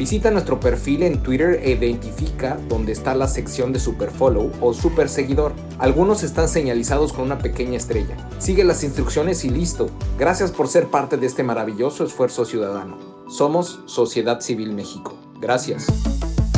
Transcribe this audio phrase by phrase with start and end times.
[0.00, 5.10] Visita nuestro perfil en Twitter e identifica dónde está la sección de Superfollow o Super
[5.10, 5.52] Seguidor.
[5.78, 8.16] Algunos están señalizados con una pequeña estrella.
[8.38, 9.90] Sigue las instrucciones y listo.
[10.18, 12.96] Gracias por ser parte de este maravilloso esfuerzo ciudadano.
[13.28, 15.18] Somos Sociedad Civil México.
[15.38, 15.84] Gracias.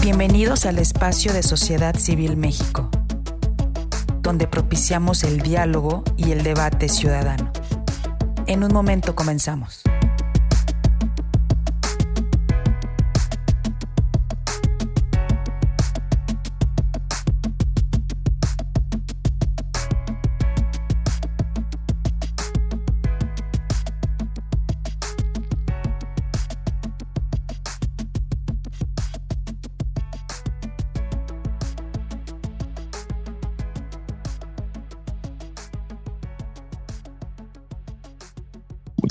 [0.03, 2.91] Bienvenidos al espacio de Sociedad Civil México,
[4.21, 7.51] donde propiciamos el diálogo y el debate ciudadano.
[8.47, 9.83] En un momento comenzamos.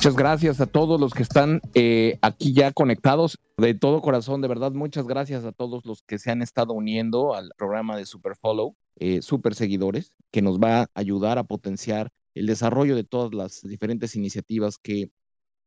[0.02, 3.38] Muchas gracias a todos los que están eh, aquí ya conectados.
[3.56, 7.36] De todo corazón, de verdad, muchas gracias a todos los que se han estado uniendo
[7.36, 12.10] al programa de Super Follow, eh, Super Seguidores, que nos va a ayudar a potenciar
[12.34, 15.12] el desarrollo de todas las diferentes iniciativas que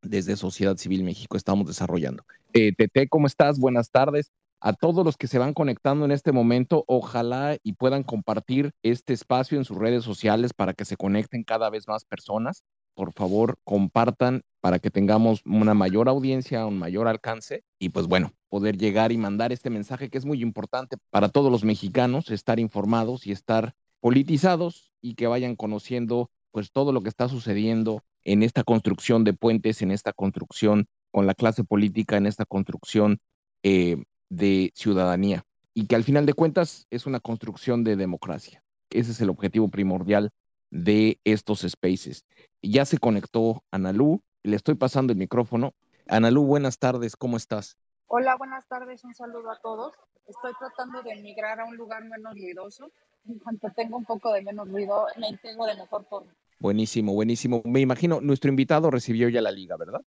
[0.03, 2.25] desde Sociedad Civil México estamos desarrollando.
[2.55, 3.61] Eh, Tete, ¿cómo estás?
[3.61, 4.33] Buenas tardes.
[4.59, 9.13] A todos los que se van conectando en este momento, ojalá y puedan compartir este
[9.13, 13.59] espacio en sus redes sociales para que se conecten cada vez más personas por favor
[13.65, 19.13] compartan para que tengamos una mayor audiencia, un mayor alcance y pues bueno, poder llegar
[19.13, 23.33] y mandar este mensaje que es muy importante para todos los mexicanos, estar informados y
[23.33, 29.25] estar politizados y que vayan conociendo pues todo lo que está sucediendo en esta construcción
[29.25, 33.19] de puentes, en esta construcción con la clase política, en esta construcción
[33.63, 38.63] eh, de ciudadanía y que al final de cuentas es una construcción de democracia.
[38.91, 40.31] Ese es el objetivo primordial
[40.75, 42.27] de estos spaces.
[42.61, 45.73] Ya se conectó Analú, le estoy pasando el micrófono.
[46.09, 47.79] Analú, buenas tardes, ¿cómo estás?
[48.09, 49.95] Hola, buenas tardes, un saludo a todos.
[50.27, 52.91] Estoy tratando de emigrar a un lugar menos ruidoso.
[53.27, 56.35] En cuanto tengo un poco de menos ruido, me integro de mejor forma.
[56.59, 57.63] Buenísimo, buenísimo.
[57.65, 60.03] Me imagino, nuestro invitado recibió ya la liga, ¿verdad?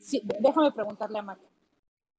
[0.00, 1.46] Sí, déjame preguntarle a Marta.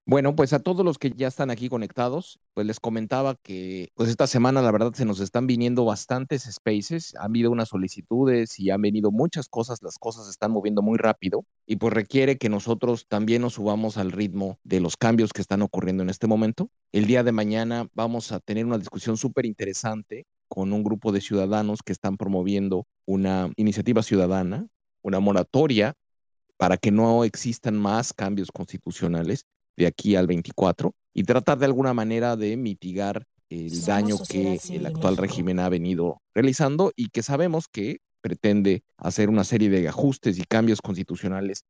[0.06, 4.09] Bueno, pues a todos los que ya están aquí conectados, pues les comentaba que pues
[4.09, 8.69] esta semana la verdad se nos están viniendo bastantes spaces, han habido unas solicitudes y
[8.69, 12.50] han venido muchas cosas, las cosas se están moviendo muy rápido y pues requiere que
[12.50, 16.70] nosotros también nos subamos al ritmo de los cambios que están ocurriendo en este momento.
[16.91, 21.22] El día de mañana vamos a tener una discusión súper interesante con un grupo de
[21.22, 24.68] ciudadanos que están promoviendo una iniciativa ciudadana,
[25.02, 25.94] una moratoria
[26.58, 31.94] para que no existan más cambios constitucionales de aquí al 24 y tratar de alguna
[31.94, 37.67] manera de mitigar el daño que el actual régimen ha venido realizando y que sabemos
[37.67, 41.66] que pretende hacer una serie de ajustes y cambios constitucionales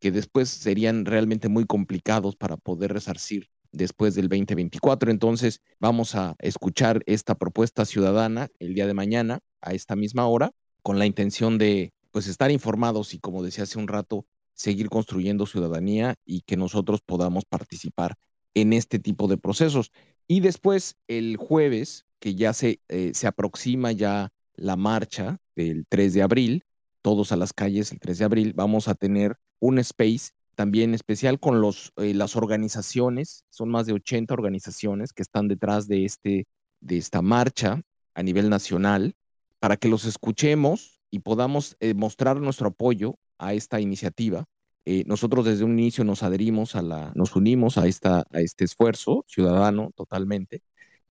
[0.00, 5.10] que después serían realmente muy complicados para poder resarcir después del 2024.
[5.10, 10.52] Entonces vamos a escuchar esta propuesta ciudadana el día de mañana a esta misma hora
[10.82, 14.24] con la intención de pues estar informados y como decía hace un rato
[14.58, 18.16] seguir construyendo ciudadanía y que nosotros podamos participar
[18.54, 19.92] en este tipo de procesos.
[20.26, 26.12] Y después, el jueves, que ya se, eh, se aproxima ya la marcha del 3
[26.12, 26.64] de abril,
[27.02, 31.38] todos a las calles el 3 de abril, vamos a tener un space también especial
[31.38, 36.48] con los, eh, las organizaciones, son más de 80 organizaciones que están detrás de, este,
[36.80, 37.80] de esta marcha
[38.14, 39.14] a nivel nacional,
[39.60, 44.44] para que los escuchemos y podamos eh, mostrar nuestro apoyo a esta iniciativa.
[44.84, 48.64] Eh, nosotros desde un inicio nos adherimos a la, nos unimos a, esta, a este
[48.64, 50.62] esfuerzo ciudadano totalmente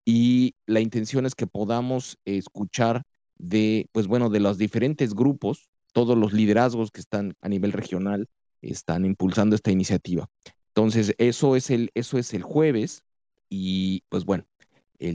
[0.10, 3.04] y la intención es que podamos escuchar
[3.36, 8.30] de, pues bueno, de los diferentes grupos, todos los liderazgos que están a nivel regional
[8.62, 10.30] están impulsando esta iniciativa.
[10.70, 13.03] Entonces, eso es el, eso es el jueves
[13.50, 14.46] y pues bueno,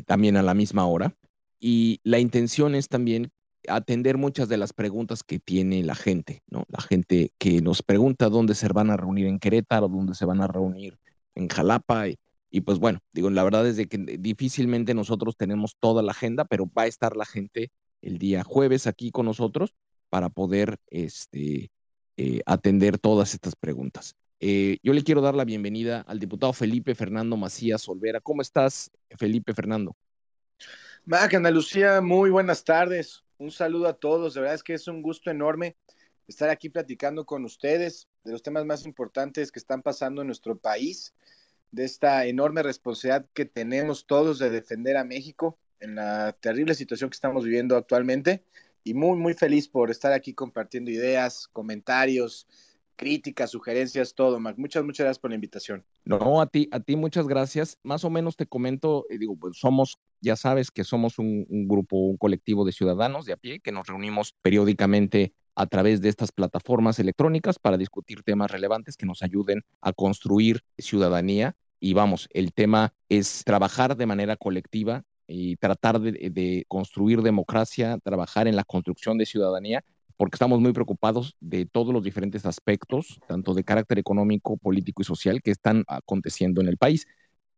[0.04, 1.16] también a la misma hora.
[1.58, 3.32] Y la intención es también
[3.68, 6.64] atender muchas de las preguntas que tiene la gente, ¿no?
[6.68, 10.40] La gente que nos pregunta dónde se van a reunir en Querétaro, dónde se van
[10.40, 10.98] a reunir
[11.34, 12.06] en Jalapa.
[12.50, 16.70] Y, pues bueno, digo, la verdad es que difícilmente nosotros tenemos toda la agenda, pero
[16.76, 17.70] va a estar la gente
[18.02, 19.74] el día jueves aquí con nosotros
[20.10, 21.70] para poder este,
[22.16, 24.16] eh, atender todas estas preguntas.
[24.40, 28.20] Eh, yo le quiero dar la bienvenida al diputado Felipe Fernando Macías Olvera.
[28.20, 29.96] ¿Cómo estás, Felipe Fernando?
[31.04, 34.34] Mac, Ana Lucía, muy buenas tardes Un saludo a todos.
[34.34, 35.74] De verdad es que es un gusto enorme
[36.28, 40.56] estar aquí platicando con ustedes de los temas más importantes que están pasando en nuestro
[40.56, 41.12] país,
[41.72, 47.10] de esta enorme responsabilidad que tenemos todos de defender a México en la terrible situación
[47.10, 48.44] que estamos viviendo actualmente.
[48.84, 52.46] Y muy, muy feliz por estar aquí compartiendo ideas, comentarios,
[53.02, 54.56] críticas, sugerencias, todo, Mac.
[54.56, 55.84] Muchas, muchas gracias por la invitación.
[56.04, 57.76] No, a ti, a ti muchas gracias.
[57.82, 61.96] Más o menos te comento, eh, digo, pues somos, ya sabes que somos un, grupo,
[61.96, 66.30] un colectivo de ciudadanos de a pie que nos reunimos periódicamente a través de estas
[66.30, 71.56] plataformas electrónicas para discutir temas relevantes que nos ayuden a construir ciudadanía.
[71.80, 78.46] Y vamos, el tema es trabajar de manera colectiva y tratar de construir democracia, trabajar
[78.46, 79.84] en la construcción de ciudadanía
[80.22, 85.04] porque estamos muy preocupados de todos los diferentes aspectos, tanto de carácter económico, político y
[85.04, 87.08] social, que están aconteciendo en el país.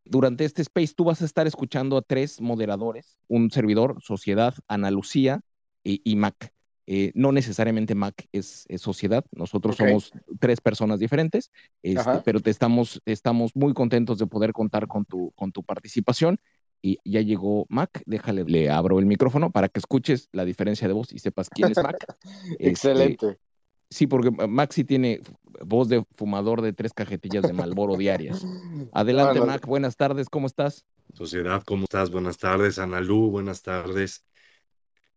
[0.06, 4.90] Durante este space tú vas a estar escuchando a tres moderadores, un servidor, Sociedad, Ana
[4.90, 5.42] Lucía
[5.82, 6.54] y, y Mac.
[6.86, 9.88] Eh, no necesariamente Mac es, es sociedad, nosotros okay.
[9.88, 11.50] somos tres personas diferentes,
[11.82, 16.38] este, pero te estamos, estamos muy contentos de poder contar con tu, con tu participación
[16.84, 20.92] y ya llegó Mac, déjale, le abro el micrófono para que escuches la diferencia de
[20.92, 21.96] voz y sepas quién es Mac.
[22.58, 23.26] Excelente.
[23.30, 23.40] Este,
[23.88, 25.22] sí, porque Mac sí tiene
[25.64, 28.46] voz de fumador de tres cajetillas de Malboro diarias.
[28.92, 29.40] Adelante.
[29.40, 30.84] Mac, buenas tardes, ¿cómo estás?
[31.14, 32.10] Sociedad, ¿cómo estás?
[32.10, 34.26] Buenas tardes, Analú, buenas tardes.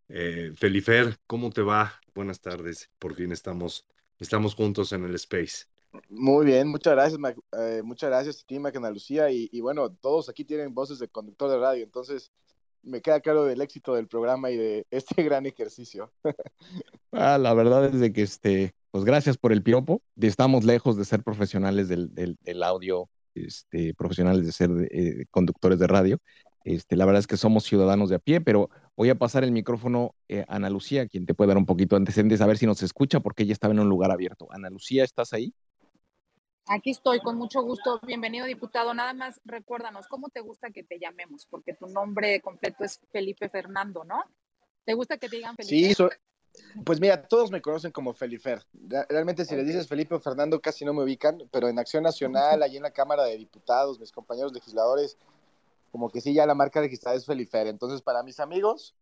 [0.07, 1.99] Eh, Felifer, ¿cómo te va?
[2.15, 3.85] Buenas tardes, por fin estamos,
[4.19, 5.65] estamos juntos en el Space.
[6.09, 9.89] Muy bien, muchas gracias, Mac, eh, muchas gracias a ti, Ana Lucía, y, y, bueno,
[9.89, 12.31] todos aquí tienen voces de conductor de radio, entonces
[12.83, 16.11] me queda claro del éxito del programa y de este gran ejercicio.
[17.11, 21.05] ah, la verdad es de que, este, pues gracias por el piropo, estamos lejos de
[21.05, 26.19] ser profesionales del, del, del audio, este, profesionales de ser eh, conductores de radio,
[26.67, 29.53] este, la verdad es que somos ciudadanos de a pie, pero voy a pasar el
[29.53, 32.57] micrófono eh, a Ana Lucía, quien te puede dar un poquito de antecedentes, a ver
[32.57, 34.49] si nos escucha, porque ella estaba en un lugar abierto.
[34.51, 35.53] Ana Lucía, ¿estás ahí?
[36.69, 37.99] Aquí estoy, con mucho gusto.
[38.05, 38.93] Bienvenido, diputado.
[38.93, 41.45] Nada más recuérdanos, ¿cómo te gusta que te llamemos?
[41.45, 44.21] Porque tu nombre completo es Felipe Fernando, ¿no?
[44.83, 45.93] ¿Te gusta que te digan Felipe?
[45.95, 46.03] Sí,
[46.83, 48.65] pues mira, todos me conocen como Felifer.
[49.09, 49.57] Realmente si okay.
[49.63, 52.83] les dices Felipe o Fernando casi no me ubican, pero en Acción Nacional, allí en
[52.83, 55.17] la Cámara de Diputados, mis compañeros legisladores,
[55.91, 57.67] como que sí, ya la marca registrada es Felifer.
[57.67, 58.93] Entonces, para mis amigos,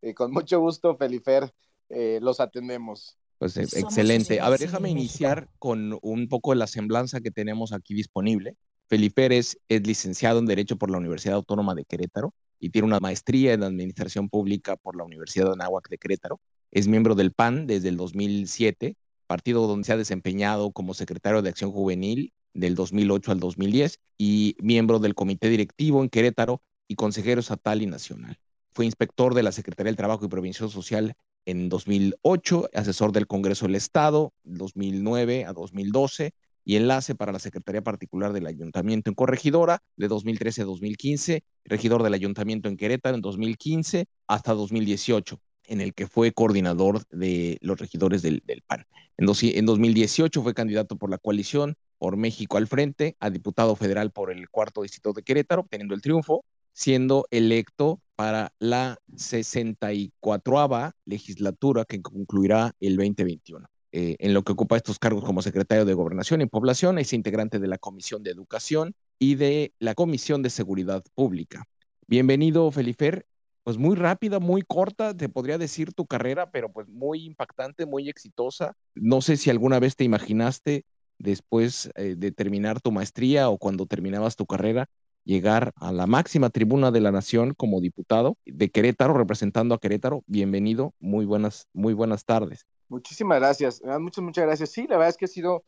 [0.00, 1.52] eh, con mucho gusto, Felifer,
[1.88, 3.16] eh, los atendemos.
[3.42, 4.38] Pues eh, excelente.
[4.38, 8.54] A ver, déjame iniciar con un poco de la semblanza que tenemos aquí disponible.
[8.86, 13.00] Felipe es, es licenciado en Derecho por la Universidad Autónoma de Querétaro y tiene una
[13.00, 16.40] maestría en Administración Pública por la Universidad de Anáhuac de Querétaro.
[16.70, 18.94] Es miembro del PAN desde el 2007,
[19.26, 24.54] partido donde se ha desempeñado como secretario de Acción Juvenil del 2008 al 2010 y
[24.60, 28.38] miembro del comité directivo en Querétaro y consejero estatal y nacional.
[28.72, 31.16] Fue inspector de la Secretaría del Trabajo y Prevención Social
[31.46, 36.32] en 2008, asesor del Congreso del Estado 2009 a 2012
[36.64, 42.02] y enlace para la Secretaría Particular del Ayuntamiento en Corregidora de 2013 a 2015, regidor
[42.02, 47.78] del Ayuntamiento en Querétaro en 2015 hasta 2018 en el que fue coordinador de los
[47.78, 48.86] regidores del, PAN.
[49.16, 53.76] En, dos, en 2018 fue candidato por la coalición por México al frente a diputado
[53.76, 60.94] federal por el cuarto distrito de Querétaro, obteniendo el triunfo, siendo electo para la 64
[61.06, 63.66] legislatura que concluirá el 2021.
[63.90, 67.58] Eh, en lo que ocupa estos cargos como secretario de Gobernación y Población, es integrante
[67.58, 71.64] de la Comisión de Educación y de la Comisión de Seguridad Pública.
[72.06, 73.26] Bienvenido, Felifer.
[73.64, 78.08] Pues muy rápida, muy corta, te podría decir tu carrera, pero pues muy impactante, muy
[78.08, 78.76] exitosa.
[78.94, 80.84] No sé si alguna vez te imaginaste
[81.18, 84.88] después eh, de terminar tu maestría o cuando terminabas tu carrera,
[85.24, 90.24] llegar a la máxima tribuna de la nación como diputado de Querétaro, representando a Querétaro.
[90.26, 92.66] Bienvenido, muy buenas, muy buenas tardes.
[92.88, 94.70] Muchísimas gracias, muchas, muchas gracias.
[94.70, 95.64] Sí, la verdad es que ha sido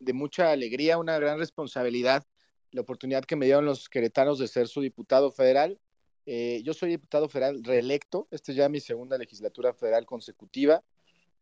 [0.00, 2.24] de mucha alegría, una gran responsabilidad,
[2.72, 5.78] la oportunidad que me dieron los queretanos de ser su diputado federal.
[6.26, 10.82] Eh, yo soy diputado federal reelecto, esta es ya mi segunda legislatura federal consecutiva.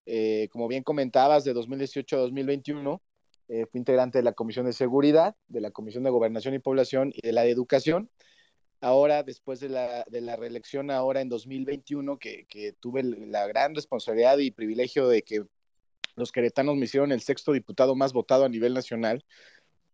[0.04, 3.00] Eh, como bien comentabas, de 2018 a 2021
[3.49, 7.12] eh, fui integrante de la Comisión de Seguridad, de la Comisión de Gobernación y Población
[7.14, 8.11] y de la de Educación.
[8.80, 13.75] Ahora, después de la, de la reelección, ahora en 2021, que, que tuve la gran
[13.75, 15.44] responsabilidad y privilegio de que
[16.16, 19.25] los queretanos me hicieron el sexto diputado más votado a nivel nacional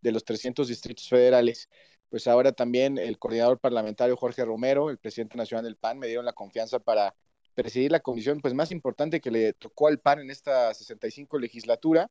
[0.01, 1.69] de los 300 distritos federales,
[2.09, 6.25] pues ahora también el coordinador parlamentario Jorge Romero, el presidente nacional del PAN, me dieron
[6.25, 7.15] la confianza para
[7.53, 12.09] presidir la comisión pues más importante que le tocó al PAN en esta 65 legislatura,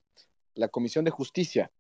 [0.59, 1.71] la Comisión de Justicia.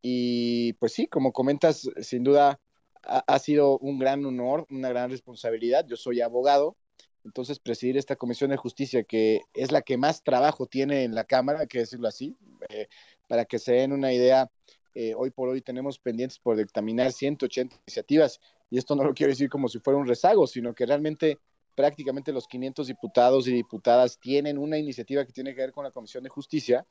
[0.00, 2.60] Y pues sí, como comentas, sin duda
[3.04, 5.84] ha, sido un gran honor, una gran responsabilidad.
[5.86, 6.76] Yo soy abogado
[7.24, 11.22] Entonces, presidir esta Comisión de Justicia, que es la que más trabajo tiene en la
[11.22, 12.36] Cámara, hay que decirlo así,
[12.68, 12.88] eh,
[13.28, 14.50] para que se den una idea,
[14.94, 19.30] eh, hoy por hoy tenemos pendientes por dictaminar 180 iniciativas, y esto no lo quiero
[19.30, 21.38] decir como si fuera un rezago, sino que realmente
[21.76, 25.92] prácticamente los 500 diputados y diputadas tienen una iniciativa que tiene que ver con la
[25.92, 26.84] Comisión de Justicia,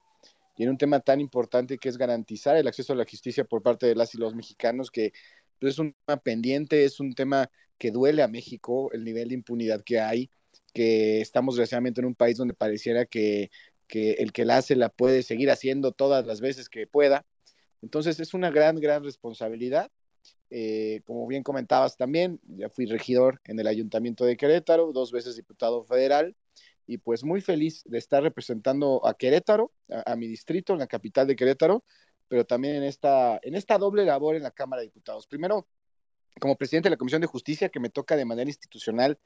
[0.55, 3.62] y en un tema tan importante que es garantizar el acceso a la justicia por
[3.62, 5.13] parte de las y los mexicanos, que
[5.60, 9.36] pues, es un tema pendiente, es un tema que duele a México, el nivel de
[9.36, 10.29] impunidad que hay,
[10.74, 13.50] que estamos desgraciadamente en un país donde pareciera que,
[13.88, 17.25] que el que la hace la puede seguir haciendo todas las veces que pueda.
[17.81, 19.91] Entonces es una gran, gran responsabilidad.
[20.50, 25.36] Eh, como bien comentabas también, ya fui regidor en el Ayuntamiento de Querétaro, dos veces
[25.36, 26.36] diputado federal,
[26.88, 29.72] y pues muy feliz de estar representando a Querétaro,
[30.06, 31.84] a, mi distrito, en la capital de Querétaro,
[32.28, 35.28] pero también en esta, en esta doble labor en la Cámara de Diputados.
[35.28, 35.68] Primero,
[36.40, 39.20] como presidente de la Comisión de Justicia, que me toca de manera institucional,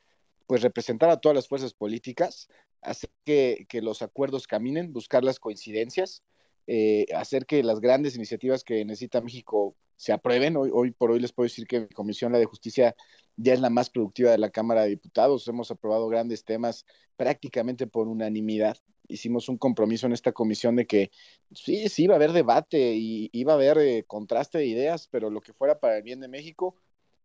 [0.48, 2.48] pues representar a todas las fuerzas políticas,
[2.82, 6.24] hacer que, los acuerdos caminen, buscar las coincidencias,
[6.68, 10.58] eh, hacer que las grandes iniciativas que necesita México se aprueben.
[10.58, 12.96] Hoy, hoy por hoy les puedo decir que mi comisión, la de justicia,
[13.38, 15.48] ya es la más productiva de la Cámara de Diputados.
[15.48, 16.86] Hemos aprobado grandes temas
[17.18, 18.77] prácticamente por unanimidad.
[19.08, 21.12] Hicimos un compromiso en esta comisión de que
[21.54, 25.30] sí, sí iba a haber debate y iba a haber eh, contraste de ideas, pero
[25.30, 26.75] lo que fuera para el bien de México,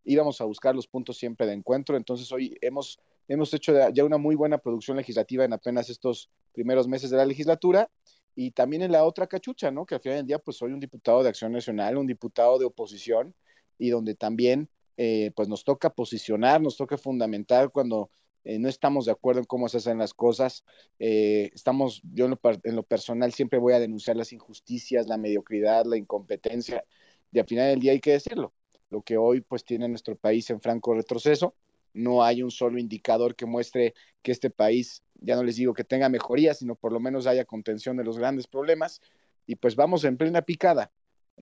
[0.04, 1.96] íbamos a buscar los puntos siempre de encuentro.
[1.96, 6.86] Entonces hoy hemos, hemos hecho ya una muy buena producción legislativa en apenas estos primeros
[6.86, 7.90] meses de la legislatura
[8.34, 9.86] y también en la otra cachucha, ¿no?
[9.86, 12.64] Que al final del día, pues soy un diputado de Acción Nacional, un diputado de
[12.64, 13.34] oposición,
[13.80, 14.68] y donde también,
[15.02, 18.10] eh, pues nos toca posicionar, nos toca fundamentar cuando
[18.44, 20.62] eh, no estamos de acuerdo en cómo se hacen las cosas.
[20.98, 25.16] Eh, estamos, yo en lo, en lo, personal siempre voy a denunciar las injusticias, la
[25.16, 26.84] mediocridad, la incompetencia,
[27.32, 28.52] y al final del día hay que decirlo.
[28.90, 31.54] Lo que hoy, pues, tiene nuestro país en franco retroceso,
[31.94, 35.84] no hay un solo indicador que muestre que este país, ya no les digo que
[35.84, 39.00] tenga mejoría, sino por lo menos haya contención de los grandes problemas.
[39.46, 40.92] Y pues vamos en plena picada.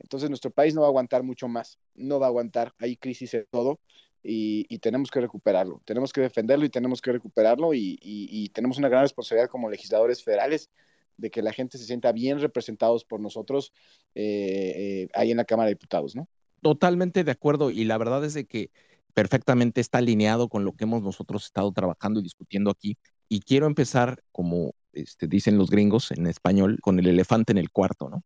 [0.00, 3.34] Entonces nuestro país no va a aguantar mucho más, no va a aguantar, hay crisis
[3.34, 3.80] en todo
[4.22, 9.02] y, tenemos que recuperarlo, tenemos que defenderlo y tenemos que recuperarlo y, tenemos una gran
[9.02, 10.70] responsabilidad como legisladores federales
[11.16, 13.72] de que la gente se sienta bien representados por nosotros
[14.14, 16.28] eh, eh, ahí en la Cámara de Diputados, ¿no?
[16.62, 18.70] Totalmente de acuerdo y la verdad es de que
[19.14, 22.96] perfectamente está alineado con lo que hemos nosotros estado trabajando y discutiendo aquí.
[23.28, 27.70] Y quiero empezar, como este, dicen los gringos en español, con el elefante en el
[27.70, 28.22] cuarto, ¿no?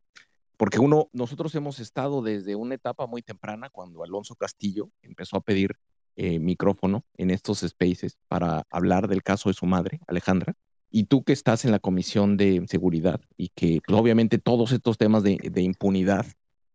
[0.62, 5.40] Porque uno, nosotros hemos estado desde una etapa muy temprana, cuando Alonso Castillo empezó a
[5.40, 5.76] pedir
[6.14, 10.54] eh, micrófono en estos spaces para hablar del caso de su madre, Alejandra.
[10.88, 14.98] Y tú que estás en la Comisión de Seguridad y que pues, obviamente todos estos
[14.98, 16.26] temas de, de impunidad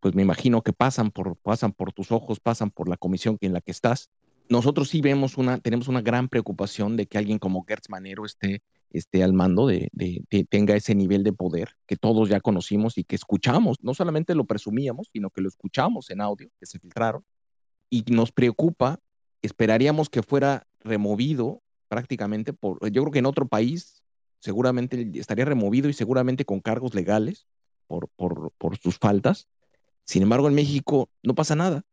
[0.02, 3.54] pues me imagino que pasan por, pasan por tus ojos, pasan por la comisión en
[3.54, 4.10] la que estás.
[4.50, 8.64] Nosotros sí vemos una, tenemos una gran preocupación de que alguien como Gertz Manero esté,
[8.90, 13.04] esté al mando, de, de, tenga ese nivel de poder que todos ya conocimos y
[13.04, 17.24] que escuchamos, no solamente lo presumíamos, sino que lo escuchamos en audio, que se filtraron,
[17.90, 19.00] y nos preocupa,
[19.42, 24.04] esperaríamos que fuera removido prácticamente por, yo creo que en otro país
[24.40, 27.48] seguramente estaría removido y seguramente con cargos legales
[27.88, 29.48] por, por, por sus faltas,
[30.08, 31.84] sin embargo, en México no pasa nada.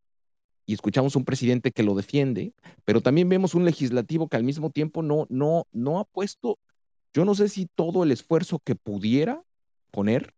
[0.67, 4.71] Y escuchamos un presidente que lo defiende, pero también vemos un legislativo que al mismo
[4.71, 6.59] tiempo no, no, no ha puesto,
[7.15, 9.43] yo no sé si todo el esfuerzo que pudiera
[9.91, 10.35] poner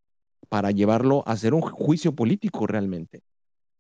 [0.49, 3.23] para llevarlo a hacer un juicio político realmente.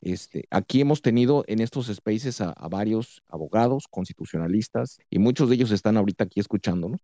[0.00, 5.54] Este, aquí hemos tenido en estos spaces a, a, varios abogados constitucionalistas y muchos de
[5.54, 7.00] ellos están ahorita aquí escuchándonos,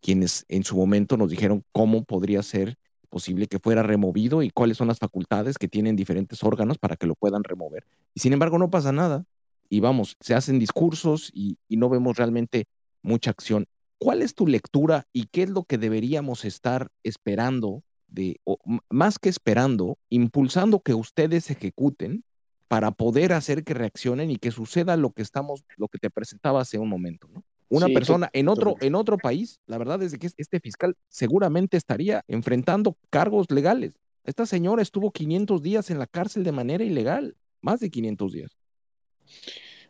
[0.00, 2.78] quienes en su momento nos dijeron cómo podría ser
[3.12, 7.06] posible que fuera removido y cuáles son las facultades que tienen diferentes órganos para que
[7.06, 7.86] lo puedan remover.
[8.14, 9.26] Y sin embargo no pasa nada.
[9.68, 12.64] Y vamos, se hacen discursos y, no vemos realmente
[13.02, 13.66] mucha acción.
[14.02, 18.58] ¿Cuál es tu lectura y qué es lo que deberíamos estar esperando de, o
[18.90, 22.24] más que esperando, impulsando que ustedes ejecuten
[22.66, 26.60] para poder hacer que reaccionen y que suceda lo que estamos, lo que te presentaba
[26.60, 27.44] hace un momento, ¿no?
[27.68, 32.22] Una persona en otro, en otro país, la verdad es que este fiscal seguramente estaría
[32.28, 33.92] enfrentando cargos legales.
[34.24, 38.50] Esta señora estuvo 500 días en la cárcel de manera ilegal, más de 500 días.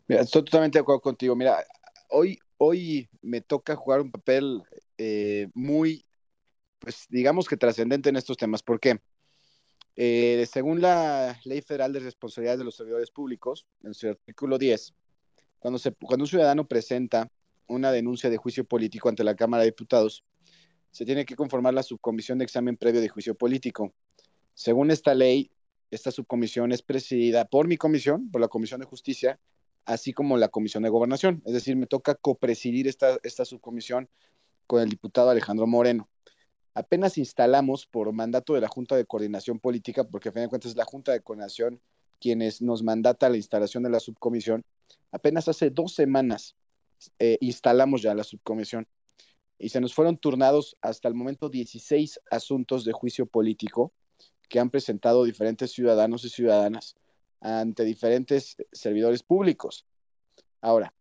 [0.06, 1.34] Mira, estoy totalmente de acuerdo contigo.
[1.34, 1.56] Mira,
[2.10, 4.62] hoy, hoy me toca jugar un papel
[4.96, 6.06] eh, muy,
[6.78, 8.62] pues digamos que trascendente en estos temas.
[8.62, 9.00] ¿Por qué?
[9.96, 14.94] Eh, según la Ley Federal de Responsabilidad de los Servidores Públicos, en su artículo 10,
[15.58, 17.28] cuando, cuando un ciudadano presenta
[17.66, 20.22] una denuncia de juicio político ante la Cámara de Diputados,
[20.92, 23.92] se tiene que conformar la subcomisión de examen previo de juicio político.
[24.54, 25.50] Según esta ley,
[25.90, 29.40] esta subcomisión es presidida por mi comisión, por la Comisión de Justicia,
[29.84, 31.42] así como la Comisión de Gobernación.
[31.44, 34.08] Es decir, me toca copresidir esta, esta subcomisión
[34.66, 36.08] con el diputado Alejandro Moreno.
[36.74, 40.70] Apenas instalamos por mandato de la Junta de Coordinación Política, porque a fin de cuentas
[40.70, 41.80] es la Junta de Coordinación
[42.22, 44.64] quienes nos mandata la instalación de la subcomisión,
[45.10, 46.54] apenas hace dos semanas
[47.18, 48.86] eh, instalamos ya la subcomisión
[49.58, 53.92] y se nos fueron turnados hasta el momento 16 asuntos de juicio político
[54.48, 56.94] que han presentado diferentes ciudadanos y ciudadanas
[57.42, 59.84] ante diferentes servidores públicos.
[60.60, 60.94] Ahora,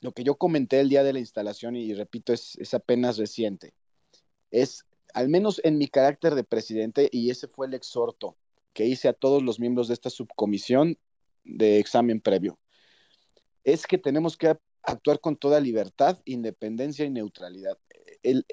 [0.00, 3.74] lo que yo comenté el día de la instalación, y repito, es, apenas reciente,
[4.50, 8.36] es, al menos en mi carácter de presidente, y ese fue el exhorto
[8.72, 10.98] que hice a todos los miembros de esta subcomisión
[11.44, 12.58] de examen previo,
[13.64, 17.78] es que tenemos que actuar con toda libertad, independencia y neutralidad.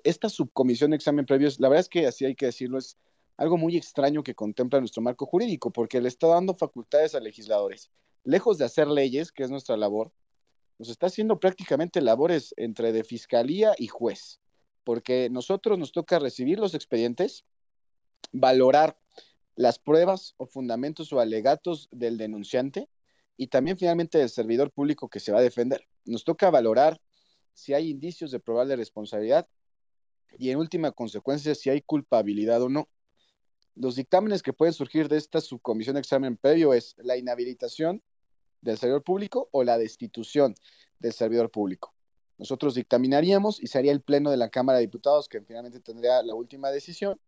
[0.04, 2.98] esta subcomisión de examen previo, la verdad es que así hay que decirlo, es
[3.38, 7.92] algo muy extraño que contempla nuestro marco jurídico, porque le está dando facultades a legisladores.
[8.24, 10.12] Lejos de hacer leyes, que es nuestra labor,
[10.78, 14.40] nos está haciendo prácticamente labores entre de fiscalía y juez,
[14.84, 17.46] porque nosotros nos toca recibir los expedientes,
[18.32, 18.98] valorar
[19.56, 22.90] las pruebas o fundamentos o alegatos del denunciante
[23.38, 25.88] y también finalmente del servidor público que se va a defender.
[26.06, 27.02] Nos toca valorar
[27.54, 29.48] si hay indicios de probable responsabilidad
[30.38, 32.88] y en última consecuencia si hay culpabilidad o no
[33.76, 38.04] los dictámenes que pueden surgir de esta subcomisión de examen previo es la inhabilitación
[38.62, 40.56] del servidor público o la destitución
[41.00, 41.94] del servidor público.
[42.38, 46.34] Nosotros dictaminaríamos y sería el pleno de la Cámara de Diputados que finalmente tendría la
[46.34, 47.20] última decisión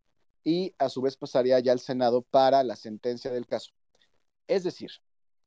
[0.43, 3.71] y a su vez pasaría ya al Senado para la sentencia del caso.
[4.47, 4.91] Es decir,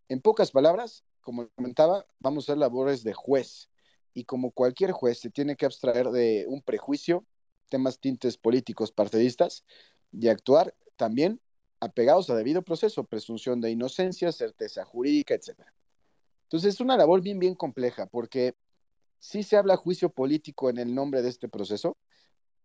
[0.09, 3.69] en pocas palabras, como comentaba, vamos a hacer labores de juez
[4.15, 7.27] y como cualquier juez se tiene que abstraer de un prejuicio,
[7.69, 9.65] temas tintes políticos partidistas
[10.13, 11.41] y actuar también
[11.81, 15.61] apegados a debido proceso, presunción de inocencia, certeza jurídica, etc.
[16.45, 18.55] Entonces es una labor bien, bien compleja, porque
[19.19, 21.97] sí se habla juicio político en el nombre de este proceso,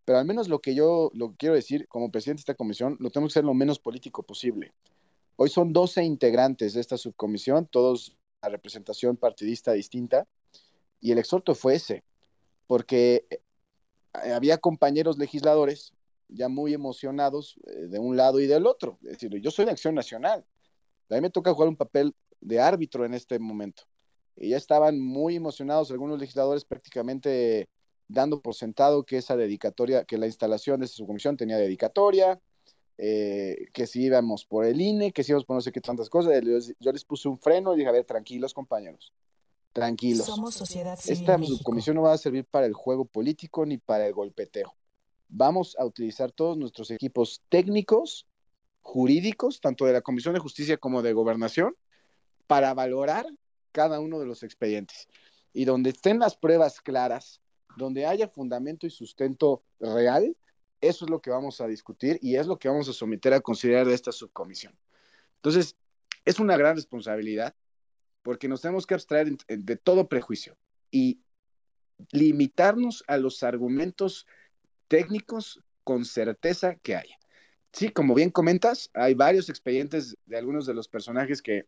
[0.05, 3.09] pero al menos lo que yo lo quiero decir como presidente de esta comisión, lo
[3.09, 4.73] tengo que ser lo menos político posible.
[5.35, 10.27] Hoy son 12 integrantes de esta subcomisión, todos a representación partidista distinta,
[10.99, 12.03] y el exhorto fue ese,
[12.67, 15.93] porque eh, había compañeros legisladores
[16.31, 18.97] ya muy emocionados eh, de un lado y del otro.
[19.03, 20.45] Es decir, yo soy de Acción Nacional.
[21.09, 23.83] A mí me toca jugar un papel de árbitro en este momento.
[24.35, 27.69] Y ya estaban muy emocionados algunos legisladores prácticamente
[28.07, 32.41] dando por sentado que esa dedicatoria, que la instalación de esa comisión tenía dedicatoria,
[32.97, 36.09] eh, que si íbamos por el INE, que si íbamos por no sé qué tantas
[36.09, 36.33] cosas.
[36.79, 39.13] Yo les puse un freno y dije, a ver, tranquilos compañeros,
[39.73, 40.25] tranquilos.
[40.25, 44.13] Somos sociedad Esta subcomisión no va a servir para el juego político ni para el
[44.13, 44.73] golpeteo
[45.31, 48.27] vamos a utilizar todos nuestros equipos técnicos,
[48.81, 51.75] jurídicos, tanto de la Comisión de Justicia como de Gobernación,
[52.47, 53.25] para valorar
[53.71, 55.07] cada uno de los expedientes.
[55.53, 57.41] Y donde estén las pruebas claras,
[57.77, 60.35] donde haya fundamento y sustento real,
[60.81, 63.39] eso es lo que vamos a discutir y es lo que vamos a someter a
[63.39, 64.77] considerar de esta subcomisión.
[65.37, 65.75] Entonces,
[66.25, 67.55] es una gran responsabilidad
[68.21, 70.57] porque nos tenemos que abstraer de todo prejuicio
[70.91, 71.21] y
[72.11, 74.27] limitarnos a los argumentos
[74.91, 77.17] técnicos con certeza que haya.
[77.71, 81.65] Sí, como bien comentas, hay varios expedientes de algunos de los personajes que,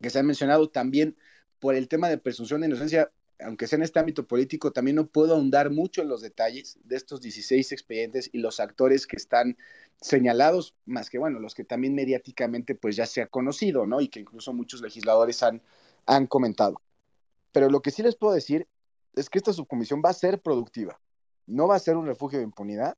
[0.00, 1.16] se han mencionado también
[1.60, 5.06] por el tema de presunción de inocencia, aunque sea en este ámbito político, también no
[5.06, 9.56] puedo ahondar mucho en los detalles de estos 16 expedientes y los actores que están
[10.00, 14.00] señalados, más que bueno, los que también mediáticamente pues ya se ha conocido, ¿no?
[14.00, 15.62] Y que incluso muchos legisladores han,
[16.06, 16.82] han comentado.
[17.52, 18.66] Pero lo que sí les puedo decir
[19.14, 20.98] es que esta subcomisión va a ser productiva
[21.48, 22.96] no va a ser un refugio de impunidad,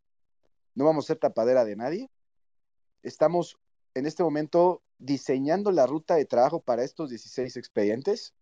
[0.75, 2.11] no vamos a ser tapadera de nadie.
[3.03, 3.57] Estamos
[3.95, 8.35] en este momento diseñando la ruta de trabajo para estos 16 expedientes,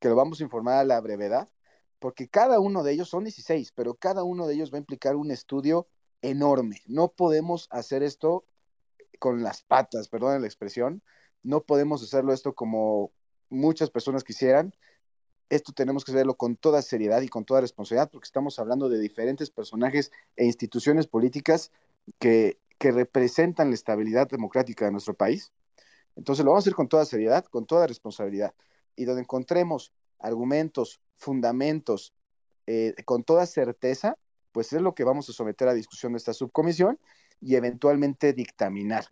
[0.00, 1.48] que lo vamos a informar a la brevedad,
[1.98, 5.16] porque cada uno de ellos son 16, pero cada uno de ellos va a implicar
[5.16, 5.86] un estudio
[6.22, 6.80] enorme.
[6.86, 8.44] No podemos hacer esto
[9.18, 11.02] con las patas, perdón la expresión,
[11.42, 13.12] no podemos hacerlo esto como
[13.50, 14.74] muchas personas quisieran,
[15.54, 18.98] esto tenemos que hacerlo con toda seriedad y con toda responsabilidad, porque estamos hablando de
[18.98, 21.70] diferentes personajes e instituciones políticas
[22.18, 25.52] que, representan la estabilidad democrática de nuestro país.
[26.16, 28.54] Entonces lo vamos a hacer con toda seriedad, con toda responsabilidad.
[28.96, 32.12] Y donde encontremos argumentos, fundamentos,
[32.66, 34.18] eh, con toda certeza,
[34.50, 36.98] pues es lo que vamos a someter a discusión de esta subcomisión
[37.40, 39.04] y eventualmente dictaminar.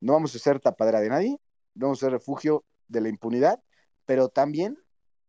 [0.00, 1.40] No vamos a ser tapadera de nadie,
[1.74, 3.62] no vamos a ser refugio de la impunidad,
[4.04, 4.83] pero también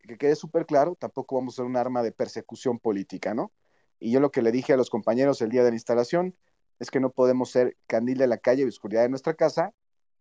[0.08, 3.52] que quede súper claro, tampoco vamos a ser un arma de persecución política, ¿no?
[4.00, 6.36] Y yo lo que le dije a los compañeros el día de la instalación
[6.80, 9.74] es que no podemos ser candil de la calle y oscuridad de nuestra casa,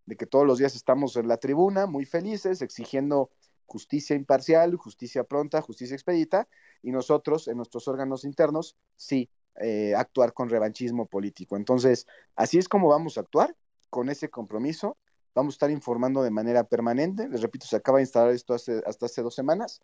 [0.07, 3.31] de que todos los días estamos en la tribuna muy felices, exigiendo
[3.67, 6.49] justicia imparcial, justicia pronta, justicia expedita,
[6.83, 11.57] y nosotros en nuestros órganos internos sí eh, actuar con revanchismo político.
[11.57, 13.57] Entonces, así es como vamos a actuar,
[13.89, 14.99] con ese compromiso.
[15.35, 17.29] Vamos a estar informando de manera permanente.
[17.29, 19.83] Les repito, se acaba de instalar esto hasta hace dos semanas.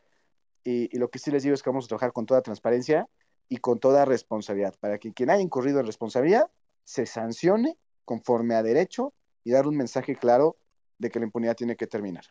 [0.64, 3.08] Y, y, lo que sí les digo es que vamos a trabajar con toda transparencia
[3.48, 6.50] y con toda responsabilidad, para que quien haya incurrido en responsabilidad
[6.84, 9.12] se sancione conforme a derecho
[9.44, 10.56] y dar un mensaje claro
[10.98, 12.24] de que la impunidad tiene que terminar.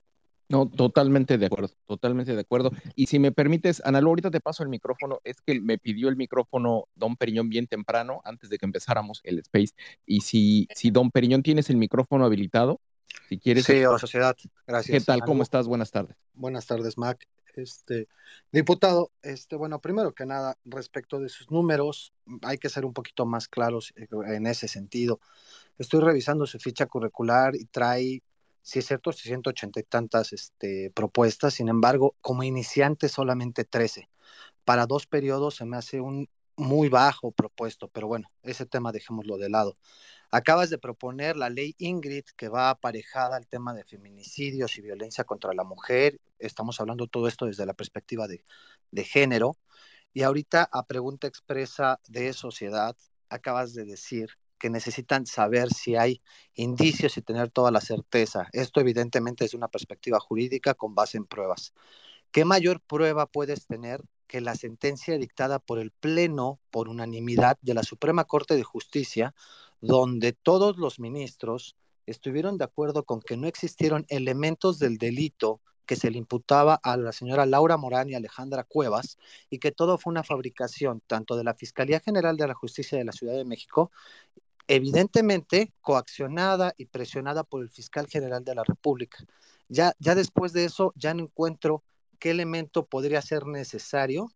[0.47, 2.71] No, totalmente de acuerdo, totalmente de acuerdo.
[2.95, 5.19] Y si me permites, Ana, ahorita te paso el micrófono.
[5.23, 9.37] Es que me pidió el micrófono Don Periñón bien temprano, antes de que empezáramos el
[9.39, 9.75] space.
[10.07, 12.81] Y si, si Don Periñón tienes el micrófono habilitado,
[13.27, 13.65] si quieres.
[13.65, 14.35] Sí, la sociedad.
[14.65, 14.99] Gracias.
[14.99, 15.21] ¿Qué tal?
[15.21, 15.67] ¿Cómo estás?
[15.67, 16.15] Buenas tardes.
[16.33, 17.27] Buenas tardes, Mac.
[17.55, 18.07] Este,
[18.51, 23.25] diputado, este, bueno, primero que nada, respecto de sus números, hay que ser un poquito
[23.25, 25.19] más claros en ese sentido.
[25.77, 28.21] Estoy revisando su ficha curricular y trae
[28.61, 34.09] sí es cierto, 180 y tantas este, propuestas, sin embargo, como iniciante solamente 13.
[34.63, 39.37] Para dos periodos se me hace un muy bajo propuesto, pero bueno, ese tema dejémoslo
[39.37, 39.75] de lado.
[40.31, 45.23] Acabas de proponer la ley Ingrid, que va aparejada al tema de feminicidios y violencia
[45.23, 46.19] contra la mujer.
[46.37, 48.43] Estamos hablando todo esto desde la perspectiva de,
[49.03, 49.55] género.
[50.13, 52.95] Y ahorita, a pregunta expresa de sociedad,
[53.29, 56.21] acabas de decir que necesitan saber si hay
[56.53, 58.49] indicios y tener toda la certeza.
[58.51, 61.73] Esto evidentemente es una perspectiva jurídica con base en pruebas.
[62.31, 67.73] ¿Qué mayor prueba puedes tener que la sentencia dictada por el Pleno por unanimidad de
[67.73, 69.33] la Suprema Corte de Justicia,
[69.81, 75.95] donde todos los ministros estuvieron de acuerdo con que no existieron elementos del delito que
[75.95, 79.17] se le imputaba a la señora Laura Morán y Alejandra Cuevas
[79.49, 83.05] y que todo fue una fabricación tanto de la Fiscalía General de la Justicia de
[83.05, 83.91] la Ciudad de México
[84.69, 89.25] evidentemente coaccionada y presionada por el fiscal general de la República.
[89.67, 91.83] Ya, ya después de eso, ya no encuentro
[92.19, 94.31] qué elemento podría ser necesario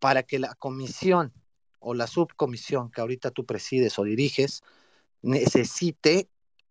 [0.00, 1.32] para que la comisión
[1.82, 4.62] o la subcomisión que ahorita tú presides o diriges
[5.22, 6.28] necesite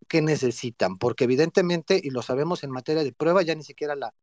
[0.08, 4.13] qué necesitan, porque evidentemente, y lo sabemos en materia de prueba, ya ni siquiera la,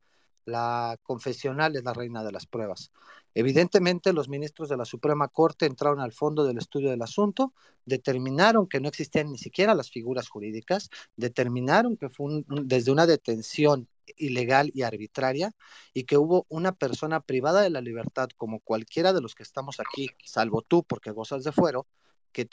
[0.44, 2.90] la confesional es la reina de las pruebas.
[3.34, 7.52] Evidentemente, los ministros de la Suprema Corte entraron al fondo del estudio del asunto,
[7.84, 13.88] determinaron que no existían ni siquiera las figuras jurídicas, determinaron que fue desde una detención
[14.16, 15.54] ilegal y arbitraria
[15.92, 19.80] y que hubo una persona privada de la libertad como cualquiera de los que estamos
[19.80, 21.86] aquí, salvo tú porque gozas de fuero,
[22.32, 22.48] que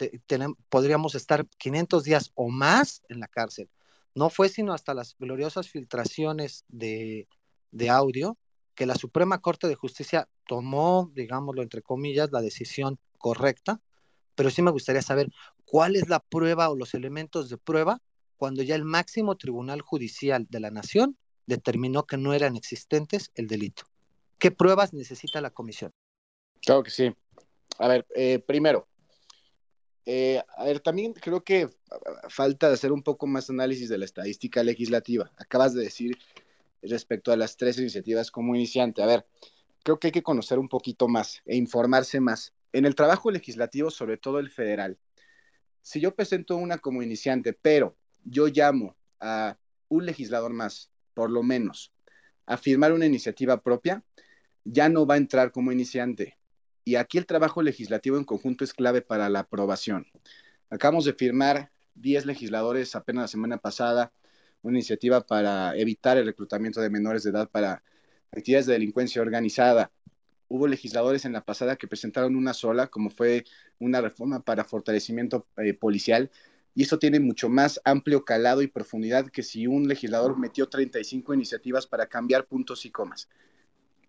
[0.70, 3.70] podríamos estar 500 días o más en la cárcel.
[4.14, 7.28] No fue sino hasta las gloriosas filtraciones de,
[7.72, 8.38] de audio
[8.74, 13.82] que la Suprema Corte de Justicia tomó, digámoslo entre comillas, la decisión correcta,
[14.36, 15.32] pero sí me gustaría saber
[15.66, 18.02] cuál es la prueba o los elementos de prueba
[18.38, 23.48] cuando ya el máximo tribunal judicial de la nación determinó que no eran existentes el
[23.48, 23.84] delito.
[24.38, 25.94] ¿Qué pruebas necesita la comisión?
[26.62, 27.14] Claro que sí.
[27.80, 28.88] A ver, eh, primero,
[30.06, 31.70] eh, a ver, también creo que
[32.30, 35.32] falta hacer un poco más análisis de la estadística legislativa.
[35.38, 36.18] Acabas de decir
[36.82, 39.02] respecto a las tres iniciativas como iniciante.
[39.02, 39.26] A ver,
[39.84, 42.54] creo que hay que conocer un poquito más e informarse más.
[42.72, 44.98] En el trabajo legislativo, sobre todo el federal,
[45.82, 51.42] si yo presento una como iniciante, pero yo llamo a un legislador más, por lo
[51.42, 51.92] menos,
[52.46, 54.04] a firmar una iniciativa propia,
[54.64, 56.38] ya no va a entrar como iniciante.
[56.84, 60.06] Y aquí el trabajo legislativo en conjunto es clave para la aprobación.
[60.70, 64.12] Acabamos de firmar 10 legisladores apenas la semana pasada
[64.66, 67.84] una iniciativa para evitar el reclutamiento de menores de edad para
[68.32, 69.92] actividades de delincuencia organizada.
[70.48, 73.46] Hubo legisladores en la pasada que presentaron una sola, como fue
[73.80, 76.32] una reforma para fortalecimiento eh, policial,
[76.76, 81.34] y eso tiene mucho más amplio calado y profundidad que si un legislador metió 35
[81.34, 83.30] iniciativas para cambiar puntos y comas.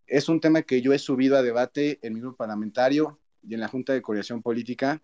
[0.09, 3.61] Es un tema que yo he subido a debate en mi grupo parlamentario y en
[3.61, 5.01] la Junta de Coordinación Política.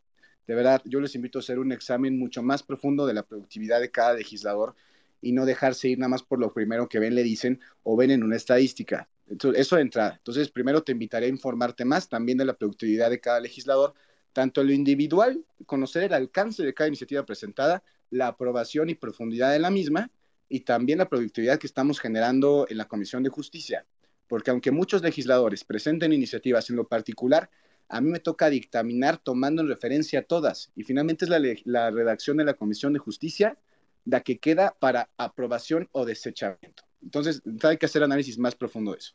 [0.48, 3.81] De verdad, yo les invito a hacer un examen mucho más profundo de la productividad
[3.81, 4.75] de cada legislador
[5.20, 8.11] y no dejarse ir nada más por lo primero que ven, le dicen o ven
[8.11, 9.09] en una estadística.
[9.29, 10.14] Entonces, eso de entrada.
[10.16, 13.94] Entonces, primero te invitaré a informarte más también de la productividad de cada legislador,
[14.33, 19.59] tanto lo individual, conocer el alcance de cada iniciativa presentada, la aprobación y profundidad de
[19.59, 20.11] la misma,
[20.49, 23.87] y también la productividad que estamos generando en la Comisión de Justicia.
[24.29, 27.49] Porque aunque muchos legisladores presenten iniciativas en lo particular,
[27.88, 30.71] a mí me toca dictaminar tomando en referencia todas.
[30.77, 33.57] Y finalmente es la, la redacción de la Comisión de Justicia
[34.05, 36.83] la que queda para aprobación o desechamiento.
[37.03, 39.14] Entonces, hay que hacer análisis más profundo de eso.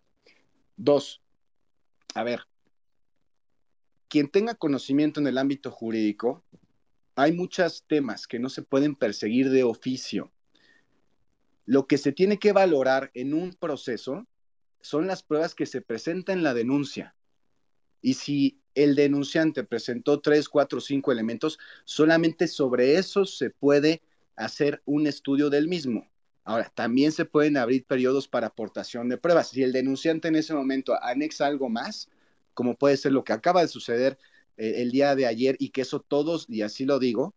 [0.75, 1.21] Dos,
[2.13, 2.41] a ver,
[4.09, 6.43] quien tenga conocimiento en el ámbito jurídico,
[7.15, 10.31] hay muchos temas que no se pueden perseguir de oficio.
[11.65, 14.27] Lo que se tiene que valorar en un proceso
[14.81, 17.15] son las pruebas que se presentan en la denuncia.
[18.01, 24.01] Y si el denunciante presentó tres, cuatro, cinco elementos, solamente sobre eso se puede
[24.35, 26.07] hacer un estudio del mismo.
[26.43, 29.49] Ahora, también se pueden abrir periodos para aportación de pruebas.
[29.49, 32.07] Si el denunciante en ese momento anexa algo más,
[32.57, 34.17] como puede ser lo que acaba de suceder
[34.57, 37.35] eh, el día de ayer, y que eso todos, y así lo digo,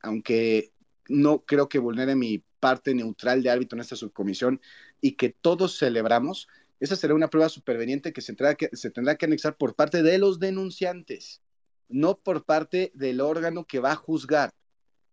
[0.00, 0.70] aunque
[1.08, 4.60] no creo que vulnere mi parte neutral de árbitro en esta subcomisión,
[5.00, 6.46] y que todos celebramos,
[6.78, 10.04] esa será una prueba superveniente que se tendrá que, se tendrá que anexar por parte
[10.04, 11.42] de los denunciantes,
[11.88, 14.52] no por parte del órgano que va a juzgar.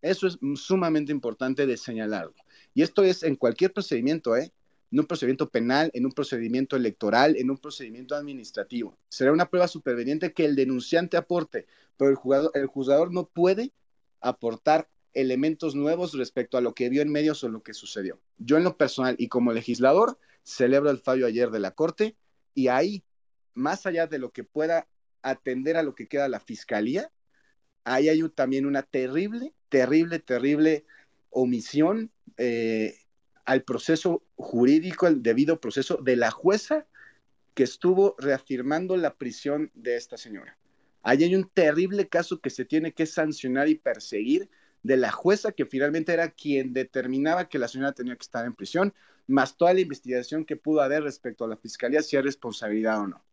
[0.04, 2.36] Eso es sumamente importante de señalarlo.
[2.76, 4.54] Y esto es en cualquier procedimiento, ¿eh?
[4.92, 8.98] En un procedimiento penal, en un procedimiento electoral, en un procedimiento administrativo.
[9.10, 12.12] Será una prueba superveniente que el denunciante aporte, pero
[12.54, 13.74] el, juzgador no puede
[14.22, 18.20] aportar elementos nuevos respecto a lo que vio en medios o lo que sucedió.
[18.38, 22.16] Yo en lo personal y como legislador celebro el fallo ayer de la Corte
[22.54, 23.04] y ahí,
[23.54, 24.88] más allá de lo que pueda
[25.22, 27.12] atender a lo que queda la Fiscalía,
[27.84, 30.86] ahí hay también una terrible, terrible, terrible
[31.30, 32.96] omisión eh,
[33.48, 36.86] al proceso jurídico, al debido proceso de la jueza
[37.54, 40.58] que estuvo reafirmando la prisión de esta señora.
[41.02, 44.50] Ahí hay un terrible caso que se tiene que sancionar y perseguir
[44.84, 48.54] de la jueza que finalmente era quien determinaba que la señora tenía que estar en
[48.54, 48.94] prisión,
[49.28, 53.08] más toda la investigación que pudo haber respecto a la fiscalía, si hay responsabilidad o
[53.08, 53.24] no.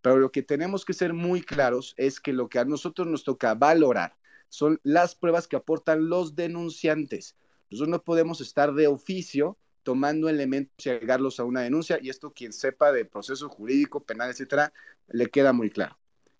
[0.00, 3.24] Pero lo que tenemos que ser muy claros es que lo que a nosotros nos
[3.24, 4.16] toca valorar
[4.48, 7.34] son las pruebas que aportan los denunciantes.
[7.70, 12.32] Nosotros no podemos estar de oficio tomando elementos y agregarlos a una denuncia, y esto
[12.32, 14.72] quien sepa de proceso jurídico, penal, etcétera,
[15.08, 15.96] le queda muy claro.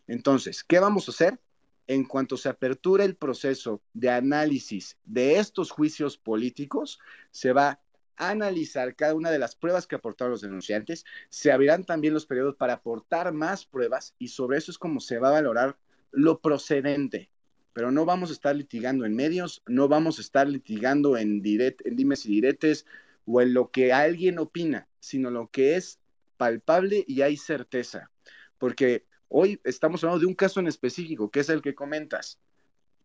[0.09, 1.39] Entonces, ¿qué vamos a hacer?
[1.87, 6.99] En cuanto se apertura el proceso de análisis de estos juicios políticos,
[7.31, 7.81] se va
[8.17, 12.27] a analizar cada una de las pruebas que aportaron los denunciantes, se abrirán también los
[12.27, 15.79] periodos para aportar más pruebas y sobre eso es como se va a valorar
[16.11, 17.31] lo procedente
[17.77, 21.87] pero no vamos a estar litigando en medios, no vamos a estar litigando en, direct,
[21.87, 22.87] en dimes y diretes
[23.27, 25.99] o en lo que alguien opina, sino lo que es
[26.39, 28.11] palpable y hay certeza.
[28.57, 32.39] Porque hoy estamos hablando de un caso en específico, que es el que comentas,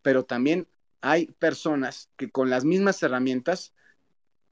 [0.01, 0.69] pero también
[1.01, 3.73] hay personas que con las mismas herramientas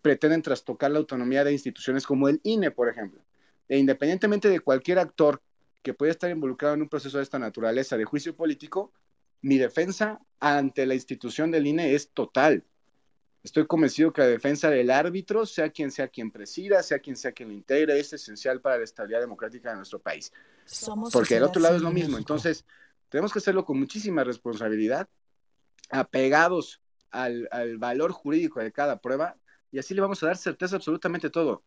[0.02, 3.22] pretenden trastocar la autonomía de instituciones como el INE, por ejemplo.
[3.70, 5.42] E independientemente de cualquier actor
[5.82, 8.92] que pueda estar involucrado en un proceso de esta naturaleza de juicio político,
[9.42, 12.64] mi defensa ante la institución del INE es total.
[13.44, 17.32] Estoy convencido que la defensa del árbitro, sea quien sea quien presida, sea quien sea
[17.32, 20.32] quien lo integre, es esencial para la estabilidad democrática de nuestro país.
[21.14, 22.18] Porque el otro lado es lo mismo.
[22.18, 22.66] Entonces,
[23.08, 25.08] tenemos que hacerlo con muchísima responsabilidad,
[25.90, 29.38] apegados al, al, valor jurídico de cada prueba,
[29.72, 31.64] y así le vamos a dar certeza absolutamente todo.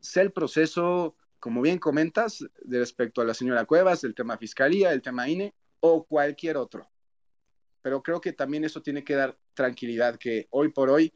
[0.00, 4.92] Sea el proceso, como bien comentas, de respecto a la señora Cuevas, el tema fiscalía,
[4.92, 6.91] el tema INE, o cualquier otro
[7.82, 11.12] pero creo que también eso tiene que dar tranquilidad, que hoy por hoy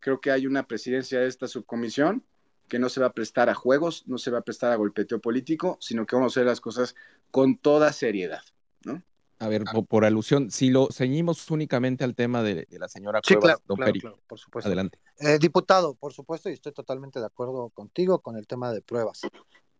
[0.00, 2.24] creo que hay una presidencia de esta subcomisión
[2.68, 5.20] que no se va a prestar a juegos, no se va a prestar a golpeteo
[5.20, 6.94] político, sino que vamos a hacer las cosas
[7.30, 8.42] con toda seriedad,
[8.84, 9.02] ¿no?
[9.38, 13.78] A ver, por, alusión, si lo ceñimos únicamente al tema de, la señora Cuevas, don
[14.26, 14.68] por supuesto.
[14.68, 14.98] Adelante.
[15.18, 19.22] Eh, diputado, por supuesto, y estoy totalmente de acuerdo contigo con el tema de pruebas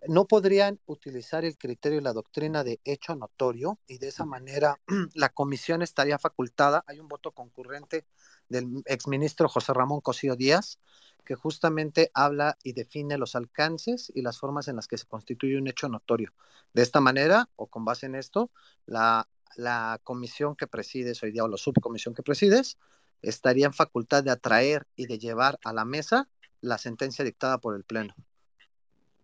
[0.08, 4.80] no podrían utilizar el criterio y la doctrina de hecho notorio y de esa manera
[5.14, 6.84] la comisión estaría facultada.
[6.86, 8.06] Hay un voto concurrente
[8.48, 10.78] del exministro José Ramón Cosío Díaz
[11.24, 15.58] que justamente habla y define los alcances y las formas en las que se constituye
[15.58, 16.32] un hecho notorio.
[16.72, 18.50] De esta manera, o con base en esto,
[18.86, 22.78] la, la comisión que presides hoy día o la subcomisión que presides
[23.22, 26.28] estaría en facultad de atraer y de llevar a la mesa
[26.60, 28.14] la sentencia dictada por el Pleno.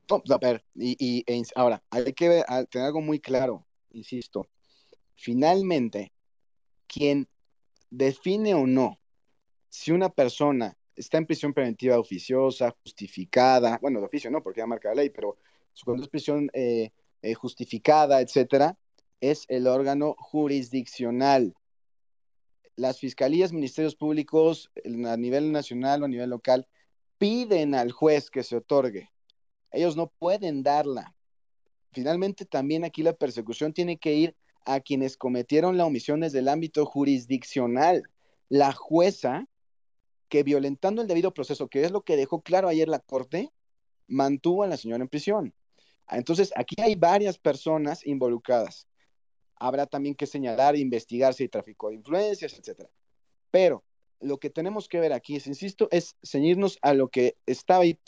[0.09, 4.49] No, a ver, y, e ahora, hay que tener algo muy claro, insisto.
[5.17, 6.13] Finalmente,
[6.87, 7.29] quien
[7.91, 9.01] define o no
[9.69, 14.67] si una persona está en prisión preventiva oficiosa, justificada, bueno, de oficio no, porque ya
[14.67, 15.37] marca la ley, pero
[15.85, 16.91] cuando es prisión eh,
[17.21, 18.79] eh, justificada, etcétera,
[19.21, 21.55] es el órgano jurisdiccional.
[22.77, 26.69] Las fiscalías, ministerios públicos a nivel nacional o a nivel local
[27.19, 29.11] piden al juez que se otorgue
[29.71, 31.15] ellos no pueden darla.
[31.93, 36.49] Finalmente, también aquí la persecución tiene que ir a quienes cometieron la omisión desde el
[36.49, 38.03] ámbito jurisdiccional.
[38.49, 39.47] La jueza
[40.29, 43.53] que violentando el debido proceso, que es lo que dejó claro ayer la Corte,
[44.09, 45.55] mantuvo a la señora en prisión.
[46.11, 48.87] Entonces, aquí hay varias personas involucradas.
[49.57, 52.91] Habrá también que señalar, investigar si hay tráfico de influencias, etcétera.
[53.51, 53.83] Pero
[54.21, 57.99] lo que tenemos que ver aquí, es, insisto, es ceñirnos a lo que estaba ahí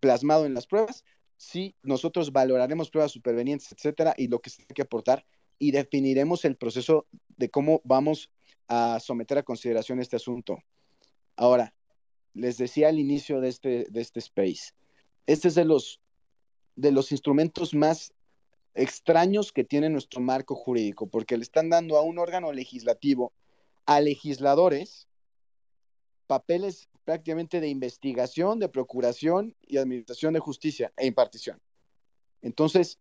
[0.00, 1.04] plasmado en las pruebas
[1.36, 5.26] sí, nosotros valoraremos pruebas supervenientes, etcétera, y lo que se tiene que aportar,
[5.58, 7.06] y definiremos el proceso
[7.36, 8.30] de cómo vamos
[8.68, 10.58] a someter a consideración este asunto.
[11.36, 11.74] Ahora,
[12.34, 14.72] les decía al inicio de este, de este space,
[15.26, 16.00] este es de los,
[16.74, 18.12] de los instrumentos más
[18.74, 23.32] extraños que tiene nuestro marco jurídico, porque le están dando a un órgano legislativo,
[23.86, 25.08] a legisladores,
[26.26, 31.60] papeles prácticamente de investigación, de procuración y administración de justicia e impartición.
[32.42, 32.98] Entonces,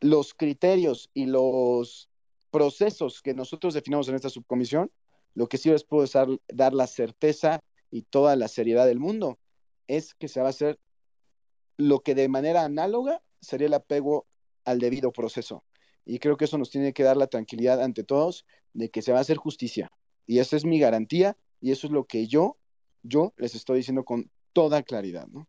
[0.00, 2.08] los criterios y los
[2.50, 4.90] procesos que nosotros definamos en esta subcomisión,
[5.34, 9.38] lo que sí les puedo dar, dar la certeza y toda la seriedad del mundo
[9.86, 10.78] es que se va a hacer
[11.76, 14.26] lo que de manera análoga sería el apego
[14.64, 15.64] al debido proceso.
[16.04, 19.12] Y creo que eso nos tiene que dar la tranquilidad ante todos de que se
[19.12, 19.90] va a hacer justicia.
[20.26, 22.58] Y esa es mi garantía y eso es lo que yo,
[23.02, 25.48] yo les estoy diciendo con toda claridad, ¿no?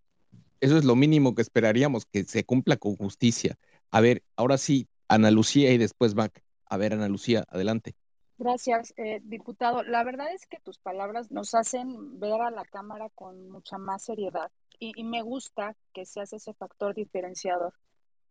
[0.62, 3.58] Eso es lo mínimo que esperaríamos, que se cumpla con justicia.
[3.91, 6.41] A ver, ahora sí, Ana Lucía y después Mac.
[6.65, 7.95] A ver, Ana Lucía, adelante.
[8.38, 9.84] Gracias, eh, diputado.
[9.84, 14.04] La verdad es que tus palabras nos hacen ver a la Cámara con mucha más
[14.06, 17.73] seriedad y, y me gusta que seas ese factor diferenciador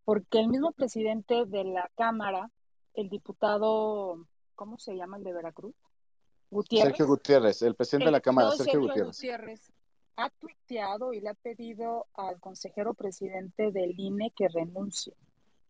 [0.05, 2.51] porque el mismo presidente de la Cámara,
[2.95, 5.75] el diputado, ¿cómo se llama el de Veracruz?
[6.53, 6.89] Gutiérrez.
[6.89, 9.17] Sergio Gutiérrez, el presidente de la Cámara, Sergio, Gutiérrez.
[9.17, 9.73] Gutiérrez.
[10.17, 15.15] Ha tuiteado y le ha pedido al consejero presidente del INE que renuncie.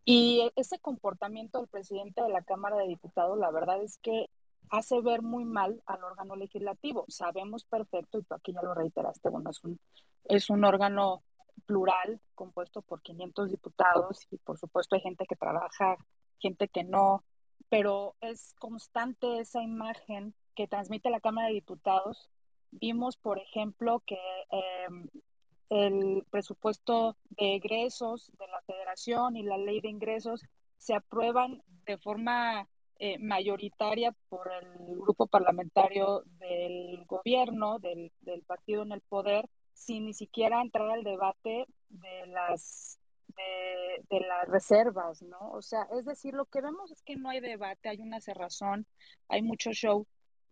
[0.05, 4.29] Y ese comportamiento del presidente de la Cámara de Diputados, la verdad es que
[4.71, 7.05] hace ver muy mal al órgano legislativo.
[7.07, 9.79] Sabemos perfecto, y tú aquí ya lo reiteraste, bueno, es un,
[10.25, 11.23] es un órgano
[11.64, 15.97] plural, compuesto por 500 diputados y por supuesto hay gente que trabaja,
[16.40, 17.23] gente que no,
[17.68, 22.31] pero es constante esa imagen que transmite la Cámara de Diputados.
[22.71, 24.19] Vimos, por ejemplo, que
[24.51, 25.09] em,
[25.69, 30.45] el presupuesto de egresos de la federación y la ley de ingresos
[30.77, 38.83] se aprueban de forma eh, mayoritaria por el grupo parlamentario del gobierno, del, del partido
[38.83, 42.99] en el poder, sin ni siquiera entrar al debate de las
[44.09, 45.53] de, las reservas, ¿no?
[45.53, 48.87] O sea, es decir, lo que vemos es que no hay debate, hay una cerrazón,
[49.29, 50.07] hay mucho show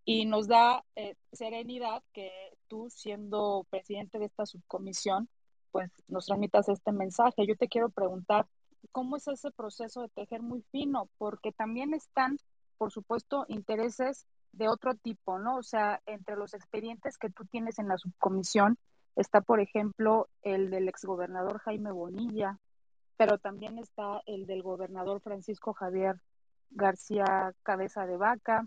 [0.05, 2.31] y nos da eh, serenidad que
[2.69, 5.29] tú, siendo presidente de esta subcomisión,
[5.71, 7.47] pues nos transmitas este mensaje.
[7.47, 8.47] Yo te quiero preguntar,
[8.93, 11.09] ¿cómo es ese proceso de tejer muy fino?
[11.19, 12.39] Porque también están,
[12.79, 15.59] por supuesto, intereses de otro tipo, ¿no?
[15.59, 18.79] O sea, entre los expedientes que tú tienes en la subcomisión,
[19.17, 22.59] Está, por ejemplo, el del exgobernador Jaime Bonilla,
[23.17, 26.17] pero también está el del gobernador Francisco Javier
[26.71, 28.67] García Cabeza de Vaca,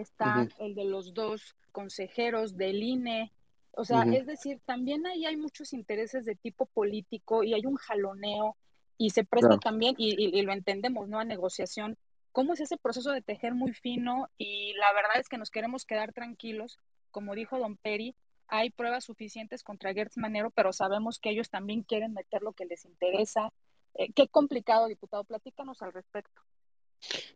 [0.00, 3.32] está el de los dos consejeros del INE,
[3.72, 7.76] o sea, es decir, también ahí hay muchos intereses de tipo político y hay un
[7.76, 8.56] jaloneo
[8.98, 11.18] y se presta también, y, y, lo entendemos, ¿no?
[11.18, 11.96] A negociación.
[12.32, 14.28] ¿Cómo es ese proceso de tejer muy fino?
[14.36, 16.78] Y la verdad es que nos queremos quedar tranquilos,
[17.10, 18.14] como dijo don Peri,
[18.48, 22.66] hay pruebas suficientes contra Gertz Manero, pero sabemos que ellos también quieren meter lo que
[22.66, 23.52] les interesa.
[23.94, 26.42] Eh, qué complicado, diputado, platícanos al respecto.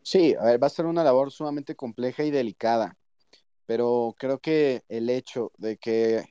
[0.03, 2.97] Sí, a ver, va a ser una labor sumamente compleja y delicada,
[3.67, 6.25] pero creo que el hecho de que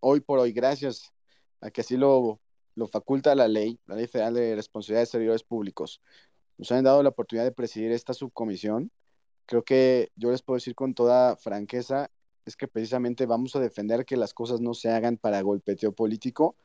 [0.00, 1.12] hoy por hoy, gracias
[1.60, 2.40] a que así lo,
[2.74, 6.00] lo faculta la ley, la Ley Federal de Responsabilidad de Servidores Públicos,
[6.56, 8.90] nos han dado la oportunidad de presidir esta subcomisión,
[9.46, 12.10] creo que yo les puedo decir con toda franqueza
[12.44, 16.56] es que precisamente vamos a defender que las cosas no se hagan para golpeteo político,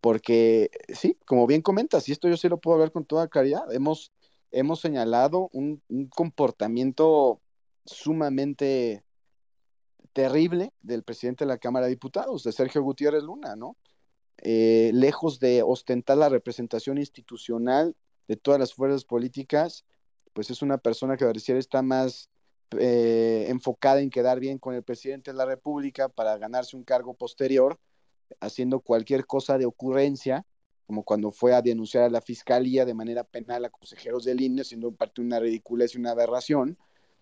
[0.00, 3.72] porque sí, como bien comentas, y esto yo sí lo puedo ver con toda claridad,
[3.72, 4.12] hemos,
[4.50, 7.40] hemos señalado un, comportamiento
[7.84, 9.04] sumamente
[10.12, 13.76] terrible del presidente de la Cámara de Diputados, de Sergio Gutiérrez Luna, ¿no?
[14.38, 17.96] Eh, lejos de ostentar la representación institucional
[18.28, 19.84] de todas las fuerzas políticas,
[20.32, 22.30] pues es una persona que pareciera está más
[22.78, 27.14] eh, enfocada en quedar bien con el presidente de la República para ganarse un cargo
[27.14, 27.80] posterior,
[28.40, 30.44] haciendo cualquier cosa de ocurrencia,
[30.88, 34.64] como cuando fue a denunciar a la fiscalía de manera penal a consejeros del INE,
[34.64, 36.78] siendo parte una ridiculez y una aberración.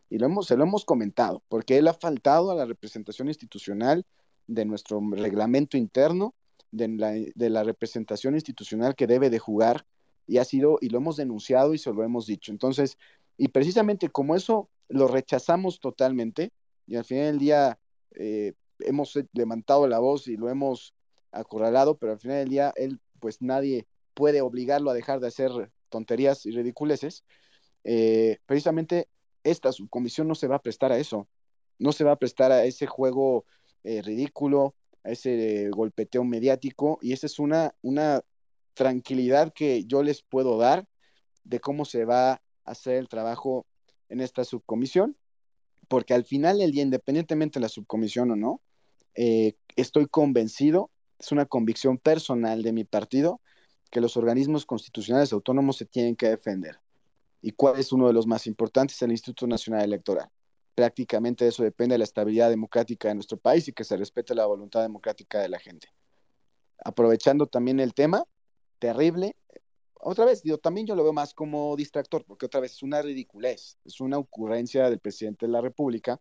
[0.09, 4.07] Y lo hemos, se lo hemos comentado, porque él ha faltado a la representación institucional
[4.47, 6.33] de nuestro reglamento interno,
[6.71, 9.85] de la, de la representación institucional que debe de jugar,
[10.29, 12.53] y ha sido, y lo hemos denunciado y se lo hemos dicho.
[12.53, 12.97] Entonces,
[13.37, 16.53] y precisamente como eso lo rechazamos totalmente
[16.87, 17.81] y al final del día
[18.15, 20.95] eh, hemos levantado la voz y lo hemos
[21.33, 25.51] acorralado, pero al final del día él, pues nadie puede obligarlo a dejar de hacer
[25.89, 27.25] tonterías y ridiculeces.
[27.85, 29.09] Eh, precisamente
[29.45, 31.29] esta subcomisión no se va a prestar a eso,
[31.79, 33.45] no se va a prestar a ese juego
[33.85, 38.23] eh, ridículo, a ese golpeteo mediático, y esa es una, una
[38.75, 40.89] tranquilidad que yo les puedo dar
[41.45, 43.67] de cómo se va a hacer el trabajo
[44.09, 45.17] en esta subcomisión,
[45.89, 48.61] porque al final del día, independientemente de la subcomisión o no,
[49.15, 53.41] eh, estoy convencido, es una convicción personal de mi partido,
[53.91, 56.79] que los organismos constitucionales autónomos se tienen que defender.
[57.41, 59.01] ¿Y cuál es uno de los más importantes?
[59.03, 60.29] El Instituto Nacional Electoral.
[60.75, 64.47] Prácticamente eso depende de la estabilidad democrática de nuestro país y que se respete la
[64.47, 65.89] voluntad democrática de la gente.
[66.85, 68.25] Aprovechando también el tema,
[68.79, 69.37] terrible,
[69.95, 73.01] otra vez, digo, también yo lo veo más como distractor, porque otra vez es una
[73.01, 76.21] ridiculez, es una ocurrencia del presidente de la República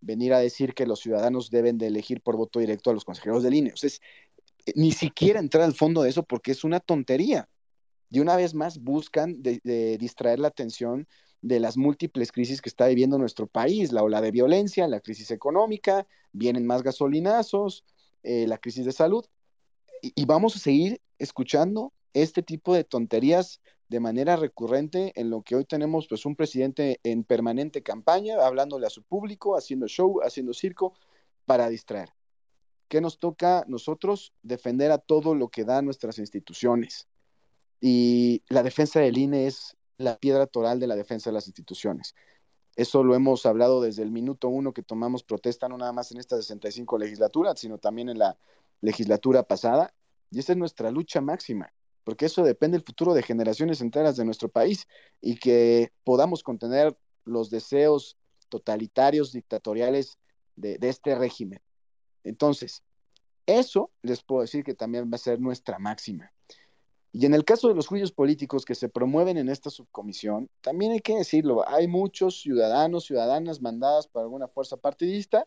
[0.00, 3.42] venir a decir que los ciudadanos deben de elegir por voto directo a los consejeros
[3.42, 3.72] del INE.
[3.74, 3.90] Sea,
[4.66, 7.48] eh, ni siquiera entrar al fondo de eso porque es una tontería.
[8.10, 11.06] Y una vez más buscan de, distraer la atención
[11.42, 15.30] de las múltiples crisis que está viviendo nuestro país, la ola de violencia, la crisis
[15.30, 17.84] económica, vienen más gasolinazos,
[18.22, 19.24] eh, la crisis de salud,
[20.00, 25.56] y, vamos a seguir escuchando este tipo de tonterías de manera recurrente en lo que
[25.56, 30.52] hoy tenemos pues un presidente en permanente campaña, hablándole a su público, haciendo show, haciendo
[30.52, 30.94] circo
[31.46, 32.10] para distraer.
[32.88, 34.32] ¿Qué nos toca nosotros?
[34.42, 37.06] Defender a todo lo que dan nuestras instituciones.
[37.80, 42.14] Y la defensa del INE es la piedra toral de la defensa de las instituciones.
[42.76, 46.18] Eso lo hemos hablado desde el minuto uno que tomamos protesta, no nada más en
[46.18, 48.38] esta 65 legislatura, sino también en la
[48.80, 49.92] legislatura pasada.
[50.30, 51.72] Y esa es nuestra lucha máxima,
[52.08, 54.88] porque eso depende del futuro de generaciones enteras de nuestro país
[55.20, 56.96] y que podamos contener
[57.26, 58.16] los deseos
[58.48, 60.18] totalitarios, dictatoriales
[60.56, 61.60] de, de este régimen.
[62.24, 62.82] Entonces,
[63.44, 66.32] eso les puedo decir que también va a ser nuestra máxima.
[67.12, 70.92] Y en el caso de los juicios políticos que se promueven en esta subcomisión, también
[70.92, 75.46] hay que decirlo, hay muchos ciudadanos, ciudadanas mandadas por alguna fuerza partidista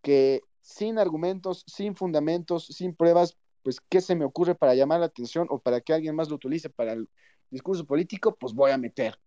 [0.00, 5.06] que sin argumentos, sin fundamentos, sin pruebas, pues, ¿qué se me ocurre para llamar la
[5.06, 7.08] atención o para que alguien más lo utilice para el
[7.50, 8.36] discurso político?
[8.36, 9.18] Pues voy a meter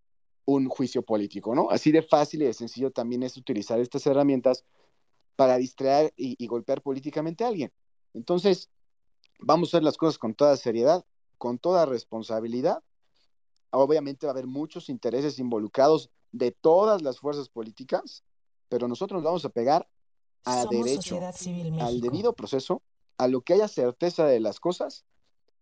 [0.45, 1.69] un juicio político, ¿no?
[1.71, 4.63] Así de fácil y de sencillo también es utilizar estas herramientas
[5.35, 7.73] para distraer y, golpear políticamente a alguien.
[8.13, 8.69] Entonces,
[9.39, 11.03] vamos a hacer las cosas con toda seriedad,
[11.39, 12.83] con toda responsabilidad.
[13.71, 18.23] Obviamente va a haber muchos intereses involucrados de todas las fuerzas políticas,
[18.69, 19.89] pero nosotros nos vamos a pegar
[20.45, 21.19] a derecho,
[21.81, 22.83] al debido proceso
[23.17, 25.05] a lo que haya certeza de las cosas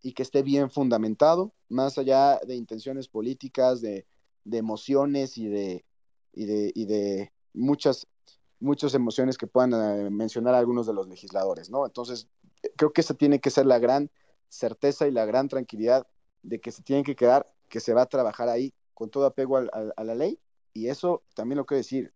[0.01, 4.05] y que esté bien fundamentado, más allá de intenciones políticas, de,
[4.51, 8.07] emociones y de, muchas,
[8.59, 11.85] muchas emociones que puedan eh, mencionar algunos de los legisladores, ¿no?
[11.85, 12.27] Entonces,
[12.75, 14.11] creo que esa tiene que ser la gran
[14.49, 16.05] certeza y la gran tranquilidad
[16.43, 19.57] de que se tienen que quedar, que se va a trabajar ahí con todo apego
[19.57, 20.39] a la ley,
[20.73, 22.13] y eso también lo quiero decir,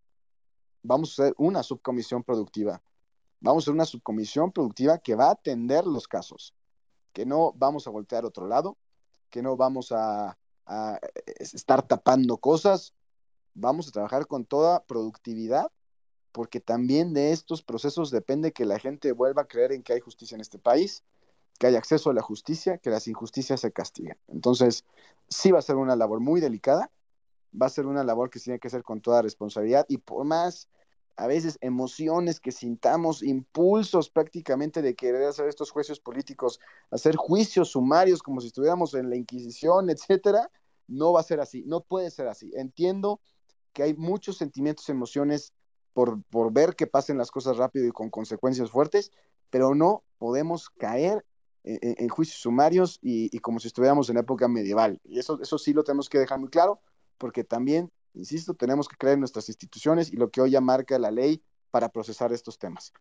[0.84, 2.82] vamos a hacer una subcomisión productiva
[3.42, 6.54] Vamos a ser una subcomisión productiva que va a atender los casos,
[7.14, 8.78] que no vamos a voltear otro lado,
[9.30, 11.00] que no vamos a, a
[11.40, 12.94] estar tapando cosas,
[13.54, 15.72] vamos a trabajar con toda productividad,
[16.32, 20.00] porque también de estos procesos depende que la gente vuelva a creer en que hay
[20.00, 21.04] justicia en este país,
[21.58, 24.18] que hay acceso a la justicia, que las injusticias se castiguen.
[24.28, 24.86] Entonces,
[25.28, 26.92] sí va a ser una labor muy delicada,
[27.60, 30.70] va a ser una labor que tiene que ser con toda responsabilidad y por más
[31.20, 36.62] a veces emociones que sintamos, impulsos prácticamente de querer hacer estos juicios políticos,
[36.92, 40.50] hacer juicios sumarios como si estuviéramos en la Inquisición, etcétera,
[40.88, 42.54] no va a ser así, no puede ser así.
[42.56, 43.20] Entiendo
[43.74, 45.52] que hay muchos sentimientos, emociones
[45.92, 49.12] por, por ver que pasen las cosas rápido y con consecuencias fuertes,
[49.50, 51.26] pero no podemos caer
[51.66, 55.02] en, juicios sumarios y, como si estuviéramos en época medieval.
[55.04, 56.80] Y eso, eso sí lo tenemos que dejar muy claro,
[57.18, 60.98] porque también Insisto, tenemos que creer en nuestras instituciones y lo que hoy ya marca
[61.00, 61.42] la ley
[61.72, 62.92] para procesar estos temas.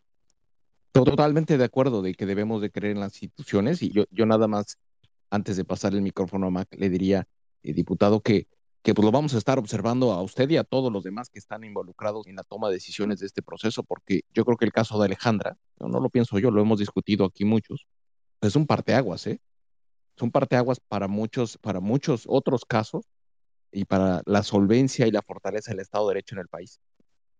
[0.92, 4.78] Totalmente de acuerdo de que debemos de creer en las instituciones y yo, nada más,
[5.30, 7.28] antes de pasar el micrófono a Mac, le diría,
[7.62, 8.48] eh, diputado, que,
[8.82, 11.38] que pues lo vamos a estar observando a usted y a todos los demás que
[11.38, 14.72] están involucrados en la toma de decisiones de este proceso, porque yo creo que el
[14.72, 17.86] caso de Alejandra, no, no lo pienso yo, lo hemos discutido aquí muchos,
[18.40, 19.40] es un parteaguas, ¿eh?
[20.16, 23.04] Es un parteaguas para muchos, para muchos otros casos
[23.72, 26.80] y para la solvencia y la fortaleza del Estado de Derecho en el país.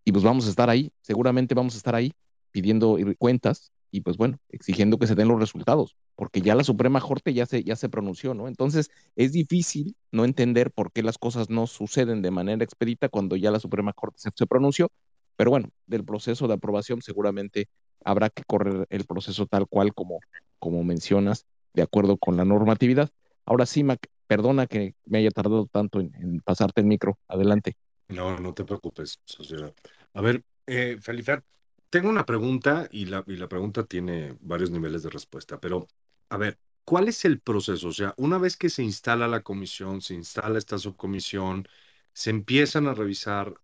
[0.04, 2.12] Y pues vamos a estar ahí, seguramente vamos a estar ahí
[2.50, 7.00] pidiendo cuentas y pues bueno, exigiendo que se den los resultados, porque ya la Suprema
[7.00, 8.48] Corte ya se, ya se pronunció, ¿no?
[8.48, 13.36] Entonces es difícil no entender por qué las cosas no suceden de manera expedita cuando
[13.36, 14.90] ya la Suprema Corte se, pronunció,
[15.36, 17.68] pero bueno, del proceso de aprobación seguramente
[18.04, 20.20] habrá que correr el proceso tal cual como,
[20.58, 23.10] como mencionas, de acuerdo con la normatividad.
[23.46, 27.18] Ahora sí, Mac, Perdona que me haya tardado tanto en, pasarte el micro.
[27.26, 27.76] Adelante.
[28.08, 29.74] No, no te preocupes, sociedad.
[30.12, 31.42] A ver, eh, Felipe,
[31.90, 35.88] tengo una pregunta y la, y la pregunta tiene varios niveles de respuesta, pero
[36.28, 37.88] a ver, ¿cuál es el proceso?
[37.88, 41.66] O sea, una vez que se instala la comisión, se instala esta subcomisión,
[42.12, 43.54] se empiezan a revisar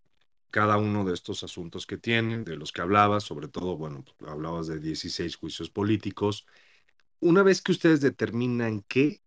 [0.51, 4.69] cada uno de estos asuntos que tienen, de los que hablabas, sobre todo, bueno, hablabas
[4.69, 6.47] de 16 juicios políticos.
[7.21, 9.21] Una vez que ustedes determinan qué,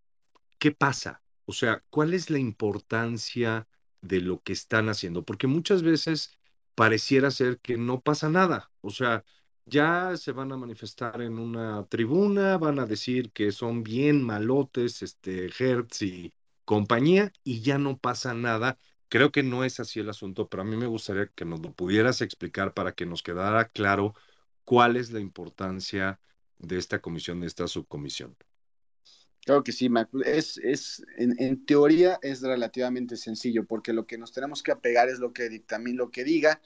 [0.57, 1.21] ¿qué pasa?
[1.47, 3.67] O sea, ¿cuál es la importancia
[4.01, 5.23] de lo que están haciendo?
[5.25, 6.37] Porque muchas veces
[6.75, 8.71] pareciera ser que no pasa nada.
[8.81, 9.23] O sea,
[9.65, 15.01] ya se van a manifestar en una tribuna, van a decir que son bien malotes,
[15.01, 16.33] este, Hertz y
[16.65, 18.77] compañía, y ya no pasa nada.
[19.09, 21.73] Creo que no es así el asunto, pero a mí me gustaría que nos lo
[21.73, 24.13] pudieras explicar para que nos quedara claro
[24.65, 26.19] cuál es la importancia
[26.59, 28.35] de esta comisión, de esta subcomisión.
[29.47, 30.09] Claro que sí, Mac.
[30.25, 35.19] Es, es, en, teoría es relativamente sencillo, porque lo que nos tenemos que apegar es
[35.19, 36.59] lo que dictamina, lo que diga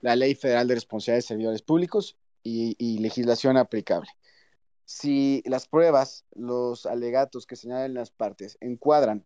[0.00, 4.08] la Ley Federal de Responsabilidad de Servidores Públicos y, legislación aplicable.
[4.84, 9.24] Si las pruebas, los alegatos que señalen las partes encuadran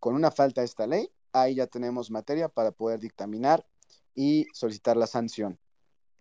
[0.00, 3.64] con una falta de esta ley, ahí ya tenemos materia para poder dictaminar
[4.16, 5.60] y solicitar la sanción.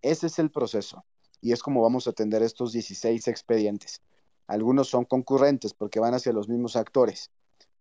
[0.03, 1.03] Ese es el proceso
[1.41, 4.03] y es como vamos a atender estos 16 expedientes.
[4.47, 7.31] Algunos son concurrentes porque van hacia los mismos actores.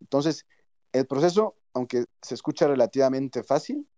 [0.01, 0.47] Entonces,
[0.93, 3.89] el proceso, aunque se escucha relativamente fácil,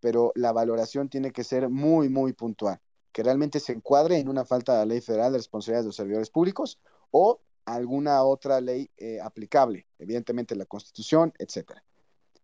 [0.00, 2.80] pero la valoración tiene que ser muy, muy puntual
[3.14, 5.96] que realmente se encuadre en una falta de la ley federal de responsabilidades de los
[5.96, 6.80] servidores públicos
[7.12, 11.84] o alguna otra ley eh, aplicable, evidentemente la Constitución, etcétera.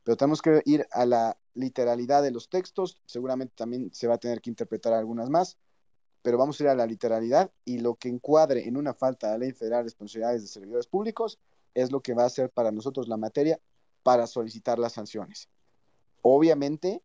[0.04, 4.18] Pero tenemos que ir a la literalidad de los textos, seguramente también se va a
[4.18, 5.58] tener que interpretar algunas más,
[6.22, 9.32] pero vamos a ir a la literalidad y lo que encuadre en una falta de
[9.32, 11.38] la ley federal de responsabilidades de servidores públicos
[11.74, 13.60] es lo que va a ser para nosotros la materia
[14.02, 15.48] para solicitar las sanciones.
[16.22, 17.02] Obviamente,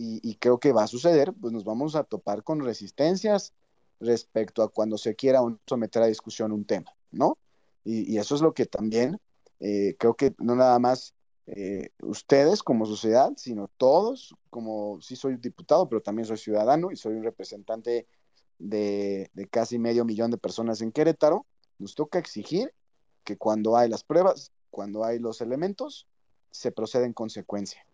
[0.00, 3.52] y, creo que va a suceder, pues nos vamos a topar con resistencias
[3.98, 7.36] respecto a cuando se quiera someter a discusión un tema, ¿no?
[7.84, 9.20] Y, eso es lo que también
[9.58, 11.14] eh, creo que no nada más
[11.46, 16.96] eh, ustedes como sociedad, sino todos, como sí soy diputado, pero también soy ciudadano y
[16.96, 18.06] soy un representante
[18.58, 21.46] de, casi medio millón de personas en Querétaro,
[21.78, 22.72] nos toca exigir
[23.24, 26.06] que cuando hay las pruebas, cuando hay los elementos,
[26.50, 27.84] se proceda en consecuencia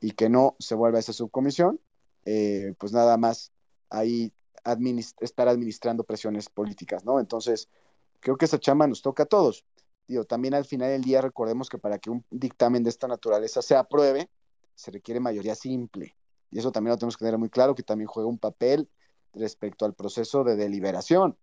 [0.00, 1.80] y que no se vuelva esa subcomisión,
[2.24, 3.52] eh, pues nada más
[3.90, 4.32] ahí
[5.20, 7.20] estar administrando presiones políticas, ¿no?
[7.20, 7.68] Entonces,
[8.20, 9.64] creo que esa chamba nos toca a todos.
[10.06, 13.62] Digo, también al final del día recordemos que para que un dictamen de esta naturaleza
[13.62, 14.30] se apruebe,
[14.74, 16.16] se requiere mayoría simple.
[16.50, 18.88] Y eso también lo tenemos que tener muy claro, que también juega un papel
[19.34, 21.36] respecto al proceso de deliberación.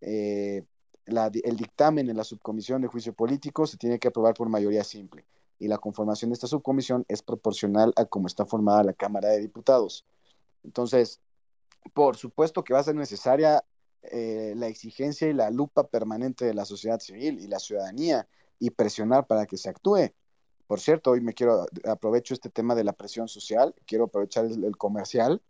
[0.00, 0.64] Eh,
[1.06, 5.26] el dictamen en la subcomisión de juicio político se tiene que aprobar por mayoría simple
[5.58, 9.40] y la conformación de esta subcomisión es proporcional a cómo está formada la Cámara de
[9.40, 10.04] Diputados.
[10.62, 11.20] Entonces,
[11.92, 13.64] por supuesto que va a ser necesaria
[14.02, 18.70] eh, la exigencia y la lupa permanente de la sociedad civil y la ciudadanía y
[18.70, 20.12] presionar para que se actúe.
[20.66, 24.76] Por cierto, hoy me quiero, aprovecho este tema de la presión social, quiero aprovechar el,
[24.76, 25.42] comercial,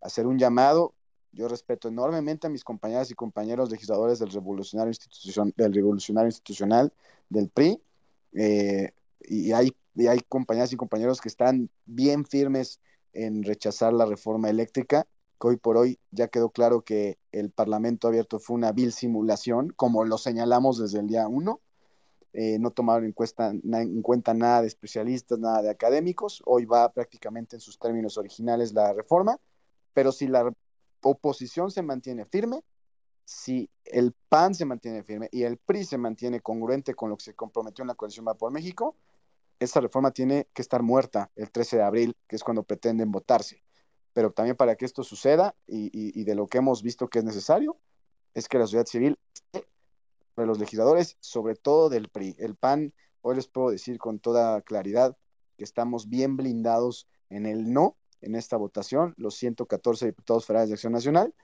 [0.00, 0.94] hacer un llamado.
[1.32, 6.92] Yo respeto enormemente a mis compañeras y compañeros legisladores del Revolucionario, Institucional, del Revolucionario Institucional
[7.28, 7.80] del PRI.
[8.32, 9.72] Eh, y hay,
[10.08, 12.80] hay compañeras y compañeros que están bien firmes
[13.12, 15.06] en rechazar la reforma eléctrica,
[15.40, 19.70] que hoy por hoy ya quedó claro que el Parlamento abierto fue una vil simulación,
[19.70, 21.60] como lo señalamos desde el día uno.
[22.32, 23.14] Eh, no tomaron en,
[23.74, 26.42] en cuenta nada de especialistas, nada de académicos.
[26.46, 29.38] Hoy va prácticamente en sus términos originales la reforma,
[29.92, 30.52] pero si la
[31.02, 32.62] oposición se mantiene firme,
[33.24, 37.24] si el PAN se mantiene firme y el PRI se mantiene congruente con lo que
[37.24, 38.96] se comprometió en la coalición Va por México,
[39.60, 43.62] esta reforma tiene que estar muerta el 13 de abril, que es cuando pretenden votarse.
[44.12, 47.78] Pero también para que esto suceda y, de lo que hemos visto que es necesario,
[48.34, 49.18] es que la sociedad civil,
[49.52, 54.62] de los legisladores, sobre todo del PRI, el PAN, hoy les puedo decir con toda
[54.62, 55.16] claridad
[55.58, 60.74] que estamos bien blindados en el no en esta votación, los 114 diputados federales de
[60.74, 61.34] Acción Nacional,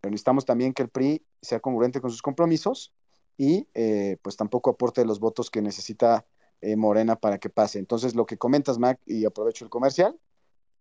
[0.00, 2.92] pero necesitamos también que el PRI sea congruente con sus compromisos
[3.36, 6.26] y eh, pues tampoco aporte los votos que necesita
[6.60, 7.78] eh, Morena para que pase.
[7.78, 10.18] Entonces, lo que comentas, Mac, y aprovecho el comercial,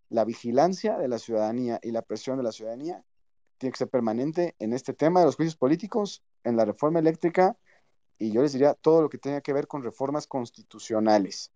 [0.10, 3.04] la vigilancia de la ciudadanía y la presión de la ciudadanía
[3.58, 7.58] tiene que ser permanente en este tema de los juicios políticos, en la reforma eléctrica,
[8.20, 11.52] y yo les diría todo lo que tenga que ver con reformas constitucionales,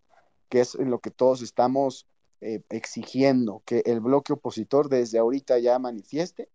[0.50, 2.08] que es en lo que todos estamos
[2.42, 6.50] eh, exigiendo, que el bloque opositor desde ahorita ya manifieste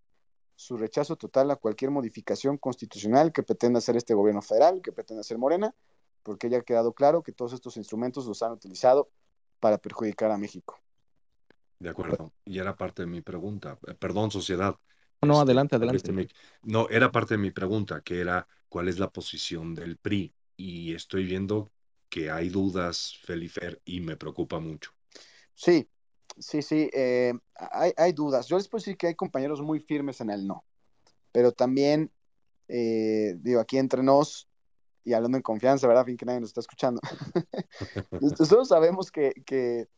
[0.57, 5.21] su rechazo total a cualquier modificación constitucional que pretenda hacer este gobierno federal, que pretenda
[5.21, 5.75] hacer Morena,
[6.23, 9.11] porque ya ha quedado claro que todos estos instrumentos los han utilizado
[9.61, 10.81] para perjudicar a México.
[11.79, 12.33] De acuerdo.
[12.45, 13.79] Y era parte de mi pregunta.
[13.87, 14.77] Eh, perdón, sociedad.
[15.23, 16.29] No, este, adelante, adelante.
[16.63, 20.35] no, era parte de mi pregunta, que era cuál es la posición del PRI.
[20.57, 21.71] y estoy viendo
[22.09, 24.96] que hay dudas, Felifer, y me preocupa mucho.
[25.57, 25.89] Sí,
[26.39, 28.47] sí, sí, eh, hay, hay, dudas.
[28.47, 30.65] Yo les puedo decir que hay compañeros muy firmes en el no,
[31.33, 32.13] pero también,
[32.69, 34.49] eh, digo, aquí entre nos,
[35.03, 36.05] y hablando en confianza, ¿verdad?
[36.05, 37.01] Fin que nadie nos está escuchando.
[38.21, 39.89] Nosotros sabemos que, que,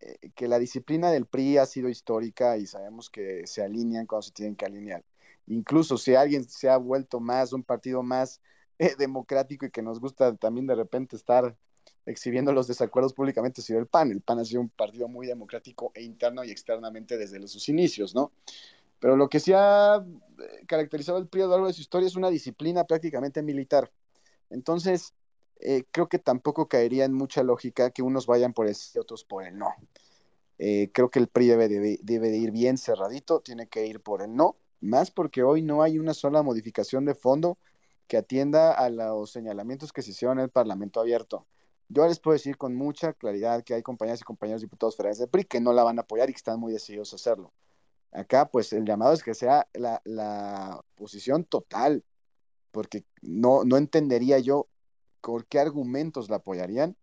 [0.00, 4.22] eh, que, la disciplina del PRI ha sido histórica y sabemos que se alinean cuando
[4.22, 5.04] se tienen que alinear.
[5.46, 8.42] Incluso si alguien se ha vuelto más, un partido más
[8.78, 11.56] eh, democrático y que nos gusta también de repente estar
[12.06, 14.10] exhibiendo los desacuerdos públicamente, ha sido el PAN.
[14.10, 18.14] El PAN ha sido un partido muy democrático e interno y externamente desde sus inicios,
[18.14, 18.32] ¿no?
[18.98, 22.06] Pero lo que sí ha eh, caracterizado el PRI a lo largo de su historia
[22.06, 23.90] es una disciplina prácticamente militar
[24.50, 25.14] entonces,
[25.60, 28.98] eh, creo que tampoco caería en mucha lógica que unos vayan por el sí y
[28.98, 29.74] otros por el no.
[30.58, 34.22] Eh, creo que el PRI debe, debe, de ir bien cerradito, tiene que ir por
[34.22, 37.58] el no, más porque hoy no hay una sola modificación de fondo
[38.08, 41.46] que atienda a los señalamientos que se hicieron en el Parlamento abierto.
[41.88, 45.28] Yo les puedo decir con mucha claridad que hay compañeras y compañeros diputados federales del
[45.28, 47.52] PRI que no la van a apoyar y que están muy decididos a hacerlo.
[48.12, 52.04] Acá, pues el llamado es que sea la, la posición total,
[52.70, 54.68] porque no, no entendería yo
[55.20, 56.96] por qué argumentos la apoyarían.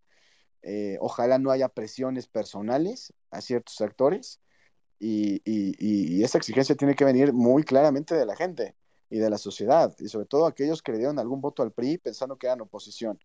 [0.62, 4.40] Eh, ojalá no haya presiones personales a ciertos actores
[5.00, 8.76] y, esa exigencia tiene que venir muy claramente de la gente
[9.10, 11.98] y de la sociedad, y sobre todo aquellos que le dieron algún voto al PRI
[11.98, 13.20] pensando que eran oposición.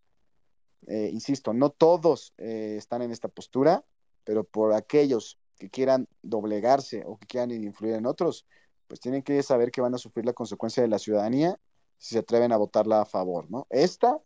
[0.87, 3.85] Eh, insisto, no todos eh, están en esta postura,
[4.25, 8.47] pero por aquellos que quieran doblegarse o que quieran influir en otros,
[8.87, 11.59] pues tienen que saber que van a sufrir la consecuencia de la ciudadanía
[11.99, 13.67] si se atreven a votarla a favor, ¿no?
[13.71, 14.19] Esta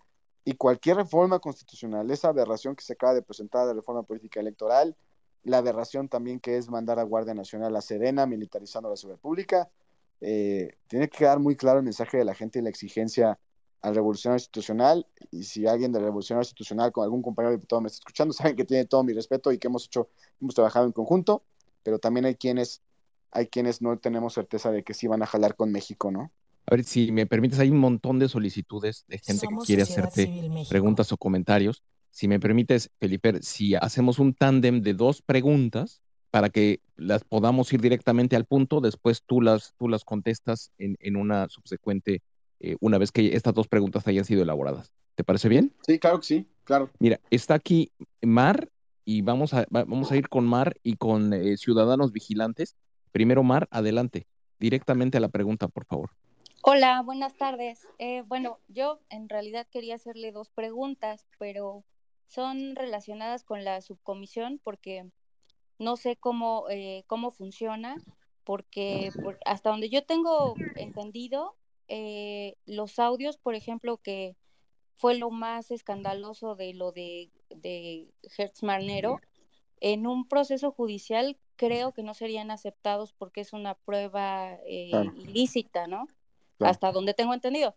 [0.45, 4.97] y cualquier reforma constitucional, esa aberración que se acaba de presentar de reforma política electoral,
[5.45, 9.71] la aberración también que es mandar a Guardia Nacional a Serena, militarizando la seguridad pública,
[10.21, 13.39] eh, tiene que quedar muy claro el mensaje de la gente y la exigencia
[13.83, 17.99] al revolucionario institucional, y si alguien del revolucionario institucional con algún compañero diputado me está
[17.99, 20.09] escuchando, saben que tiene todo mi respeto y que hemos hecho,
[20.41, 21.43] hemos trabajado en conjunto,
[21.83, 22.83] pero también hay quienes,
[23.31, 26.33] hay quienes no tenemos certeza de que sí van a jalar con México, ¿no?
[26.67, 30.31] A ver, si me permites, hay un montón de solicitudes de gente que quiere hacerte
[30.69, 31.83] preguntas o comentarios.
[32.11, 37.73] Si me permites, Felipe, si hacemos un tándem de dos preguntas para que las podamos
[37.73, 42.23] ir directamente al punto, después tú las, tú las contestas en, en una subsecuente,
[42.63, 44.93] eh, una vez que estas dos preguntas hayan sido elaboradas.
[45.17, 45.75] ¿Te parece bien?
[45.87, 46.91] Sí, claro que sí, claro.
[47.01, 47.93] Mira, está aquí
[48.23, 48.71] Mar
[49.05, 52.77] y vamos a, vamos a ir con Mar y con eh, Ciudadanos Vigilantes.
[53.11, 54.27] Primero, Mar, adelante,
[54.61, 56.11] directamente a la pregunta, por favor.
[56.63, 57.89] Hola, buenas tardes.
[57.99, 61.85] Eh, bueno, yo en realidad quería hacerle dos preguntas, pero
[62.29, 65.11] son relacionadas con la subcomisión porque
[65.81, 67.97] no sé cómo, eh, cómo funciona,
[68.45, 69.11] porque
[69.45, 71.57] hasta donde yo tengo entendido,
[71.89, 74.37] eh, los audios, por ejemplo, que
[74.97, 79.21] fue lo más escandaloso de lo de, de Hertz Marnero,
[79.81, 86.07] en un proceso judicial creo que no serían aceptados porque es una prueba ilícita, ¿no?
[86.65, 87.75] hasta donde tengo entendido.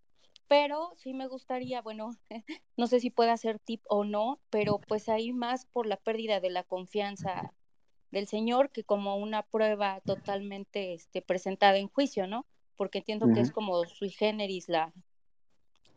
[0.48, 2.12] Pero sí me gustaría, bueno,
[2.78, 6.40] no sé si puede ser tip o no, pero pues ahí más por la pérdida
[6.40, 7.54] de la confianza
[8.12, 12.46] del señor que como una prueba totalmente este, presentada en juicio, ¿no?
[12.76, 14.94] Porque entiendo que es como sui generis la,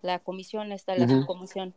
[0.02, 1.74] la comisión, está la subcomisión.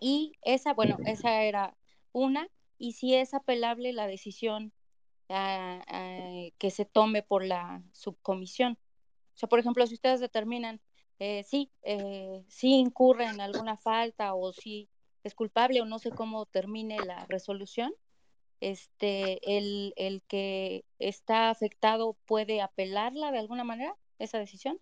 [0.00, 1.76] Y esa, bueno, esa era
[2.12, 4.72] una, y si es apelable la decisión
[5.28, 8.78] ah, ah, que se tome por la subcomisión.
[9.34, 10.80] O sea, por ejemplo, si ustedes determinan,
[11.18, 14.88] eh, sí, eh, sí incurre en alguna falta o si
[15.24, 17.94] es culpable o no sé cómo termine la resolución,
[18.60, 24.78] este, el, el que está afectado puede apelarla de alguna manera, esa decisión.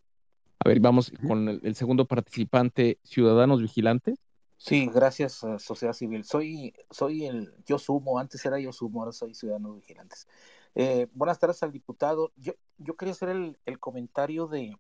[0.65, 4.19] A ver, vamos con el, segundo participante, Ciudadanos Vigilantes.
[4.57, 6.25] Sí, gracias, sociedad civil.
[6.25, 10.27] Soy, soy el, yo sumo, antes era yo sumo, ahora soy Ciudadanos Vigilantes.
[10.75, 12.33] Eh, buenas tardes al diputado.
[12.37, 14.77] Yo, yo quería hacer el, el, comentario de,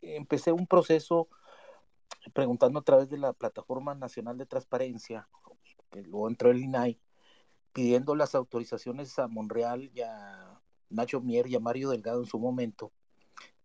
[0.00, 1.28] empecé un proceso
[2.32, 5.28] preguntando a través de la Plataforma Nacional de Transparencia,
[5.90, 6.98] que luego entró el INAI,
[7.74, 10.58] pidiendo las autorizaciones a Monreal y a
[10.88, 12.90] Nacho Mier y a Mario Delgado en su momento,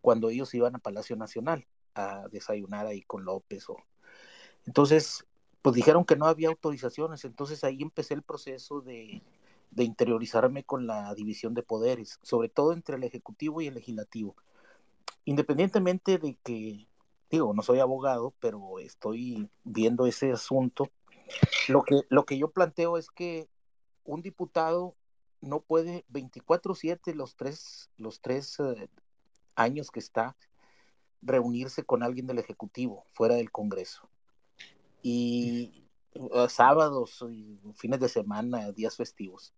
[0.01, 3.69] cuando ellos iban a Palacio Nacional a desayunar ahí con López.
[3.69, 3.77] O...
[4.65, 5.25] Entonces,
[5.61, 9.21] pues dijeron que no había autorizaciones, entonces ahí empecé el proceso de
[9.71, 14.35] de interiorizarme con la división de poderes, sobre todo entre el Ejecutivo y el Legislativo.
[15.25, 16.87] Independientemente de que,
[17.29, 20.89] digo, no soy abogado, pero estoy viendo ese asunto,
[21.67, 23.47] lo que, lo que yo planteo es que
[24.09, 24.95] un diputado
[25.41, 28.89] no puede 24/7 los tres, los tres eh,
[29.55, 30.35] años que está
[31.21, 34.09] reunirse con alguien del Ejecutivo fuera del Congreso.
[35.01, 35.85] y
[36.15, 37.23] uh, sábados
[37.75, 39.53] fines de semana, días festivos.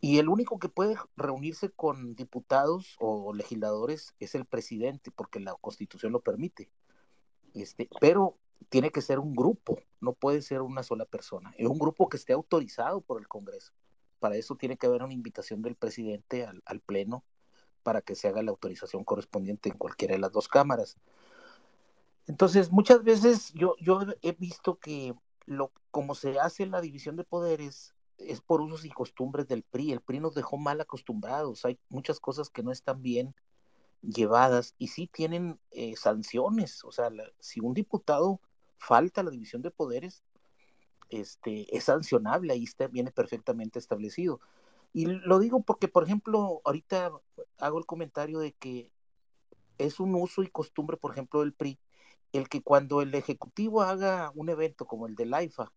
[0.00, 5.54] Y el único que puede reunirse con diputados o legisladores es el presidente, porque la
[5.54, 6.68] constitución lo permite.
[7.54, 8.36] Este, pero
[8.68, 11.54] tiene que ser un grupo, no puede ser una sola persona.
[11.56, 13.72] Es un grupo que esté autorizado por el Congreso.
[14.18, 17.24] Para eso tiene que haber una invitación del presidente al, al Pleno
[17.82, 20.96] para que se haga la autorización correspondiente en cualquiera de las dos cámaras.
[22.26, 27.24] Entonces, muchas veces yo, yo he visto que lo, como se hace la división de
[27.24, 29.92] poderes es por usos y costumbres del PRI.
[29.92, 31.64] El PRI nos dejó mal acostumbrados.
[31.64, 33.34] Hay muchas cosas que no están bien
[34.02, 36.84] llevadas y sí tienen eh, sanciones.
[36.84, 38.40] O sea, si un diputado
[38.78, 40.22] falta la división de poderes,
[41.08, 44.40] este, es sancionable, ahí está, viene perfectamente establecido.
[44.92, 47.12] Y lo digo porque, por ejemplo, ahorita
[47.58, 48.90] hago el comentario de que
[49.78, 51.78] es un uso y costumbre, por ejemplo, del PRI,
[52.32, 55.72] el que cuando el Ejecutivo haga un evento como el del AIFA,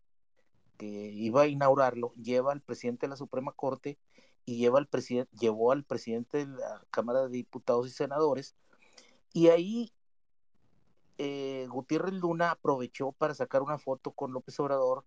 [0.78, 3.98] que iba a inaugurarlo, lleva al presidente de la Suprema Corte
[4.46, 4.88] y lleva al
[5.38, 8.56] llevó al presidente de la Cámara de Diputados y Senadores,
[9.32, 9.92] y ahí
[11.22, 15.04] eh, Gutiérrez Luna aprovechó para sacar una foto con López Obrador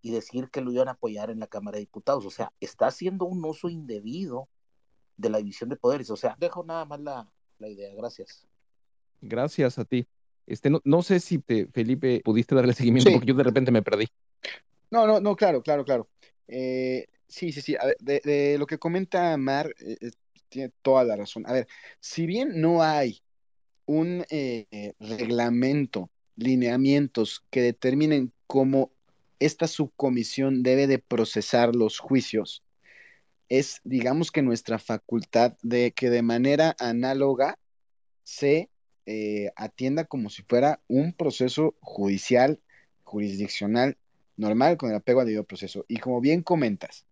[0.00, 2.24] y decir que lo iban a apoyar en la Cámara de Diputados.
[2.24, 4.48] O sea, está haciendo un uso indebido
[5.16, 6.08] de la división de poderes.
[6.10, 7.92] O sea, dejo nada más la, la idea.
[7.96, 8.46] Gracias.
[9.20, 10.06] Gracias a ti.
[10.46, 13.82] Este, no, no sé si te, Felipe pudiste darle seguimiento porque yo de repente me
[13.82, 14.06] perdí.
[14.88, 16.08] No, no, no, claro, claro, claro.
[16.46, 17.76] Eh, sí, sí, sí.
[17.98, 20.10] de, lo que comenta Mar, eh, eh,
[20.48, 21.44] tiene toda la razón.
[21.48, 21.66] A ver,
[21.98, 23.20] si bien no hay
[23.86, 24.24] un
[25.00, 28.90] reglamento, lineamientos que determinen cómo
[29.38, 32.62] esta subcomisión debe de procesar los juicios,
[33.48, 37.58] es, digamos que nuestra facultad de que de manera análoga
[38.24, 38.68] se
[39.54, 42.60] atienda como si fuera un proceso judicial,
[43.04, 43.96] jurisdiccional
[44.36, 45.84] normal con el apego al debido proceso.
[45.88, 47.06] Y como bien comentas,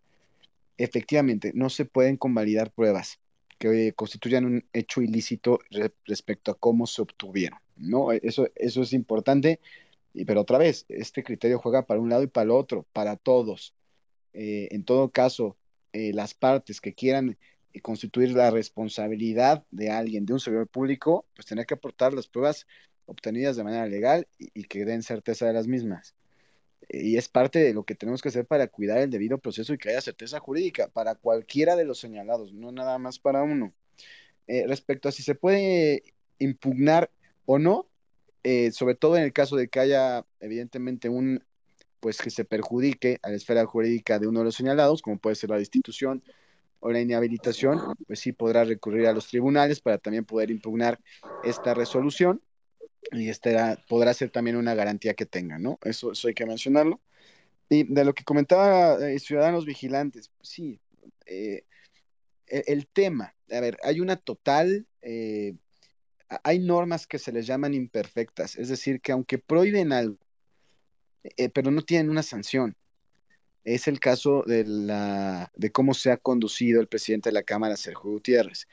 [0.77, 3.19] efectivamente, no se pueden convalidar pruebas
[3.57, 5.59] que constituyan un hecho ilícito
[6.05, 7.59] respecto a cómo se obtuvieron.
[7.77, 8.11] ¿no?
[8.11, 9.59] Eso, eso es importante,
[10.25, 13.73] pero otra vez, este criterio juega para un lado y para el otro, para todos.
[14.33, 15.57] Eh, en todo caso,
[15.93, 17.37] eh, las partes que quieran
[17.81, 22.67] constituir la responsabilidad de alguien, de un servidor público, pues tener que aportar las pruebas
[23.05, 26.15] obtenidas de manera legal y que den certeza de las mismas
[26.89, 29.77] y es parte de lo que tenemos que hacer para cuidar el debido proceso y
[29.77, 33.73] que haya certeza jurídica para cualquiera de los señalados, no nada más para uno.
[34.47, 36.03] Eh, respecto a si se puede
[36.39, 37.09] impugnar
[37.45, 37.87] o no,
[38.43, 41.43] eh, sobre todo en el caso de que haya evidentemente un,
[41.99, 45.35] pues que se perjudique a la esfera jurídica de uno de los señalados, como puede
[45.35, 46.23] ser la destitución
[46.79, 50.99] o la inhabilitación, pues sí podrá recurrir a los tribunales para también poder impugnar
[51.43, 52.41] esta resolución
[53.11, 53.55] y este
[53.87, 55.79] podrá ser también una garantía que tenga, ¿no?
[55.83, 57.01] Eso, hay que mencionarlo.
[57.69, 60.79] Y de lo que comentaba eh, Ciudadanos Vigilantes, sí,
[61.25, 61.63] eh,
[62.47, 65.55] e, el, tema, a ver, hay una total, eh,
[66.43, 70.17] hay normas que se les llaman imperfectas, es decir, que aunque prohíben algo,
[71.53, 72.75] pero no tienen una sanción.
[73.63, 77.75] Es el caso de, la, de cómo se ha conducido el presidente de la Cámara,
[77.77, 78.67] Sergio Gutiérrez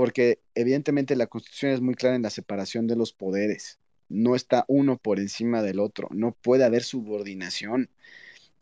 [0.00, 3.78] porque evidentemente la Constitución es muy clara en la separación de los poderes.
[4.08, 7.90] No está uno por encima del otro, no puede haber subordinación.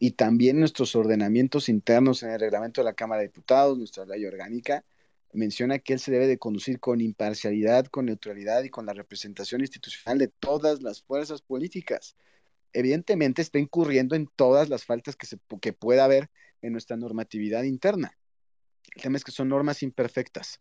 [0.01, 4.27] Y también nuestros ordenamientos internos en el reglamento de la Cámara de Diputados, nuestra ley
[4.27, 4.85] orgánica,
[5.33, 9.61] menciona que él se debe de conducir con imparcialidad, con neutralidad y con la representación
[9.61, 12.17] institucional de todas las fuerzas políticas.
[12.73, 16.31] Evidentemente está incurriendo en todas las faltas que, se, que pueda haber
[16.63, 18.19] en nuestra normatividad interna.
[18.97, 20.61] El tema es que son normas imperfectas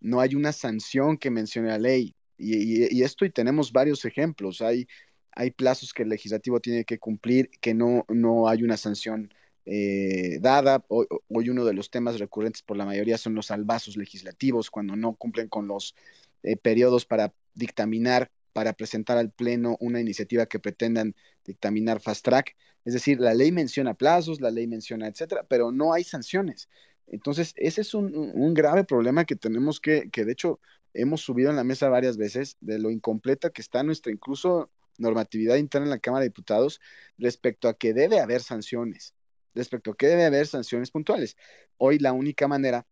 [0.00, 2.14] no hay una sanción que mencione la ley.
[2.38, 4.62] Y, esto y tenemos varios ejemplos.
[4.62, 4.86] Hay,
[5.32, 9.32] hay plazos que el legislativo tiene que cumplir, que no, no hay una sanción
[9.66, 10.84] eh, dada.
[10.88, 15.14] Hoy, uno de los temas recurrentes por la mayoría son los albazos legislativos, cuando no
[15.14, 15.94] cumplen con los
[16.42, 22.56] eh, periodos para dictaminar, para presentar al Pleno una iniciativa que pretendan dictaminar fast track.
[22.84, 26.68] Es decir, la ley menciona plazos, la ley menciona, etcétera, pero no hay sanciones.
[27.10, 30.60] Entonces, ese es un, grave problema que tenemos que, que de hecho
[30.94, 35.56] hemos subido en la mesa varias veces, de lo incompleta que está nuestra incluso normatividad
[35.56, 36.80] interna en la Cámara de Diputados
[37.18, 39.14] respecto a que debe haber sanciones,
[39.54, 41.36] respecto a que debe haber sanciones puntuales.
[41.78, 42.86] Hoy la única manera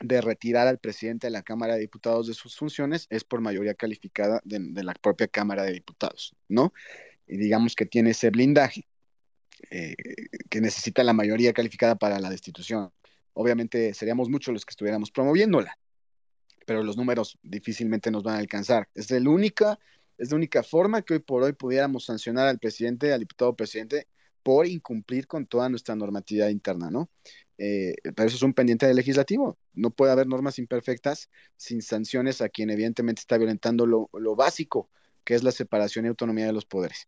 [0.00, 3.74] de retirar al presidente de la Cámara de Diputados de sus funciones es por mayoría
[3.74, 6.72] calificada de, la propia Cámara de Diputados, ¿no?
[7.26, 8.86] Y digamos que tiene ese blindaje
[9.70, 9.94] eh,
[10.48, 12.92] que necesita la mayoría calificada para la destitución
[13.32, 15.78] obviamente seríamos muchos los que estuviéramos promoviéndola,
[16.66, 18.88] pero los números difícilmente nos van a alcanzar.
[18.94, 19.78] Es el única,
[20.18, 24.06] Es la única forma que hoy por hoy pudiéramos sancionar al presidente, al diputado presidente,
[24.42, 27.08] por incumplir con toda nuestra normatividad interna, ¿no?
[27.58, 29.58] Eh, pero eso es un pendiente del legislativo.
[29.74, 34.88] No puede haber normas imperfectas sin sanciones a quien evidentemente está violentando lo, lo básico,
[35.24, 37.06] que es la separación y autonomía de los poderes.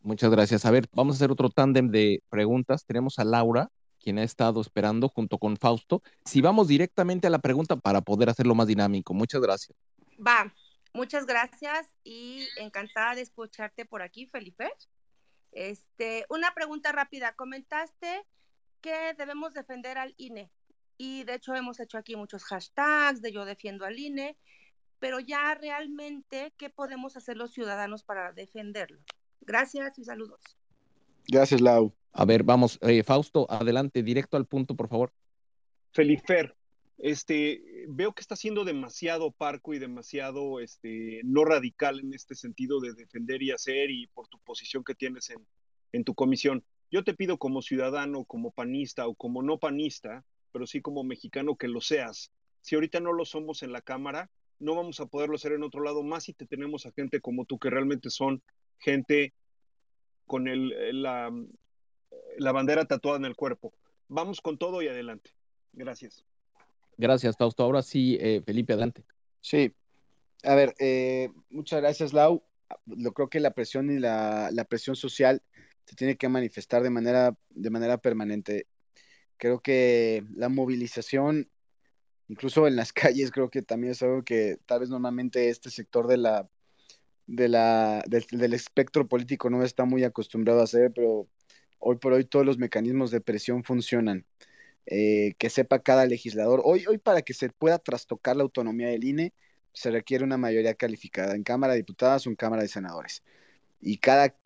[0.00, 0.64] Muchas gracias.
[0.66, 2.84] A ver, vamos a hacer otro tándem de preguntas.
[2.84, 3.70] Tenemos a Laura,
[4.04, 6.02] quien ha estado esperando junto con Fausto.
[6.26, 9.14] Si vamos directamente a la pregunta para poder hacerlo más dinámico.
[9.14, 9.76] Muchas gracias.
[10.24, 10.54] Va,
[10.92, 14.70] muchas gracias y encantada de escucharte por aquí, Felipe.
[15.52, 17.34] Este, una pregunta rápida.
[17.34, 18.26] Comentaste
[18.82, 20.50] que debemos defender al INE
[20.98, 24.36] y de hecho hemos hecho aquí muchos hashtags de yo defiendo al INE,
[24.98, 29.00] pero ya realmente, ¿qué podemos hacer los ciudadanos para defenderlo?
[29.40, 30.42] Gracias y saludos.
[31.28, 31.94] Gracias, Lau.
[32.12, 35.12] A ver, vamos, eh, Fausto, adelante, directo al punto, por favor.
[35.92, 36.54] Felifer,
[36.98, 42.80] este, veo que está siendo demasiado parco y demasiado este, no radical en este sentido
[42.80, 45.44] de defender y hacer y por tu posición que tienes en,
[45.92, 46.64] en tu comisión.
[46.90, 51.56] Yo te pido como ciudadano, como panista o como no panista, pero sí como mexicano
[51.56, 52.30] que lo seas.
[52.60, 55.82] Si ahorita no lo somos en la Cámara, no vamos a poderlo hacer en otro
[55.82, 58.42] lado, más si te tenemos a gente como tú, que realmente son
[58.78, 59.34] gente
[60.26, 61.32] con el, la,
[62.38, 63.74] la bandera tatuada en el cuerpo.
[64.08, 65.30] Vamos con todo y adelante.
[65.72, 66.24] Gracias.
[66.96, 67.62] Gracias, Fausto.
[67.62, 69.04] Ahora sí, eh, Felipe, adelante.
[69.40, 69.74] Sí.
[70.42, 72.44] A ver, eh, muchas gracias, Lau.
[72.86, 75.42] Yo creo que la presión y la, la, presión social
[75.84, 78.66] se tiene que manifestar de manera, de manera permanente.
[79.36, 81.50] Creo que la movilización,
[82.28, 86.06] incluso en las calles, creo que también es algo que tal vez normalmente este sector
[86.06, 86.48] de la,
[87.26, 91.26] de la, del, espectro político no está muy acostumbrado a hacer, pero
[91.78, 94.26] hoy por hoy todos los mecanismos de presión funcionan.
[94.86, 96.60] Eh, que sepa cada legislador.
[96.62, 99.32] Hoy, hoy para que se pueda trastocar la autonomía del INE,
[99.72, 103.22] se requiere una mayoría calificada en Cámara de Diputados o en Cámara de Senadores.
[103.80, 104.36] Y cada,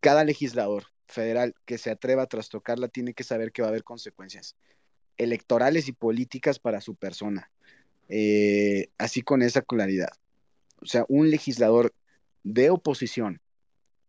[0.00, 3.84] cada legislador federal que se atreva a trastocarla tiene que saber que va a haber
[3.84, 4.54] consecuencias
[5.16, 7.50] electorales y políticas para su persona.
[8.08, 10.10] Eh, así con esa claridad.
[10.80, 11.92] O sea, un legislador
[12.46, 13.40] de oposición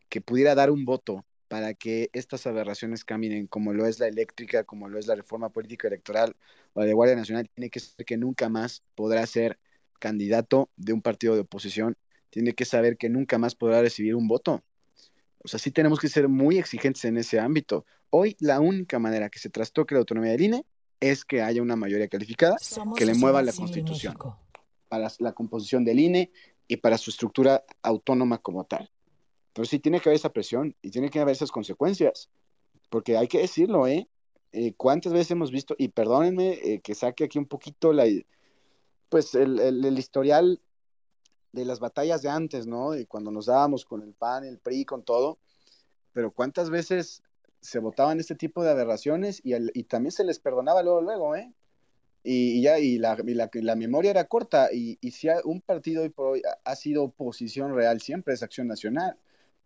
[0.08, 4.62] que pudiera dar un voto para que estas aberraciones caminen, como lo es la eléctrica,
[4.62, 6.36] como lo es la reforma política electoral
[6.74, 9.58] o la de Guardia Nacional, tiene que ser que nunca más podrá ser
[9.98, 11.96] candidato de un partido de oposición,
[12.30, 14.62] tiene que saber que nunca más podrá recibir un voto.
[15.38, 17.86] O sea, sí tenemos que ser muy exigentes en ese ámbito.
[18.10, 20.64] Hoy la única manera que se trastoque la autonomía del INE
[21.00, 22.56] es que haya una mayoría calificada
[22.96, 24.16] que le mueva la constitución
[24.88, 26.30] para la composición del INE
[26.68, 28.90] y para su estructura autónoma como tal.
[29.54, 32.28] Pero sí tiene que haber esa presión y tiene que haber esas consecuencias,
[32.90, 34.08] porque hay que decirlo, ¿eh?
[34.52, 38.04] eh cuántas veces hemos visto, y perdónenme eh, que saque aquí un poquito la,
[39.08, 40.60] pues el, el, el, historial
[41.52, 42.94] de las batallas de antes, ¿no?
[42.94, 45.38] Y cuando nos dábamos con el PAN, el PRI, con todo,
[46.12, 47.22] pero cuántas veces
[47.60, 51.34] se votaban este tipo de aberraciones y, el, y también se les perdonaba luego, luego,
[51.34, 51.52] ¿eh?
[52.30, 56.02] Y, ya, y la, y la, la, memoria era corta, y, y si un partido
[56.02, 59.16] hoy por hoy ha, sido oposición real, siempre es Acción Nacional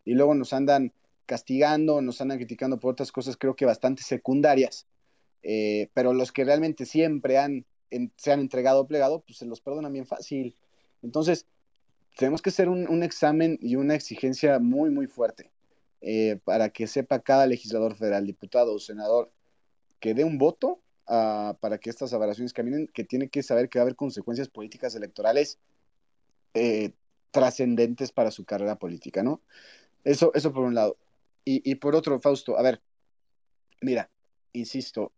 [0.04, 0.92] y luego nos andan
[1.26, 4.86] castigando, nos andan criticando por otras cosas, creo que bastante secundarias,
[5.42, 7.66] eh, pero los que realmente siempre han,
[8.16, 10.54] se han entregado plegado, pues se los perdonan bien fácil.
[11.02, 11.46] Entonces,
[12.16, 15.50] tenemos que hacer un, un examen y una exigencia muy, muy fuerte
[16.00, 19.32] eh, para que sepa cada legislador federal, diputado o senador,
[19.98, 23.82] que dé un voto para que estas aberraciones caminen, que tiene que saber que va
[23.82, 25.58] a haber consecuencias políticas electorales
[26.54, 26.92] eh,
[27.30, 29.40] trascendentes para su carrera política, ¿no?
[30.04, 30.96] Eso, eso por un lado.
[31.44, 32.80] Y, y por otro, Fausto, a ver,
[33.80, 34.10] mira,
[34.52, 35.12] insisto,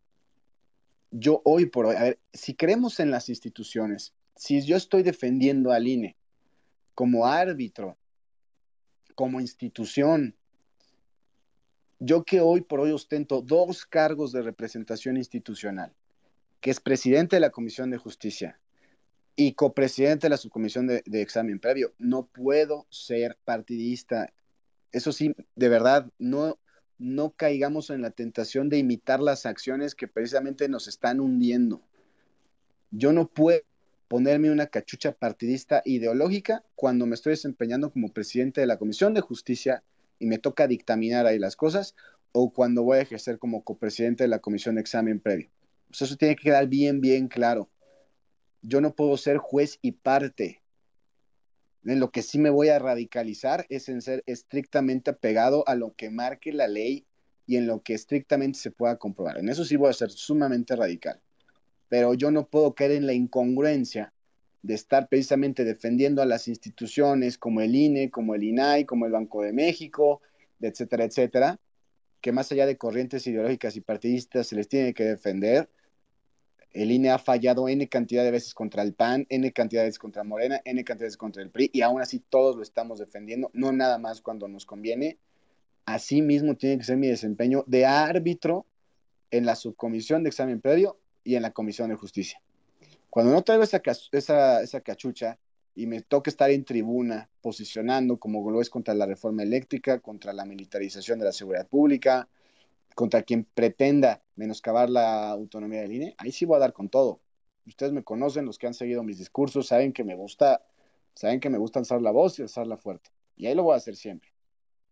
[1.11, 5.71] yo hoy por hoy, a ver, si creemos en las instituciones, si yo estoy defendiendo
[5.71, 6.17] al INE
[6.95, 7.97] como árbitro,
[9.15, 10.35] como institución,
[11.99, 15.93] yo que hoy por hoy ostento dos cargos de representación institucional,
[16.61, 18.59] que es presidente de la Comisión de Justicia
[19.37, 24.33] y copresidente de la subcomisión de, examen previo, no puedo ser partidista
[24.95, 26.57] eso sí, de verdad, no,
[26.99, 31.83] no caigamos en la tentación de imitar las acciones que precisamente nos están hundiendo.
[32.93, 33.61] Yo no puedo
[34.07, 39.21] ponerme una cachucha partidista ideológica cuando me estoy desempeñando como presidente de la Comisión de
[39.21, 39.83] Justicia
[40.19, 41.95] y me toca dictaminar ahí las cosas,
[42.33, 45.51] o cuando voy a ejercer como copresidente de la Comisión de Examen Previo.
[45.89, 47.71] Pues eso tiene que quedar bien, bien claro.
[48.63, 50.63] Yo no puedo ser juez y parte.
[51.85, 55.95] En lo que sí me voy a radicalizar es en ser estrictamente apegado a lo
[55.95, 57.07] que marque la ley
[57.47, 59.39] y en lo que estrictamente se pueda comprobar.
[59.39, 61.21] En eso sí voy a ser sumamente radical.
[61.89, 64.14] Pero yo no puedo caer en la incongruencia
[64.65, 69.13] de estar precisamente defendiendo a las instituciones como el INE, como el INAI, como el
[69.13, 70.23] Banco de México,
[70.59, 71.61] etcétera, etcétera,
[72.23, 75.69] que más allá de corrientes ideológicas y partidistas se les tiene que defender.
[76.71, 79.99] El INE ha fallado N cantidad de veces contra el PAN, N cantidad de veces
[79.99, 82.99] contra Morena, N cantidad de veces contra el PRI, y aún así todos lo estamos
[82.99, 85.19] defendiendo, no nada más cuando nos conviene.
[85.85, 88.65] Así mismo tiene que ser mi desempeño de árbitro
[89.31, 92.41] en la subcomisión de examen previo y en la comisión de justicia.
[93.15, 95.39] Cuando no traigo esa, cachucha
[95.77, 100.33] y me toca estar en tribuna posicionando como lo es contra la reforma eléctrica, contra
[100.33, 102.29] la militarización de la seguridad pública,
[102.97, 107.21] contra quien pretenda menoscabar la autonomía del INE, ahí sí voy a dar con todo.
[107.65, 110.67] Ustedes me conocen, los que han seguido mis discursos, saben que me gusta,
[111.15, 113.11] saben que me gusta alzar la voz y alzarla fuerte.
[113.37, 114.31] Y ahí lo voy a hacer siempre.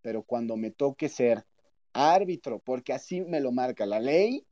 [0.00, 1.44] Pero cuando me toque ser
[1.92, 4.46] árbitro, porque así me lo marca la ley,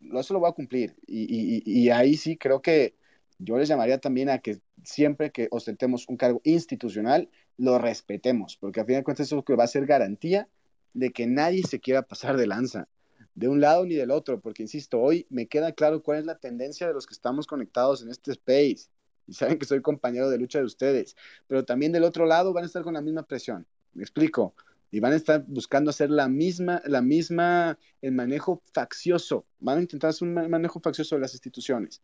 [0.00, 0.94] eso lo voy a cumplir.
[1.08, 2.94] Y ahí sí creo que
[3.38, 7.28] yo les llamaría también a que siempre que ostentemos un cargo institucional,
[7.58, 10.48] lo respetemos, porque a fin de cuentas eso que va a ser garantía
[10.94, 12.88] de que nadie se quiera pasar de lanza,
[13.34, 16.38] de un lado ni del otro, porque insisto, hoy me queda claro cuál es la
[16.38, 18.88] tendencia de los que estamos conectados en este space,
[19.26, 21.16] y saben que soy compañero de lucha de ustedes,
[21.46, 24.54] pero también del otro lado van a estar con la misma presión, me explico,
[24.90, 29.82] y van a estar buscando hacer la misma, la misma, el manejo faccioso, van a
[29.82, 32.00] intentar hacer un manejo faccioso de las instituciones.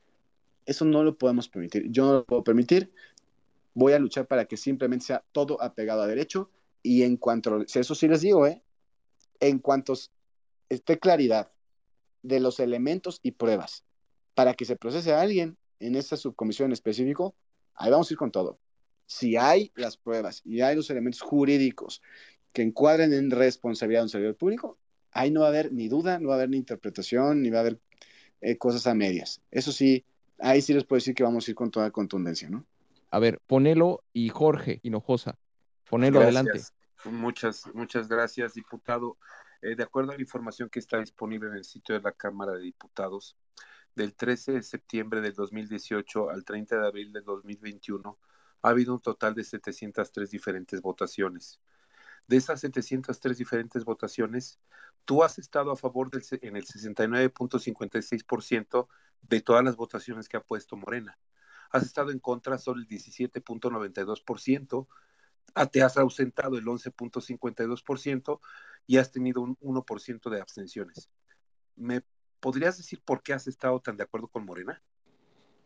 [0.66, 1.90] Eso no lo podemos permitir.
[1.90, 2.92] Yo no lo puedo permitir.
[3.74, 6.50] Voy a luchar para que simplemente sea todo apegado a derecho.
[6.82, 8.62] Y en cuanto, eso sí les digo, ¿eh?
[9.40, 9.94] en cuanto
[10.68, 11.50] esté claridad
[12.22, 13.84] de los elementos y pruebas
[14.34, 17.34] para que se procese a alguien en esta subcomisión en específico,
[17.74, 18.58] ahí vamos a ir con todo.
[19.06, 22.00] Si hay las pruebas y hay los elementos jurídicos
[22.52, 24.78] que encuadren en responsabilidad de un servidor público,
[25.10, 27.58] ahí no va a haber ni duda, no va a haber ni interpretación, ni va
[27.58, 27.80] a haber
[28.40, 29.42] eh, cosas a medias.
[29.50, 30.04] Eso sí,
[30.38, 32.64] ahí sí les puedo decir que vamos a ir con toda contundencia, ¿no?
[33.10, 35.38] A ver, ponelo y Jorge Hinojosa,
[35.88, 36.60] ponelo adelante.
[37.04, 39.18] Muchas, muchas gracias, diputado.
[39.60, 42.52] Eh, de acuerdo a la información que está disponible en el sitio de la Cámara
[42.52, 43.36] de Diputados,
[43.94, 48.18] del 13 de septiembre del 2018 al 30 de abril del 2021,
[48.62, 51.60] ha habido un total de 703 diferentes votaciones.
[52.26, 54.58] De esas 703 diferentes votaciones,
[55.04, 58.88] tú has estado a favor del, en el 69.56%
[59.22, 61.18] de todas las votaciones que ha puesto Morena.
[61.70, 64.86] Has estado en contra solo el 17.92%,
[65.54, 68.40] ah, te has ausentado el 11.52%
[68.86, 71.08] y has tenido un 1% de abstenciones.
[71.76, 72.02] ¿Me
[72.40, 74.82] podrías decir por qué has estado tan de acuerdo con Morena?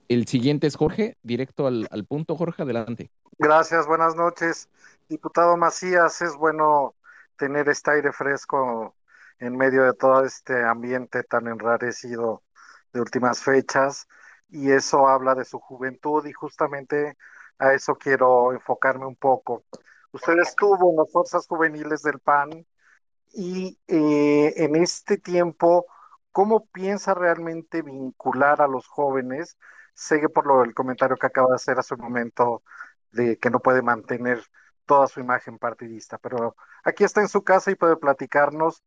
[0.08, 2.36] El siguiente es Jorge, directo al, al punto.
[2.36, 3.10] Jorge, adelante.
[3.38, 4.68] Gracias, buenas noches.
[5.08, 6.94] Diputado Macías, es bueno
[7.36, 8.94] tener este aire fresco
[9.38, 12.42] en medio de todo este ambiente tan enrarecido
[12.96, 14.08] de últimas fechas
[14.48, 17.16] y eso habla de su juventud y justamente
[17.58, 19.64] a eso quiero enfocarme un poco.
[20.12, 22.66] Usted estuvo en las fuerzas juveniles del PAN
[23.32, 25.86] y eh, en este tiempo,
[26.32, 29.58] ¿cómo piensa realmente vincular a los jóvenes?
[29.94, 32.62] Sé que por lo el comentario que acaba de hacer hace un momento
[33.12, 34.42] de que no puede mantener
[34.86, 38.82] toda su imagen partidista, pero aquí está en su casa y puede platicarnos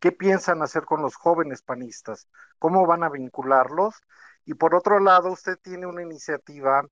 [0.00, 2.26] ¿Qué piensan hacer con los jóvenes panistas?
[2.58, 3.94] ¿Cómo van a vincularlos?
[4.46, 6.82] Y por otro lado, usted tiene una iniciativa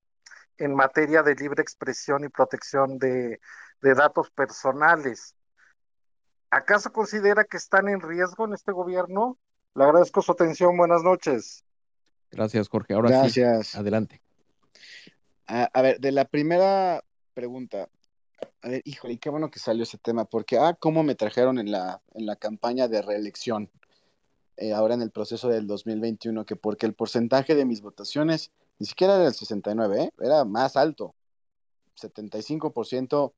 [0.58, 3.40] en materia de libre expresión y protección de,
[3.80, 5.34] datos personales.
[6.50, 9.38] ¿Acaso considera que están en riesgo en este gobierno?
[9.74, 10.76] Le agradezco su atención.
[10.76, 11.64] Buenas noches.
[12.30, 12.92] Gracias, Jorge.
[12.92, 13.68] Ahora Gracias.
[13.68, 14.20] sí, adelante.
[15.46, 17.02] a, ver, de la primera
[17.32, 17.88] pregunta,
[18.62, 21.70] a ver, híjole, qué bueno que salió ese tema, porque, ah, cómo me trajeron en
[21.70, 23.70] la, en la campaña de reelección,
[24.56, 28.86] eh, ahora en el proceso del 2021, que porque el porcentaje de mis votaciones ni
[28.86, 30.12] siquiera era el 69, ¿eh?
[30.20, 31.14] era más alto.
[32.00, 33.32] 75%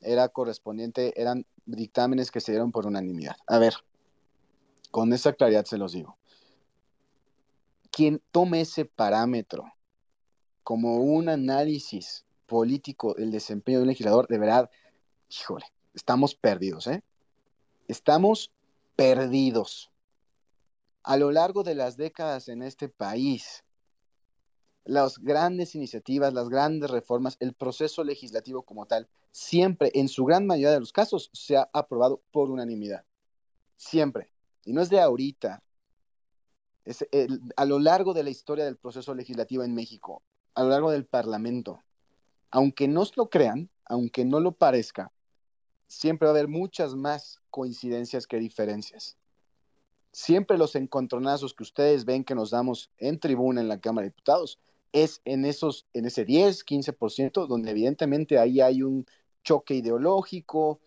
[0.00, 3.36] era correspondiente, eran dictámenes que se dieron por unanimidad.
[3.46, 3.74] A ver,
[4.90, 6.16] con esa claridad se los digo.
[7.90, 9.72] Quien tome ese parámetro
[10.62, 14.70] como un análisis político, el desempeño de un legislador, de verdad,
[15.28, 17.02] híjole, estamos perdidos, ¿eh?
[17.88, 18.52] Estamos
[18.96, 19.90] perdidos.
[21.02, 23.64] A lo largo de las décadas en este país,
[24.84, 30.46] las grandes iniciativas, las grandes reformas, el proceso legislativo como tal, siempre, en su gran
[30.46, 33.04] mayoría de los casos, se ha aprobado por unanimidad.
[33.76, 34.30] Siempre.
[34.64, 35.62] Y no es de ahorita.
[36.84, 37.04] Es
[37.56, 40.22] a lo largo de la historia del proceso legislativo en México,
[40.54, 41.82] a lo largo del Parlamento,
[42.50, 45.12] aunque no lo crean, aunque no lo parezca,
[45.86, 49.16] siempre va a haber muchas más coincidencias que diferencias.
[50.12, 54.10] Siempre los encontronazos que ustedes ven que nos damos en tribuna en la Cámara de
[54.10, 54.58] Diputados
[54.92, 59.06] es en, esos, en ese 10, 15%, donde evidentemente ahí hay un
[59.44, 60.80] choque ideológico,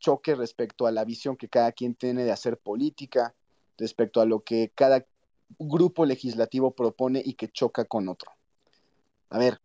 [0.00, 3.34] choque respecto a la visión que cada quien tiene de hacer política,
[3.78, 5.06] respecto a lo que cada
[5.58, 8.32] grupo legislativo propone y que choca con otro.
[9.30, 9.60] A ver,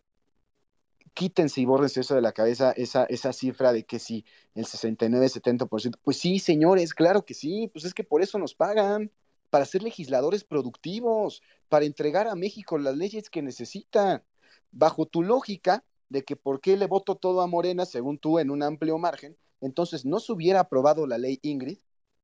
[1.13, 5.99] quítense y bórrense eso de la cabeza, esa, esa cifra de que si el 69-70%,
[6.03, 9.11] pues sí, señores, claro que sí, pues es que por eso nos pagan,
[9.49, 14.23] para ser legisladores productivos, para entregar a México las leyes que necesitan.
[14.71, 18.51] Bajo tu lógica de que por qué le voto todo a Morena, según tú, en
[18.51, 21.79] un amplio margen, entonces no se hubiera aprobado la ley Ingrid,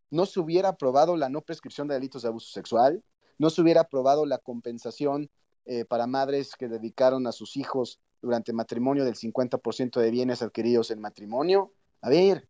[0.09, 3.03] no se hubiera aprobado la no prescripción de delitos de abuso sexual,
[3.38, 5.29] no se hubiera aprobado la compensación
[5.65, 10.91] eh, para madres que dedicaron a sus hijos durante matrimonio del 50% de bienes adquiridos
[10.91, 11.71] en matrimonio.
[12.01, 12.49] A ver,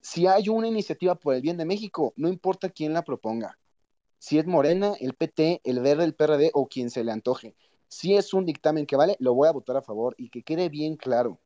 [0.00, 3.58] si hay una iniciativa por el bien de México, no importa quién la proponga.
[4.18, 7.56] Si es Morena, el PT, el Verde, el PRD o quien se le antoje.
[7.88, 10.68] Si es un dictamen que vale, lo voy a votar a favor y que quede
[10.68, 11.40] bien claro.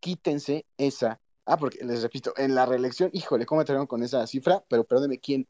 [0.00, 1.20] Quítense esa.
[1.44, 4.64] Ah, porque les repito, en la reelección, híjole, ¿cómo me con esa cifra?
[4.68, 5.46] Pero perdóneme, quien,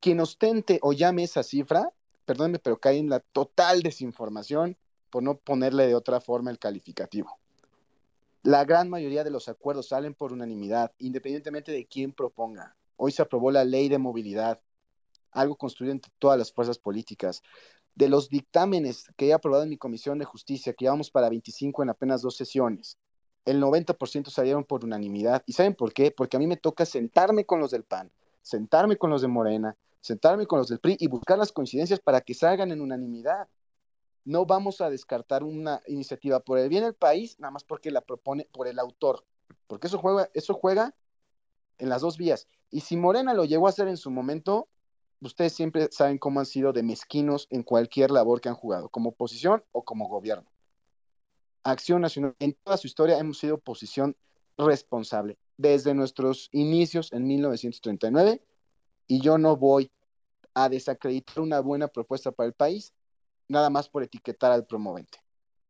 [0.00, 1.92] quien ostente o llame esa cifra,
[2.24, 4.76] perdóneme, pero cae en la total desinformación
[5.10, 7.38] por no ponerle de otra forma el calificativo.
[8.42, 12.76] La gran mayoría de los acuerdos salen por unanimidad, independientemente de quién proponga.
[12.96, 14.60] Hoy se aprobó la ley de movilidad,
[15.32, 17.42] algo construido entre todas las fuerzas políticas.
[17.94, 21.82] De los dictámenes que he aprobado en mi Comisión de Justicia, que llevamos para 25
[21.82, 22.96] en apenas dos sesiones,
[23.44, 25.42] el 90% salieron por unanimidad.
[25.46, 26.10] ¿Y saben por qué?
[26.10, 29.76] Porque a mí me toca sentarme con los del PAN, sentarme con los de Morena,
[30.00, 33.48] sentarme con los del PRI y buscar las coincidencias para que salgan en unanimidad
[34.28, 38.02] no vamos a descartar una iniciativa por el bien del país, nada más porque la
[38.02, 39.24] propone por el autor,
[39.66, 40.94] porque eso juega, eso juega
[41.78, 42.46] en las dos vías.
[42.70, 44.68] Y si Morena lo llegó a hacer en su momento,
[45.22, 49.10] ustedes siempre saben cómo han sido de mezquinos en cualquier labor que han jugado, como
[49.10, 50.50] oposición o como gobierno.
[51.62, 54.14] Acción Nacional, en toda su historia hemos sido oposición
[54.58, 58.42] responsable, desde nuestros inicios en 1939,
[59.06, 59.90] y yo no voy
[60.52, 62.92] a desacreditar una buena propuesta para el país
[63.48, 65.18] nada más por etiquetar al promovente.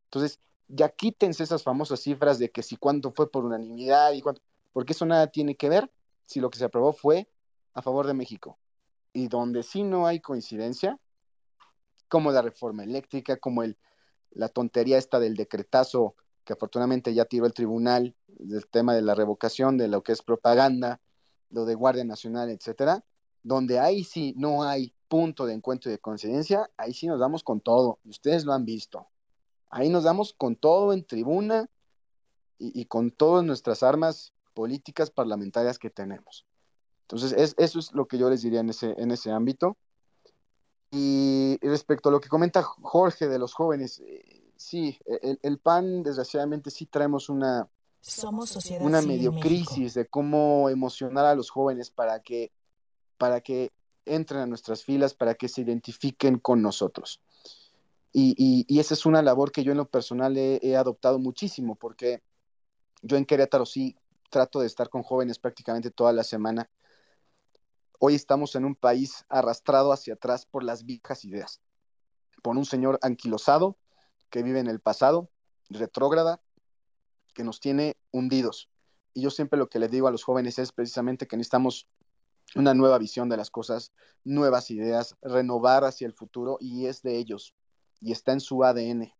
[0.05, 4.43] Entonces, ya quítense esas famosas cifras de que si cuánto fue por unanimidad y cuánto,
[4.73, 5.91] porque eso nada tiene que ver
[6.27, 7.29] si lo que se aprobó fue
[7.75, 8.59] a favor de México.
[9.13, 10.99] Y donde sí no hay coincidencia,
[12.09, 13.79] como la reforma eléctrica, como el,
[14.31, 16.15] la tontería esta del decretazo
[16.45, 20.23] que afortunadamente ya tiró el tribunal del tema de la revocación de lo que es
[20.23, 21.01] propaganda,
[21.51, 23.05] lo de Guardia Nacional, etcétera,
[23.43, 27.43] donde ahí sí no hay punto de encuentro y de coincidencia, ahí sí nos damos
[27.43, 29.09] con todo, y ustedes lo han visto.
[29.71, 31.69] Ahí nos damos con todo en tribuna
[32.59, 36.47] y, con todas nuestras armas políticas parlamentarias que tenemos.
[37.03, 39.77] Entonces, eso es lo que yo les diría en ese, en ese ámbito.
[40.91, 44.99] Y respecto a lo que comenta Jorge de los jóvenes, eh, sí,
[45.43, 47.69] el, PAN, desgraciadamente, sí traemos una,
[48.01, 52.53] Somos una medio crisis de cómo emocionar a los jóvenes para que,
[53.19, 53.71] para que
[54.09, 57.21] entren a nuestras filas, para que se identifiquen con nosotros.
[58.13, 62.23] Y, esa es una labor que yo en lo personal he, adoptado muchísimo, porque
[63.03, 63.97] yo en Querétaro sí
[64.31, 66.69] trato de estar con jóvenes prácticamente toda la semana.
[67.99, 71.61] Hoy estamos en un país arrastrado hacia atrás por las viejas ideas,
[72.43, 73.77] por un señor anquilosado
[74.31, 75.31] que vive en el pasado,
[75.69, 76.41] retrógrada,
[77.35, 78.69] que nos tiene hundidos.
[79.15, 81.89] Y yo siempre lo que le digo a los jóvenes es precisamente que necesitamos
[82.55, 83.93] una nueva visión de las cosas,
[84.25, 87.55] nuevas ideas, renovar hacia el futuro y es de ellos
[88.01, 89.13] y está en su ADN.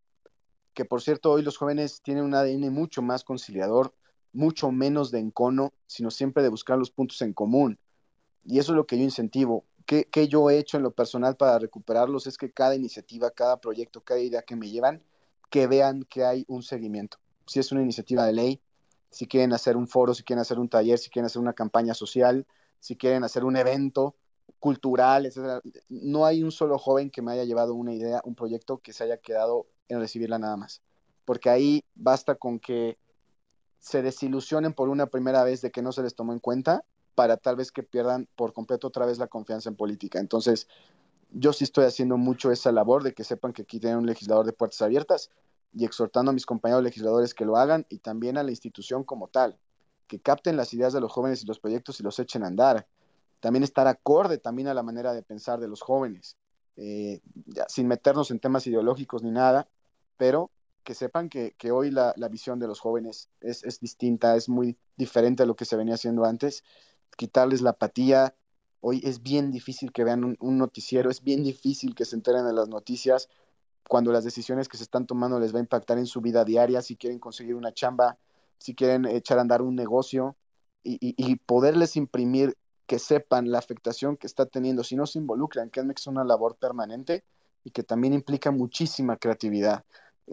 [0.75, 3.95] Que por cierto, hoy los jóvenes tienen un ADN mucho más conciliador,
[4.33, 7.79] mucho menos de encono, sino siempre de buscar los puntos en común.
[8.45, 9.65] Y eso es lo que yo incentivo.
[9.85, 12.27] ¿Qué, ¿Qué, yo he hecho en lo personal para recuperarlos?
[12.27, 15.03] Es que cada iniciativa, cada proyecto, cada idea que me llevan,
[15.51, 17.19] que vean que hay un seguimiento.
[17.47, 18.63] Si es una iniciativa de ley,
[19.11, 21.95] si quieren hacer un foro, si quieren hacer un taller, si quieren hacer una campaña
[21.95, 22.47] social,
[22.81, 24.15] si quieren hacer un evento
[24.59, 25.63] cultural, etc.
[25.89, 29.05] No hay un solo joven que me haya llevado una idea, un proyecto que se
[29.05, 30.83] haya quedado en recibirla nada más.
[31.25, 32.99] Porque ahí basta con que
[33.81, 36.85] se desilusionen por una primera vez de que no se les tomó en cuenta
[37.15, 40.19] para tal vez que pierdan por completo otra vez la confianza en política.
[40.19, 40.69] Entonces,
[41.31, 44.47] yo sí estoy haciendo mucho esa labor de que sepan que aquí tienen un legislador
[44.47, 45.31] de puertas abiertas
[45.73, 49.29] y exhortando a mis compañeros legisladores que lo hagan y también a la institución como
[49.29, 49.59] tal
[50.09, 52.87] que capten las ideas de los jóvenes y los proyectos y los echen a andar.
[53.41, 56.37] También estar acorde también a la manera de pensar de los jóvenes,
[56.77, 57.21] eh,
[57.69, 59.69] sin meternos en temas ideológicos ni nada,
[60.17, 60.51] pero
[60.83, 65.47] que sepan que, hoy la, visión de los jóvenes es, distinta, es muy diferente a
[65.47, 66.65] lo que se venía haciendo antes.
[67.17, 68.35] Quitarles la apatía.
[68.81, 72.47] Hoy es bien difícil que vean un, un noticiero, es bien difícil que se enteren
[72.47, 73.29] de las noticias
[73.89, 76.83] cuando las decisiones que se están tomando les va a impactar en su vida diaria,
[76.83, 78.19] si quieren conseguir una chamba,
[78.59, 80.37] si quieren echar a andar un negocio
[80.83, 82.57] y, poderles imprimir
[82.87, 86.57] que sepan la afectación que está teniendo, si no se involucran, que es una labor
[86.57, 87.25] permanente
[87.65, 89.85] y que también implica muchísima creatividad,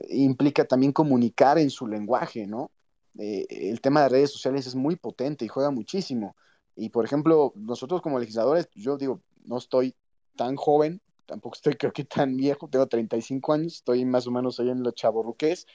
[0.09, 2.71] implica también comunicar en su lenguaje, ¿no?
[3.17, 6.35] Eh, el tema de redes sociales es muy potente y juega muchísimo.
[6.75, 9.95] Y por ejemplo, nosotros como legisladores, yo digo, no estoy
[10.35, 14.59] tan joven, tampoco estoy creo que tan viejo, tengo 35 años, estoy más o menos
[14.59, 15.65] ahí en los chaborruques.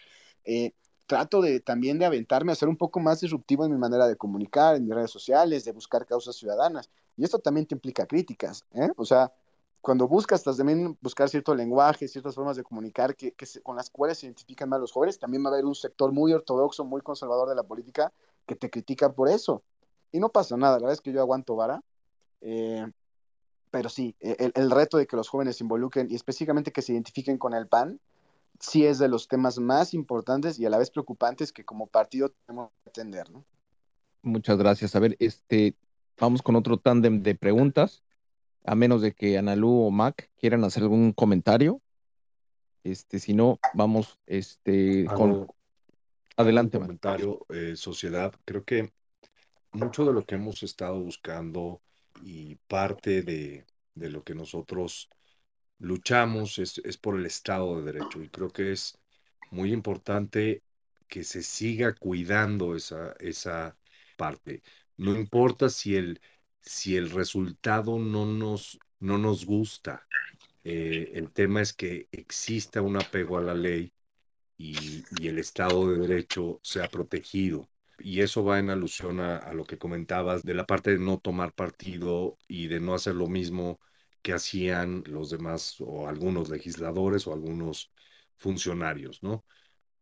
[0.44, 0.72] Eh,
[1.10, 4.14] trato de también de aventarme a ser un poco más disruptivo en mi manera de
[4.14, 6.88] comunicar, en mis redes sociales, de buscar causas ciudadanas.
[7.16, 8.88] Y esto también te implica críticas, ¿eh?
[8.96, 9.32] O sea,
[9.80, 13.34] cuando buscas también buscar cierto lenguaje, ciertas formas de comunicar que,
[13.64, 16.32] con las cuales se identifican más los jóvenes, también va a haber un sector muy
[16.32, 18.12] ortodoxo, muy conservador de la política
[18.46, 19.64] que te critica por eso.
[20.12, 21.82] Y no pasa nada, la verdad es que yo aguanto vara.
[22.40, 22.86] Eh,
[23.72, 26.92] pero sí, e, el, reto de que los jóvenes se involucren y específicamente que se
[26.92, 27.98] identifiquen con el PAN,
[28.60, 32.32] sí es de los temas más importantes y a la vez preocupantes que como partido
[32.46, 33.44] tenemos que atender, ¿no?
[34.22, 34.94] Muchas gracias.
[34.94, 35.74] A ver, este,
[36.18, 38.04] vamos con otro tándem de preguntas,
[38.64, 41.80] a menos de que Analú o Mac quieran hacer algún comentario.
[42.84, 45.48] Este, si no, vamos este, con...
[46.36, 46.78] Adelante.
[46.78, 48.32] comentario, eh, sociedad.
[48.46, 48.92] Creo que
[49.72, 51.80] mucho de lo que hemos estado buscando
[52.22, 53.64] y parte de,
[53.94, 55.08] lo que nosotros
[55.80, 58.98] luchamos es, por el Estado de Derecho y creo que es
[59.50, 60.62] muy importante
[61.08, 63.76] que se siga cuidando esa, esa
[64.16, 64.62] parte.
[64.96, 66.20] No importa si el,
[66.60, 70.06] si el resultado no nos, no nos gusta,
[70.64, 73.92] eh, el tema es que exista un apego a la ley
[74.58, 77.68] y, y el Estado de Derecho sea protegido
[78.02, 81.52] y eso va en alusión a, lo que comentabas de la parte de no tomar
[81.52, 83.80] partido y de no hacer lo mismo
[84.22, 87.92] que hacían los demás o algunos legisladores o algunos
[88.36, 89.44] funcionarios, ¿no?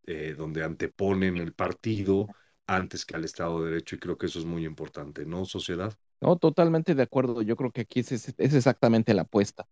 [0.05, 2.27] Eh, donde anteponen el partido
[2.65, 5.93] antes que al Estado de Derecho y creo que eso es muy importante, ¿no, sociedad?
[6.21, 7.41] No, totalmente de acuerdo.
[7.41, 9.67] Yo creo que aquí es, exactamente la apuesta.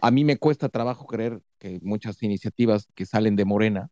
[0.00, 3.88] A, mí me cuesta trabajo creer que muchas iniciativas que salen de Morena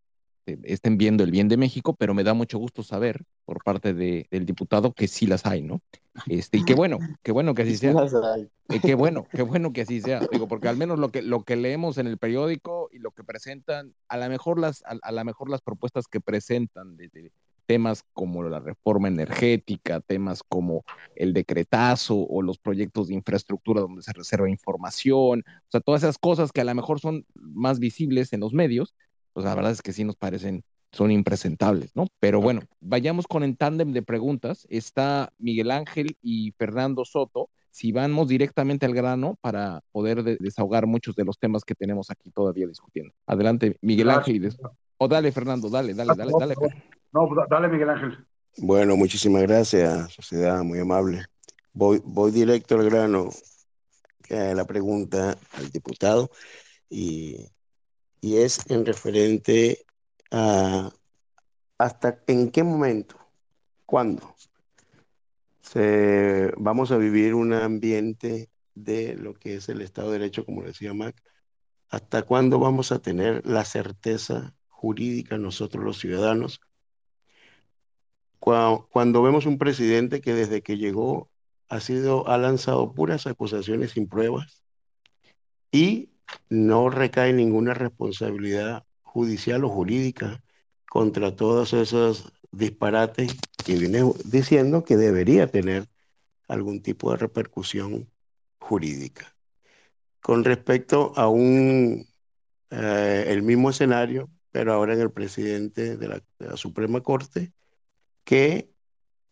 [0.65, 4.27] estén viendo el bien de México, pero me da mucho gusto saber por parte de,
[4.31, 5.81] del diputado que sí las hay, ¿no?
[6.27, 7.95] Este, y qué bueno, qué bueno que así sea.
[8.69, 10.21] Eh, qué bueno, qué bueno que así sea.
[10.31, 13.25] Digo, porque al menos lo que, lo que leemos en el periódico y lo que
[13.25, 17.31] presentan, a lo mejor las, a, la mejor las propuestas que presentan de,
[17.67, 24.03] temas como la reforma energética, temas como el decretazo o los proyectos de infraestructura donde
[24.03, 28.33] se reserva información, o sea, todas esas cosas que a lo mejor son más visibles
[28.33, 28.95] en los medios,
[29.33, 32.07] pues la verdad es que sí nos parecen, son impresentables, ¿no?
[32.21, 34.67] Pero bueno, vayamos con el tándem de preguntas.
[34.71, 37.49] Está Miguel Ángel y Fernando Soto.
[37.71, 42.31] Si vamos directamente al grano para poder desahogar muchos de los temas que tenemos aquí
[42.31, 43.15] todavía discutiendo.
[43.27, 44.55] Adelante, Miguel Ángel.
[44.99, 46.55] O dale, Fernando, dale, dale, dale, dale.
[47.13, 48.27] No, dale, Miguel Ángel.
[48.59, 51.25] Bueno, muchísimas gracias, sociedad, muy amable.
[51.73, 53.31] Voy, voy directo al grano,
[54.23, 56.31] que la pregunta al diputado,
[56.91, 57.47] y
[58.23, 59.85] y es en referente
[60.31, 60.91] a
[61.77, 63.17] hasta en qué momento,
[63.85, 64.37] cuándo
[65.63, 70.63] se, vamos a vivir un ambiente de lo que es el Estado de Derecho, como
[70.63, 71.21] decía Mac,
[71.89, 76.61] hasta cuándo vamos a tener la certeza jurídica nosotros los ciudadanos.
[78.39, 81.29] Cuando, cuando vemos un presidente que desde que llegó
[81.69, 84.63] ha sido, ha lanzado puras acusaciones sin pruebas
[85.73, 86.12] y
[86.49, 90.43] no recae ninguna responsabilidad judicial o jurídica
[90.89, 93.35] contra todos esos disparates
[93.65, 95.89] que viene diciendo que debería tener
[96.49, 98.11] algún tipo de repercusión
[98.59, 99.35] jurídica.
[100.21, 102.07] Con respecto a un,
[102.71, 107.53] eh, el mismo escenario, pero ahora en el presidente de la, de la Suprema Corte,
[108.25, 108.71] que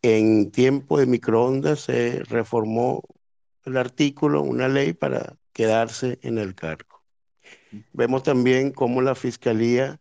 [0.01, 3.03] en tiempo de microondas se reformó
[3.65, 6.90] el artículo, una ley para quedarse en el cargo.
[7.93, 9.99] Vemos también cómo la fiscalía,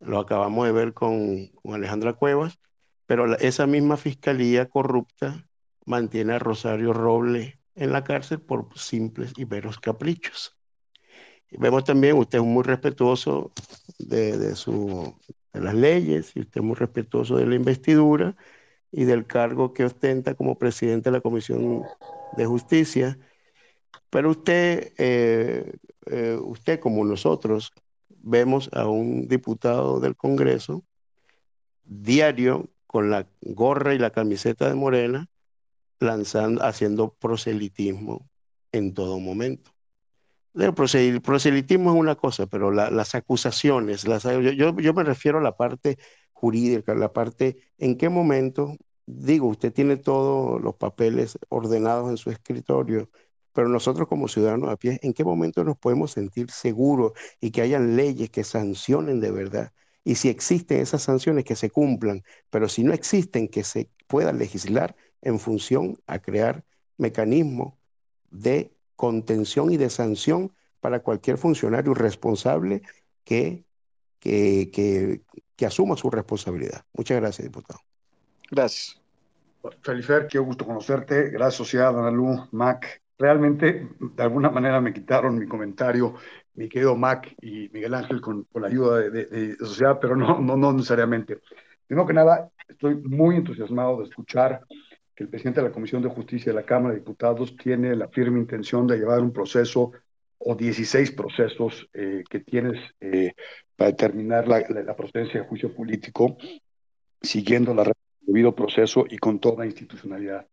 [0.00, 2.58] lo acabamos de ver con, Alejandra Cuevas,
[3.06, 5.48] pero esa misma fiscalía corrupta
[5.84, 10.56] mantiene a Rosario Roble en la cárcel por simples y veros caprichos.
[11.52, 13.52] Vemos también, usted es muy respetuoso
[13.98, 15.16] de, de, su,
[15.52, 18.36] de las leyes y usted es muy respetuoso de la investidura
[18.90, 21.84] y del cargo que ostenta como presidente de la Comisión
[22.36, 23.18] de Justicia.
[24.10, 25.72] Pero usted, eh,
[26.06, 27.72] eh, usted como nosotros,
[28.08, 30.84] vemos a un diputado del Congreso
[31.84, 35.28] diario con la gorra y la camiseta de Morena,
[36.00, 38.28] lanzando, haciendo proselitismo
[38.72, 39.70] en todo momento.
[40.54, 45.56] El proselitismo es una cosa, pero las acusaciones, las, yo, yo, me refiero a la
[45.56, 45.98] parte
[46.32, 48.74] jurídica, la parte en qué momento,
[49.04, 53.10] digo, usted tiene todos los papeles ordenados en su escritorio,
[53.56, 57.62] pero nosotros como ciudadanos a pie, ¿en qué momento nos podemos sentir seguros y que
[57.62, 59.72] hayan leyes que sancionen de verdad?
[60.04, 64.34] Y si existen esas sanciones, que se cumplan, pero si no existen, que se pueda
[64.34, 66.66] legislar en función a crear
[66.98, 67.72] mecanismos
[68.30, 72.82] de contención y de sanción para cualquier funcionario responsable
[73.24, 73.64] que,
[74.20, 74.70] que,
[75.56, 76.84] que, asuma su responsabilidad.
[76.92, 77.80] Muchas gracias, diputado.
[78.50, 79.00] Gracias.
[79.80, 81.30] Felifer, qué gusto conocerte.
[81.30, 83.00] Gracias, sociedad, Analu, Mac.
[83.18, 86.14] Realmente, de alguna manera me quitaron mi comentario,
[86.54, 90.16] mi querido Mac y Miguel Ángel, con, con la ayuda de, de, de, sociedad, pero
[90.16, 91.40] no, no, no necesariamente.
[91.86, 94.60] Primero que nada, estoy muy entusiasmado de escuchar
[95.14, 98.08] que el presidente de la Comisión de Justicia de la Cámara de Diputados tiene la
[98.08, 99.92] firme intención de llevar un proceso
[100.38, 103.32] o 16 procesos eh, que tienes eh,
[103.74, 106.36] para determinar la, la, procedencia de juicio político,
[107.22, 110.46] siguiendo el debido proceso y con toda institucionalidad.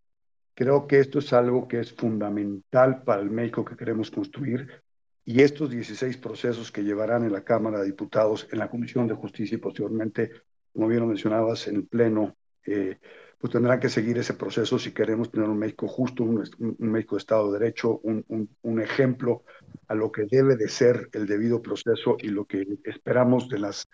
[0.56, 4.84] Creo que esto es algo que es fundamental para el México que queremos construir
[5.26, 9.16] y estos 16 procesos que llevarán en la Cámara de Diputados, en la Comisión de
[9.16, 10.32] Justicia y posteriormente,
[10.74, 12.36] como bien lo mencionabas, en el Pleno
[12.66, 12.98] eh,
[13.38, 17.16] pues tendrán que seguir ese proceso si queremos tener un México justo, un, un México
[17.16, 19.44] de Estado de Derecho, un, un, un, ejemplo
[19.90, 23.90] a lo que debe de ser el debido proceso y lo que esperamos de las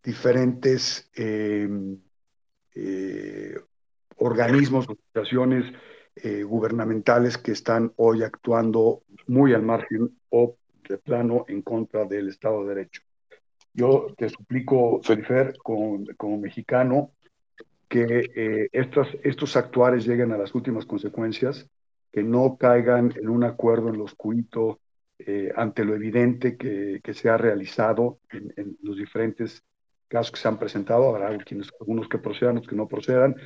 [0.00, 1.68] diferentes eh,
[2.76, 3.58] eh,
[4.16, 5.72] organismos, organizaciones
[6.16, 10.56] eh, gubernamentales que están hoy actuando muy al margen o
[10.88, 13.02] de plano en contra del Estado de Derecho.
[13.72, 17.10] Yo te suplico, Felifer, como, como mexicano,
[17.88, 21.68] que eh, estos, estos actuares lleguen a las últimas consecuencias,
[22.12, 24.78] que no caigan en un acuerdo en lo oscurito
[25.18, 29.64] eh, ante lo evidente que, que se ha realizado en, en, los diferentes
[30.08, 31.08] casos que se han presentado.
[31.08, 33.36] Habrá quienes, algunos que procedan, otros que no procedan,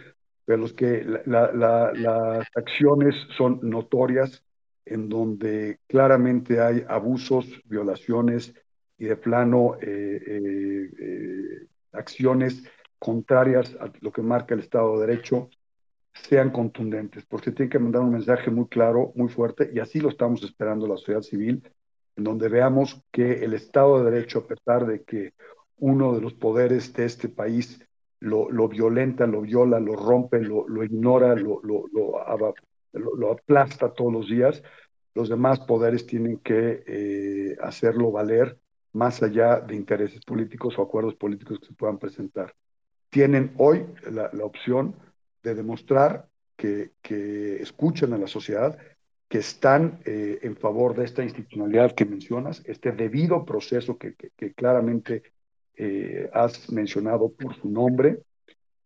[0.48, 4.42] pero los que la, la, las acciones son notorias,
[4.86, 8.54] en donde claramente hay abusos, violaciones
[8.96, 12.62] y de plano eh, eh, eh acciones
[12.98, 15.50] contrarias a lo que marca el Estado de Derecho
[16.14, 20.08] sean contundentes, porque tiene que mandar un mensaje muy claro, muy fuerte, y así lo
[20.08, 21.62] estamos esperando la sociedad civil,
[22.16, 25.34] en donde veamos que el Estado de Derecho, a pesar de que
[25.76, 27.86] uno de los poderes de este país
[28.20, 34.62] lo, lo violenta, lo viola, lo rompe, lo, ignora, lo, lo, aplasta todos los días,
[35.14, 38.58] los demás poderes tienen que eh, hacerlo valer
[38.92, 42.54] más allá de intereses políticos o acuerdos políticos que se puedan presentar.
[43.10, 44.94] Tienen hoy la, opción
[45.42, 48.76] de demostrar que, que, escuchan a la sociedad,
[49.28, 54.52] que están eh, en favor de esta institucionalidad que mencionas, este debido proceso que, que
[54.54, 55.22] claramente
[55.78, 58.20] eh, has mencionado por su nombre,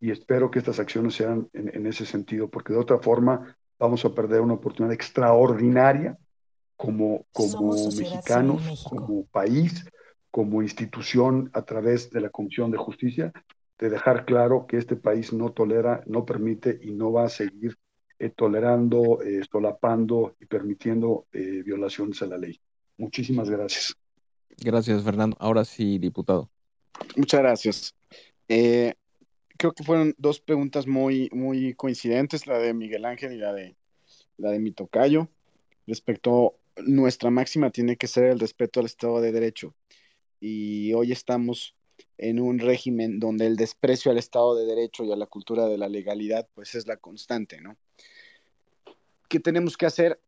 [0.00, 4.04] y espero que estas acciones sean en, en, ese sentido, porque de otra forma vamos
[4.04, 6.18] a perder una oportunidad extraordinaria
[6.76, 9.84] como, como mexicanos, como país,
[10.30, 13.32] como institución a través de la Comisión de Justicia,
[13.78, 17.76] de dejar claro que este país no tolera, no permite y no va a seguir
[18.18, 22.60] eh, tolerando, eh, solapando y permitiendo eh, violaciones a la ley.
[22.96, 23.96] Muchísimas gracias.
[24.58, 25.36] Gracias, Fernando.
[25.40, 26.51] Ahora sí, diputado.
[27.16, 27.94] Muchas gracias.
[28.48, 28.94] Eh,
[29.58, 33.76] creo que fueron dos preguntas muy, muy coincidentes, la de Miguel Ángel y la de,
[34.38, 35.28] la de mi tocayo.
[35.86, 39.74] Respecto, nuestra máxima tiene que ser el respeto al Estado de Derecho.
[40.40, 41.74] Y hoy estamos
[42.18, 45.78] en un régimen donde el desprecio al Estado de Derecho y a la cultura de
[45.78, 47.76] la legalidad, pues es la constante, ¿no?
[49.28, 50.20] ¿Qué tenemos que hacer?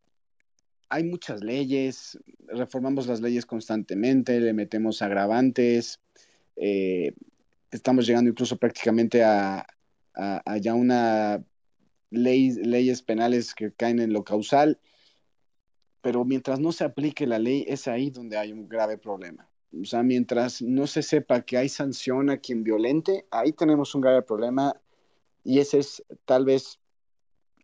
[0.88, 6.00] Hay muchas leyes, reformamos las leyes constantemente, le metemos agravantes,
[6.56, 7.14] eh,
[7.70, 9.66] estamos llegando incluso prácticamente a,
[10.60, 11.44] ya una
[12.10, 14.78] ley, leyes penales que caen en lo causal,
[16.00, 19.48] pero mientras no se aplique la ley es ahí donde hay un grave problema.
[19.80, 24.02] O sea, mientras no se sepa que hay sanción a quien violente, ahí tenemos un
[24.02, 24.80] grave problema
[25.42, 26.78] y ese es tal vez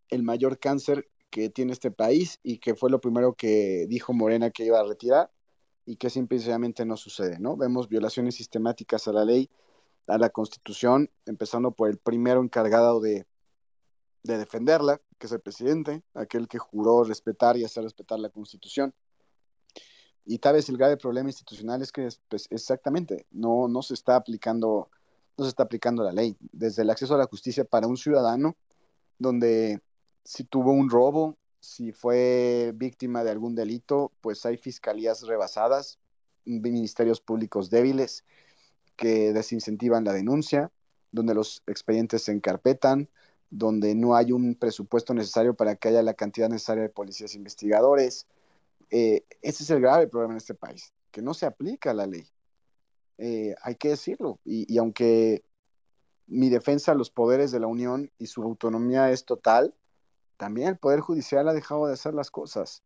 [0.08, 4.50] el mayor cáncer que tiene este país y que fue lo primero que dijo Morena
[4.50, 5.30] que iba a retirar
[5.90, 7.56] y que simplemente no sucede, ¿no?
[7.56, 9.50] Vemos violaciones sistemáticas a la ley,
[10.06, 13.26] a la Constitución, empezando por el primero encargado de,
[14.22, 18.94] de defenderla, que es el presidente, aquel que juró respetar y hacer respetar la Constitución.
[20.24, 24.14] Y tal vez el grave problema institucional es que pues, exactamente no, no se está
[24.14, 24.90] aplicando
[25.36, 26.36] no se está aplicando la ley.
[26.52, 28.54] Desde el acceso a la justicia para un ciudadano,
[29.18, 29.80] donde
[30.22, 35.98] si tuvo un robo si fue víctima de algún delito, pues hay fiscalías rebasadas,
[36.44, 38.24] ministerios públicos débiles
[38.96, 40.72] que desincentivan la denuncia,
[41.12, 43.08] donde los expedientes se encarpetan,
[43.50, 48.26] donde no hay un presupuesto necesario para que haya la cantidad necesaria de policías investigadores.
[48.90, 52.26] Eh, ese es el grave problema en este país, que no se aplica la ley.
[53.18, 54.38] Eh, hay que decirlo.
[54.44, 55.44] Y, y, aunque
[56.26, 59.74] mi defensa a los poderes de la Unión y su autonomía es total,
[60.40, 62.82] también el Poder Judicial ha dejado de hacer las cosas.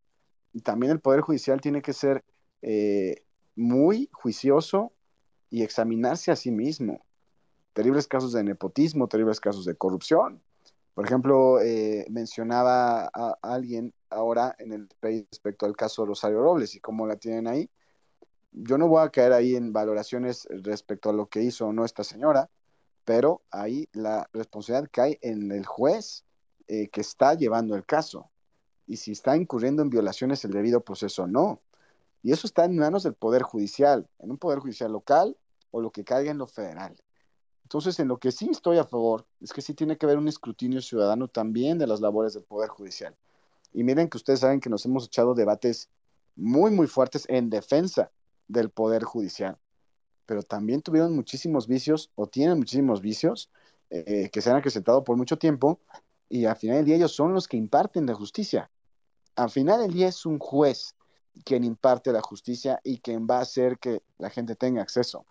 [0.53, 2.25] Y también el Poder Judicial tiene que ser
[2.63, 3.23] eh,
[3.55, 4.91] muy juicioso
[5.51, 7.05] y examinarse a sí mismo.
[7.73, 10.43] Terribles casos de nepotismo, terribles casos de corrupción.
[10.95, 16.43] Por ejemplo, eh, mencionaba a alguien ahora en el país respecto al caso de Rosario
[16.43, 17.71] Robles y cómo la tienen ahí.
[18.51, 21.85] Yo no voy a caer ahí en valoraciones respecto a lo que hizo o no
[21.85, 22.51] esta señora,
[23.05, 26.25] pero ahí la responsabilidad cae en el juez
[26.69, 28.31] eh, que está llevando el caso
[28.87, 31.61] y si está incurriendo en violaciones el debido proceso o no.
[32.23, 35.37] Y eso está en manos del Poder Judicial, en un Poder Judicial local
[35.71, 36.97] o lo que caiga en lo federal.
[37.65, 40.29] Entonces, en lo que sí estoy a favor es que sí tiene que haber un
[40.29, 43.17] escrutinio ciudadano también de las labores del Poder Judicial.
[43.73, 45.89] Y miren que ustedes saben que nos hemos echado debates
[46.37, 48.11] muy, muy fuertes en defensa
[48.49, 49.59] del Poder Judicial,
[50.27, 53.51] pero también tuvieron muchísimos vicios o tienen muchísimos vicios
[53.91, 55.81] eh, que se han acrecentado por mucho tiempo
[56.29, 58.71] y al final del día ellos son los que imparten la justicia.
[59.37, 60.95] Al final del día es un juez
[61.45, 65.27] quien imparte la justicia y quien va a hacer que la gente tenga acceso.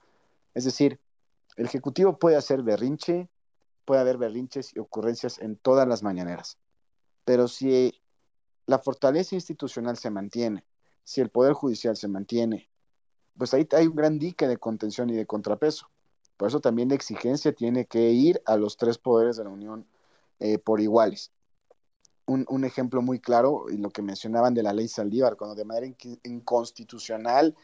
[0.53, 0.99] Es decir,
[1.55, 3.29] el Ejecutivo puede hacer berrinche,
[3.85, 6.57] puede haber berrinches y ocurrencias en todas las mañaneras,
[7.25, 8.01] pero si
[8.65, 10.65] la fortaleza institucional se mantiene,
[11.03, 12.69] si el Poder Judicial se mantiene,
[13.37, 15.89] pues ahí hay un gran dique de contención y de contrapeso.
[16.37, 19.87] Por eso también la exigencia tiene que ir a los tres poderes de la Unión
[20.43, 21.31] eh, por iguales.
[22.25, 25.63] Un, un, ejemplo muy claro, y lo que mencionaban de la ley Saldívar, cuando de
[25.63, 25.87] manera
[26.23, 27.55] inconstitucional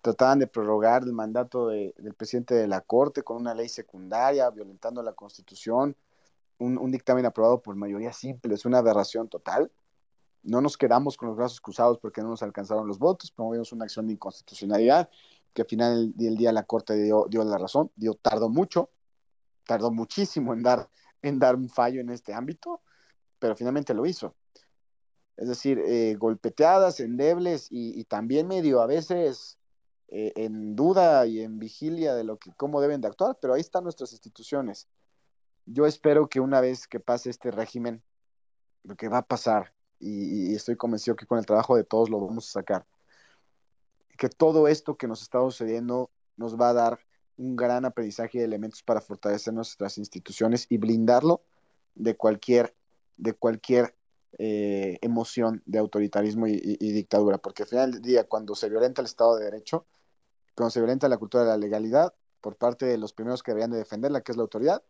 [0.00, 4.48] trataban de prorrogar el mandato de, del presidente de la Corte con una ley secundaria,
[4.48, 5.94] violentando la Constitución,
[6.56, 9.70] un, un, dictamen aprobado por mayoría simple, es una aberración total.
[10.42, 13.84] No nos quedamos con los brazos cruzados porque no nos alcanzaron los votos, promovimos una
[13.84, 15.10] acción de inconstitucionalidad
[15.52, 18.88] que al final del día la Corte dio, dio la razón, dio, tardó mucho,
[19.66, 20.88] tardó muchísimo en dar
[21.22, 22.82] en dar un fallo en este ámbito,
[23.38, 24.34] pero finalmente lo hizo.
[25.36, 29.58] Es decir, eh, golpeteadas, endebles y, y, también medio a veces
[30.08, 33.60] eh, en duda y en vigilia de lo que, cómo deben de actuar, pero ahí
[33.62, 34.88] están nuestras instituciones.
[35.64, 38.02] Yo espero que una vez que pase este régimen,
[38.82, 42.10] lo que va a pasar, y, y estoy convencido que con el trabajo de todos
[42.10, 42.86] lo vamos a sacar,
[44.18, 47.00] que todo esto que nos está sucediendo nos va a dar
[47.42, 51.42] un gran aprendizaje de elementos para fortalecer nuestras instituciones y blindarlo
[51.94, 52.74] de cualquier,
[53.16, 53.94] de cualquier
[54.38, 59.02] eh, emoción de autoritarismo y, y, dictadura, porque al final del día, cuando se violenta
[59.02, 59.84] el Estado de Derecho,
[60.54, 63.70] cuando se violenta la cultura de la legalidad por parte de los primeros que deberían
[63.70, 64.82] de defenderla, que es la autoridad,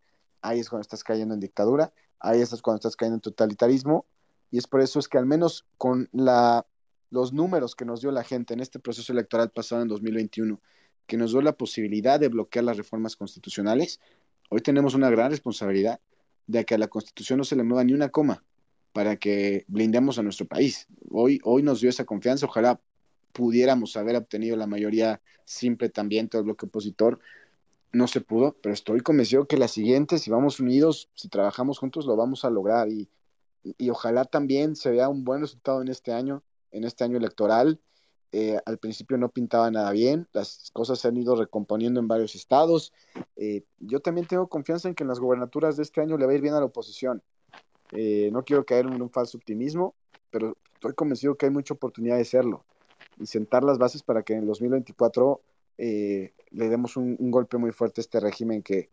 [0.43, 4.07] ahí es cuando estás cayendo en dictadura, ahí es cuando estás cayendo en totalitarismo,
[4.51, 6.67] y es por eso es que al menos con la,
[7.11, 10.61] los números que nos dio la gente en este proceso electoral pasado en 2021,
[11.07, 14.01] que nos dio la posibilidad de bloquear las reformas constitucionales,
[14.51, 16.01] hoy tenemos una gran responsabilidad
[16.47, 18.45] de que a la constitución no se le mueva ni una coma
[18.93, 20.87] para que blindemos a nuestro país.
[21.11, 22.81] Hoy, hoy nos dio esa confianza, ojalá
[23.33, 27.19] pudiéramos haber obtenido la mayoría simple también, todo el bloque opositor,
[27.93, 32.07] no se pudo, pero estoy convencido que la siguiente, si vamos unidos, si trabajamos juntos,
[32.07, 33.09] lo vamos a lograr y,
[33.63, 37.81] y ojalá también se vea un buen resultado en este año, en este año electoral,
[38.35, 42.35] eh, al principio no pintaba nada bien, las cosas se han ido recomponiendo en varios
[42.35, 42.95] estados.
[43.37, 46.33] Eh, yo también tengo confianza en que en las gobernaturas de este año le va
[46.33, 47.23] a ir bien a la oposición.
[47.93, 49.95] Eh, no quiero caer en un falso optimismo,
[50.31, 52.65] pero estoy convencido que hay mucha oportunidad de serlo
[53.21, 55.43] y sentar las bases para que en el 2024
[55.77, 56.31] le
[56.69, 58.89] demos un, golpe muy fuerte a este régimen que,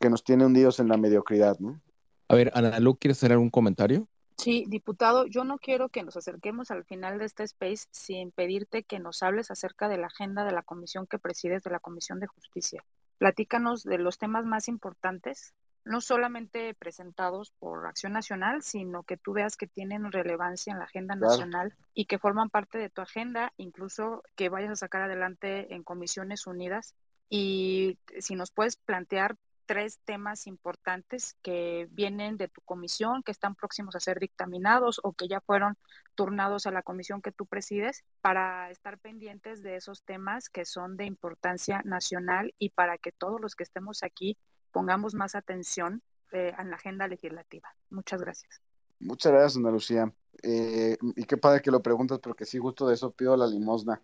[0.00, 1.58] que nos tiene hundidos en la mediocridad.
[1.60, 1.80] ¿no?
[2.28, 4.08] A ver, Ana ¿quieres hacer algún comentario?
[4.36, 8.82] Sí, diputado, yo no quiero que nos acerquemos al final de este space sin pedirte
[8.82, 12.18] que nos hables acerca de la agenda de la comisión que presides de la Comisión
[12.20, 12.84] de Justicia.
[13.18, 15.54] Platícanos de los temas más importantes,
[15.84, 20.86] no solamente presentados por Acción Nacional, sino que tú veas que tienen relevancia en la
[20.86, 21.30] agenda Claro.
[21.30, 25.84] nacional y que forman parte de tu agenda, incluso que vayas a sacar adelante en
[25.84, 26.94] Comisiones Unidas.
[27.28, 33.54] Y si nos puedes plantear tres temas importantes que vienen de tu comisión, que están
[33.54, 35.76] próximos a ser dictaminados o que ya fueron
[36.14, 40.96] turnados a la comisión que tú presides, para estar pendientes de esos temas que son
[40.96, 44.36] de importancia nacional y para que todos los que estemos aquí
[44.72, 47.68] pongamos más atención eh, en la agenda legislativa.
[47.90, 48.60] Muchas gracias.
[49.00, 50.12] Muchas gracias, Ana Lucía.
[50.42, 54.02] eh, y qué padre que lo preguntas, porque sí, justo de eso pido la limosna.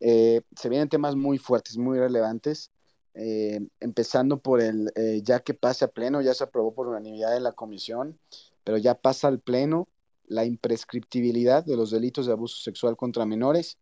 [0.00, 2.70] Eh, se vienen temas muy fuertes, muy relevantes,
[3.14, 4.92] eh, empezando por el,
[5.22, 8.18] ya que pase a pleno, ya se aprobó por unanimidad en la comisión,
[8.64, 9.88] pero ya pasa al pleno
[10.26, 13.78] la imprescriptibilidad de los delitos de abuso sexual contra menores,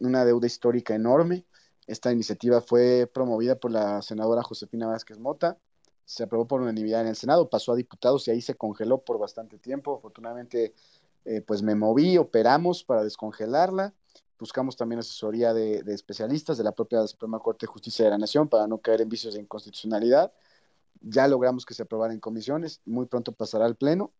[0.00, 1.44] una deuda histórica enorme.
[1.86, 5.56] Esta iniciativa fue promovida por la senadora Josefina Vázquez Mota,
[6.06, 9.18] se aprobó por unanimidad en el Senado, pasó a diputados y ahí se congeló por
[9.18, 9.96] bastante tiempo.
[9.96, 10.72] Afortunadamente,
[11.24, 13.92] eh, pues me moví, operamos para descongelarla.
[14.38, 18.48] Buscamos también asesoría de, especialistas de la propia Suprema Corte de Justicia de la Nación
[18.48, 20.32] para no caer en vicios de inconstitucionalidad.
[21.00, 24.12] Ya logramos que se aprobara en comisiones, muy pronto pasará al Pleno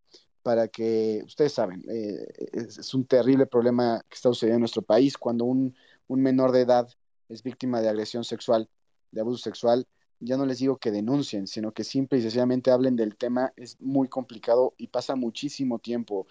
[0.42, 5.18] para que, ustedes saben, eh, es, un terrible problema que está sucediendo en nuestro país
[5.18, 5.74] cuando un,
[6.06, 6.88] un menor de edad
[7.28, 8.68] es víctima de agresión sexual,
[9.10, 9.86] de abuso sexual,
[10.20, 13.80] ya no les digo que denuncien, sino que simple y sencillamente hablen del tema, es
[13.80, 16.26] muy complicado y pasa muchísimo tiempo.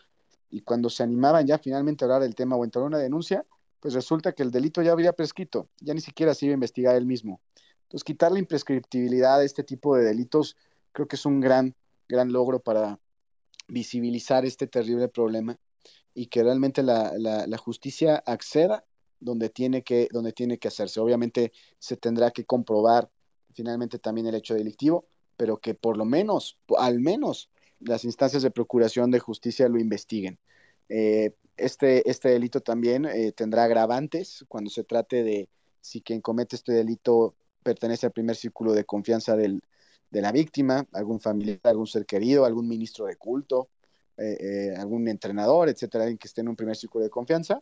[0.50, 3.46] Y cuando se animaban ya finalmente a hablar del tema o entrar una denuncia,
[3.80, 6.96] pues resulta que el delito ya habría prescrito, ya ni siquiera se iba a investigar
[6.96, 7.42] él mismo.
[7.84, 10.58] Entonces, quitar la imprescriptibilidad de este tipo de delitos
[10.92, 11.76] creo que es un gran,
[12.08, 13.00] gran logro para
[13.68, 15.60] visibilizar este terrible problema
[16.14, 18.86] y que realmente la, la justicia acceda
[19.20, 21.00] donde tiene, que, donde tiene que hacerse.
[21.00, 23.10] Obviamente se tendrá que comprobar
[23.54, 25.08] finalmente también el hecho delictivo,
[25.38, 27.50] pero que por lo menos, al menos,
[27.80, 30.40] las instancias de procuración de justicia lo investiguen.
[30.90, 35.50] Eh, este, este delito también eh, tendrá agravantes cuando se trate de
[35.82, 39.62] si quien comete este delito pertenece al primer círculo de confianza de
[40.12, 43.70] la víctima, algún familiar, algún ser querido, algún ministro de culto,
[44.18, 47.62] eh, algún entrenador, etcétera, alguien que esté en un primer círculo de confianza,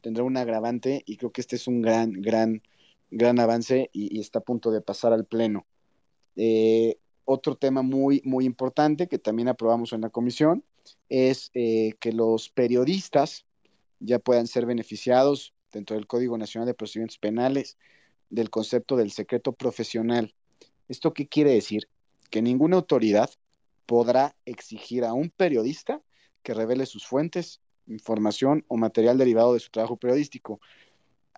[0.00, 2.62] tendrá un agravante y creo que este es un gran, gran
[3.14, 5.66] gran avance y, está a punto de pasar al Pleno.
[6.36, 10.64] Eh, otro tema muy, muy importante que también aprobamos en la comisión
[11.08, 13.46] es eh, que los periodistas
[14.00, 17.76] ya puedan ser beneficiados dentro del Código Nacional de Procedimientos Penales
[18.30, 20.34] del concepto del secreto profesional.
[20.88, 21.88] ¿Esto qué quiere decir?
[22.30, 23.30] Que ninguna autoridad
[23.86, 26.02] podrá exigir a un periodista
[26.42, 30.60] que revele sus fuentes, información o material derivado de su trabajo periodístico.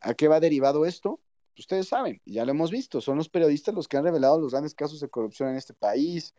[0.00, 1.20] ¿A qué va derivado esto?
[1.58, 4.74] ustedes saben, ya lo hemos visto, son los periodistas los que han revelado los grandes
[4.74, 6.34] casos de corrupción en este país,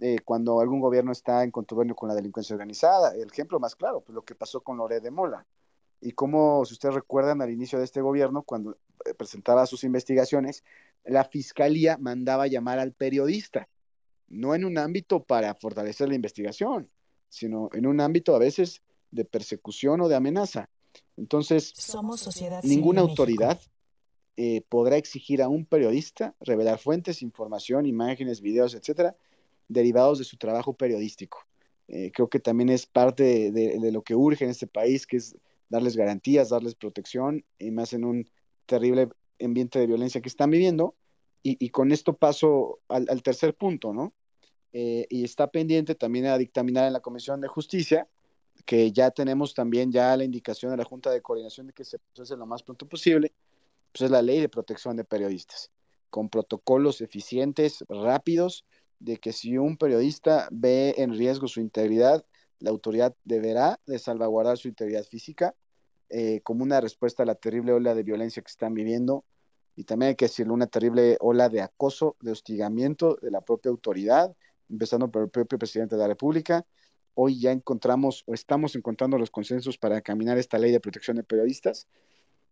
[0.00, 3.14] eh, cuando algún gobierno está en contubernio con la delincuencia organizada.
[3.14, 5.46] El ejemplo más claro, pues lo que pasó con Lore de Mola.
[6.00, 10.64] Y como, si ustedes recuerdan, al inicio de este gobierno, cuando eh, presentaba sus investigaciones,
[11.04, 13.68] la fiscalía mandaba llamar al periodista,
[14.28, 16.90] no en un ámbito para fortalecer la investigación,
[17.28, 20.68] sino en un ámbito a veces de persecución o de amenaza.
[21.16, 21.72] Entonces,
[22.62, 23.58] ninguna autoridad
[24.36, 29.16] eh, podrá exigir a un periodista revelar fuentes, información, imágenes, videos, etcétera,
[29.68, 31.46] derivados de su trabajo periodístico.
[31.88, 35.36] Eh, creo que también es parte de, lo que urge en este país, que es
[35.68, 38.28] darles garantías, darles protección, y más en un
[38.66, 39.08] terrible
[39.40, 40.94] ambiente de violencia que están viviendo.
[41.48, 44.12] Y, con esto paso al, tercer punto, ¿no?
[44.72, 48.08] Eh, y está pendiente también a dictaminar en la Comisión de Justicia,
[48.64, 52.00] que ya tenemos también ya la indicación de la Junta de Coordinación de que se
[52.00, 53.32] procese lo más pronto posible,
[53.92, 55.70] pues es la ley de protección de periodistas,
[56.10, 58.64] con protocolos eficientes, rápidos,
[58.98, 62.24] de que si un periodista ve en riesgo su integridad,
[62.58, 65.54] la autoridad deberá de salvaguardar su integridad física
[66.08, 69.24] eh, como una respuesta a la terrible ola de violencia que están viviendo
[69.74, 73.70] y también hay que decirle una terrible ola de acoso, de hostigamiento de la propia
[73.70, 74.34] autoridad,
[74.70, 76.64] empezando por el propio presidente de la República.
[77.14, 81.24] Hoy ya encontramos o estamos encontrando los consensos para caminar esta ley de protección de
[81.24, 81.86] periodistas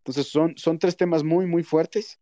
[0.05, 2.21] entonces son, son tres temas muy, muy fuertes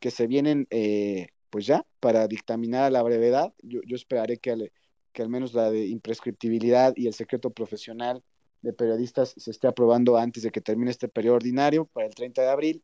[0.00, 3.52] que se vienen eh, pues ya para dictaminar a la brevedad.
[3.62, 4.72] Yo, esperaré que al,
[5.12, 8.22] que al menos la de imprescriptibilidad y el secreto profesional
[8.62, 12.42] de periodistas se esté aprobando antes de que termine este periodo ordinario para el 30
[12.42, 12.82] de abril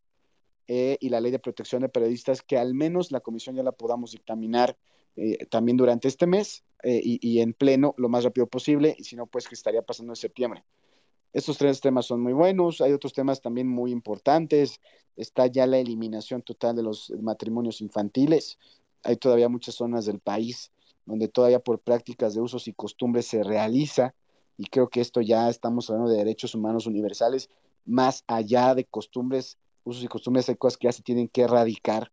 [0.69, 3.73] eh, y la ley de protección de periodistas que al menos la comisión ya la
[3.73, 4.77] podamos dictaminar
[5.17, 9.17] eh, también durante este mes y, y, en pleno lo más rápido posible y si
[9.17, 10.65] no pues que estaría pasando en septiembre.
[11.35, 14.81] Estos tres temas son muy buenos, hay otros temas también muy importantes.
[15.17, 18.59] Está ya la eliminación total de los matrimonios infantiles.
[19.03, 20.71] Hay todavía muchas zonas del país
[21.07, 24.15] donde todavía por prácticas de usos y costumbres se realiza,
[24.57, 27.51] y creo que esto ya estamos hablando de derechos humanos universales,
[27.85, 32.11] más allá de costumbres, usos y costumbres, hay cosas que ya se tienen que erradicar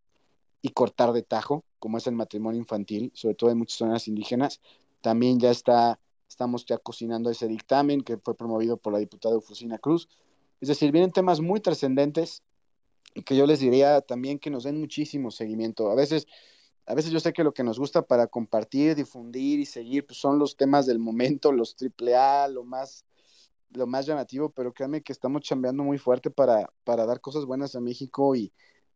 [0.61, 4.59] y cortar de tajo, como es el matrimonio infantil, sobre todo en muchas zonas indígenas.
[5.01, 5.99] También ya está
[6.31, 10.07] Estamos ya cocinando ese dictamen que fue promovido por la diputada Eufusina Cruz.
[10.61, 12.41] Es decir, vienen temas muy trascendentes
[13.13, 15.91] y que yo les diría también que nos den muchísimo seguimiento.
[15.91, 16.27] A veces,
[16.85, 20.19] a veces yo sé que lo que nos gusta para compartir, difundir y seguir pues
[20.19, 23.03] son los temas del momento, los triple A, lo más
[23.71, 27.75] lo más llamativo, pero créanme que estamos chambeando muy fuerte para, para dar cosas buenas
[27.75, 28.53] a México y,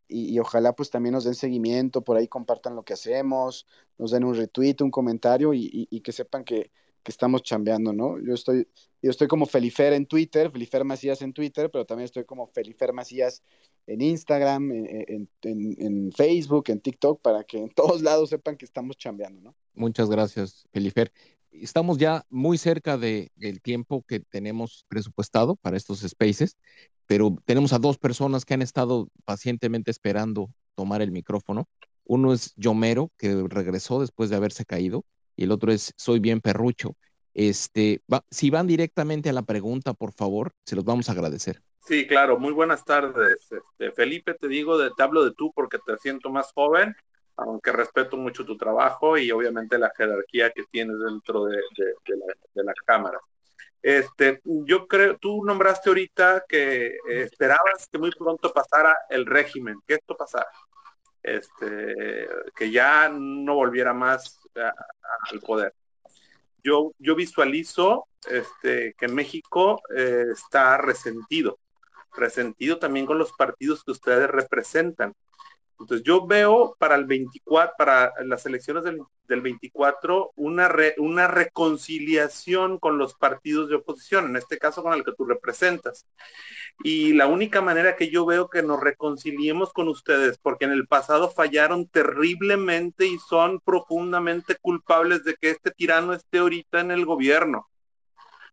[0.08, 3.66] y, ojalá pues también nos den seguimiento, por ahí compartan lo que hacemos,
[3.98, 6.70] nos den un retweet, un comentario y, y que sepan que,
[7.06, 8.18] que, estamos chambeando, ¿no?
[8.20, 8.68] Yo estoy,
[9.02, 12.92] yo estoy como Felifer en Twitter, Felifer Macías en Twitter, pero también estoy como Felifer
[12.92, 13.42] Macías
[13.86, 18.64] en Instagram, en, en, en, Facebook, en TikTok, para que en todos lados sepan que
[18.64, 19.54] estamos chambeando, ¿no?
[19.74, 21.12] Muchas gracias, Felifer.
[21.52, 26.56] Estamos ya muy cerca de, del tiempo que tenemos presupuestado para estos spaces
[27.06, 31.68] pero tenemos a dos personas que han estado pacientemente esperando tomar el micrófono.
[32.04, 35.04] Uno es Yomero, que regresó después de haberse caído,
[35.36, 36.96] y el otro es Soy bien perrucho.
[37.34, 41.60] Este, si van directamente a la pregunta, por favor, se los vamos a agradecer.
[41.86, 43.46] Sí, claro, muy buenas tardes.
[43.52, 46.96] Este, Felipe, te digo, de, te hablo de tú porque te siento más joven,
[47.36, 52.64] aunque respeto mucho tu trabajo y obviamente la jerarquía que tienes dentro de, la, de
[52.64, 53.20] la Cámara.
[53.82, 59.94] Este, yo creo, tú nombraste ahorita que esperabas que muy pronto pasara el régimen, que
[59.94, 60.48] esto pasara,
[61.22, 62.26] este,
[62.56, 65.74] que ya no volviera más al poder.
[66.62, 71.58] Yo, yo visualizo este, que México eh, está resentido,
[72.14, 75.14] resentido también con los partidos que ustedes representan.
[75.78, 82.96] Entonces yo veo para el 24, para las elecciones del, 24, una, una reconciliación con
[82.96, 86.06] los partidos de oposición, en este caso con el que tú representas.
[86.82, 90.86] Y la única manera que yo veo que nos reconciliemos con ustedes, porque en el
[90.86, 97.04] pasado fallaron terriblemente y son profundamente culpables de que este tirano esté ahorita en el
[97.04, 97.68] gobierno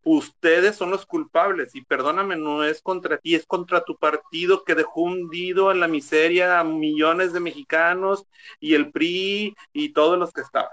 [0.03, 4.75] ustedes son los culpables y perdóname, no es contra ti, es contra tu partido que
[4.75, 8.25] dejó hundido en la miseria a millones de mexicanos
[8.59, 10.71] y el PRI y todos los que estaban.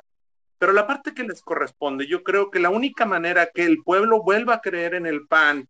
[0.59, 4.23] Pero la parte que les corresponde, yo creo que la única manera que el pueblo
[4.23, 5.69] vuelva a creer en el PAN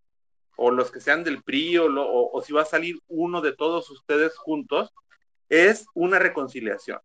[0.57, 4.37] o los que sean del PRI o, si va a salir uno de todos ustedes
[4.37, 4.93] juntos,
[5.49, 6.99] es una reconciliación.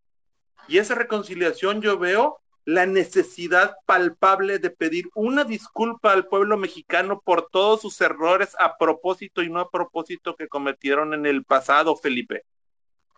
[0.67, 7.21] Y esa reconciliación yo veo la necesidad palpable de pedir una disculpa al pueblo mexicano
[7.23, 11.95] por todos sus errores a propósito y no a propósito que cometieron en el pasado,
[11.95, 12.43] Felipe.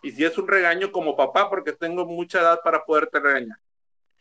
[0.02, 3.58] Y si es un regaño como papá, porque tengo mucha edad para poderte regañar.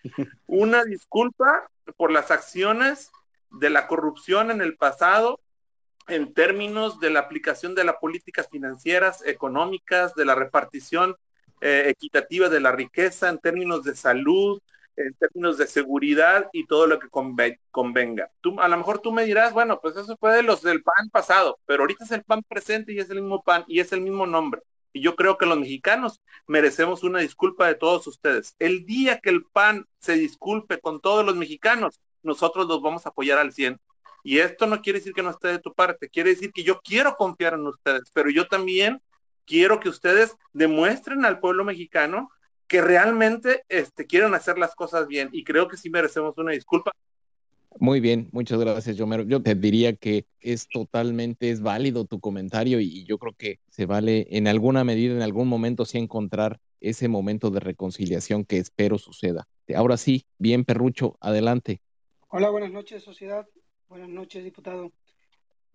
[0.48, 3.12] Una disculpa por las acciones
[3.52, 5.40] de la corrupción en el pasado
[6.08, 11.18] en términos de la aplicación de las políticas financieras, económicas, de la repartición
[11.60, 14.62] eh, equitativa de la riqueza, en términos de salud,
[14.98, 17.08] en términos de seguridad y todo lo que
[17.72, 18.32] convenga.
[18.42, 21.10] Tú, a lo mejor tú me dirás, bueno, pues eso fue de los del pan
[21.12, 24.02] pasado, pero ahorita es el pan presente y es el mismo pan y es el
[24.02, 24.62] mismo nombre.
[24.94, 28.56] Y yo creo que los mexicanos merecemos una disculpa de todos ustedes.
[28.58, 33.10] El día que el PAN se disculpe con todos los mexicanos, nosotros los vamos a
[33.10, 33.80] apoyar al 100.
[34.24, 36.82] Y esto no quiere decir que no esté de tu parte, quiere decir que yo
[36.82, 39.02] quiero confiar en ustedes, pero yo también
[39.46, 42.30] quiero que ustedes demuestren al pueblo mexicano
[42.68, 46.92] que realmente este, quieren hacer las cosas bien y creo que sí merecemos una disculpa.
[47.80, 49.24] Muy bien, muchas gracias, Yomero.
[49.24, 53.86] Yo te diría que es totalmente, es válido tu comentario y yo creo que se
[53.86, 58.98] vale en alguna medida, en algún momento, sí encontrar ese momento de reconciliación que espero
[58.98, 59.48] suceda.
[59.76, 61.82] Ahora sí, bien, Perrucho, adelante.
[62.30, 63.48] Hola, buenas noches, sociedad.
[63.90, 64.92] Buenas noches, diputado.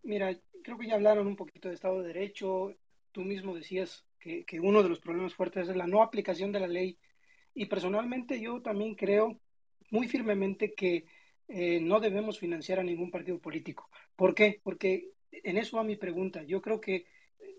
[0.03, 2.75] Mira, creo que ya hablaron un poquito de Estado de Derecho.
[3.13, 6.69] Tú mismo decías que, uno de los problemas fuertes es la no aplicación de la
[6.69, 6.97] ley.
[7.55, 9.39] Y personalmente yo también creo
[9.91, 11.05] muy firmemente que
[11.49, 13.91] eh, no debemos financiar a ningún partido político.
[14.17, 14.61] ¿Por qué?
[14.63, 16.43] Porque en eso va mi pregunta.
[16.45, 17.07] Yo creo que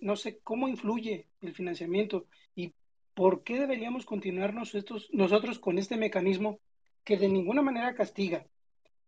[0.02, 2.74] no sé cómo influye el financiamiento y
[3.14, 6.60] por qué deberíamos continuarnos estos, nosotros con este mecanismo
[7.04, 8.46] que de ninguna manera castiga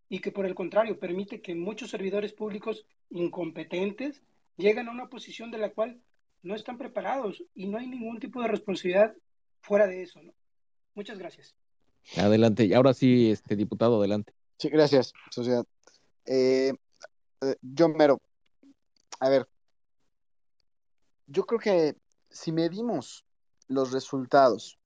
[0.09, 4.21] y que por el contrario permite que muchos servidores públicos incompetentes
[4.57, 5.99] lleguen a una posición de la cual
[6.45, 9.15] no están preparados y no hay ningún tipo de responsabilidad
[9.61, 10.21] fuera de eso.
[10.21, 10.31] ¿no?
[10.93, 11.55] Muchas gracias.
[12.17, 12.65] Adelante.
[12.65, 14.31] Y ahora sí, este diputado, adelante.
[14.59, 15.65] Sí, gracias, sociedad.
[16.25, 16.71] Eh,
[17.41, 18.21] eh, John Mero,
[19.19, 19.47] a ver,
[21.25, 21.95] yo creo que
[22.29, 23.25] si medimos
[23.67, 24.77] los resultados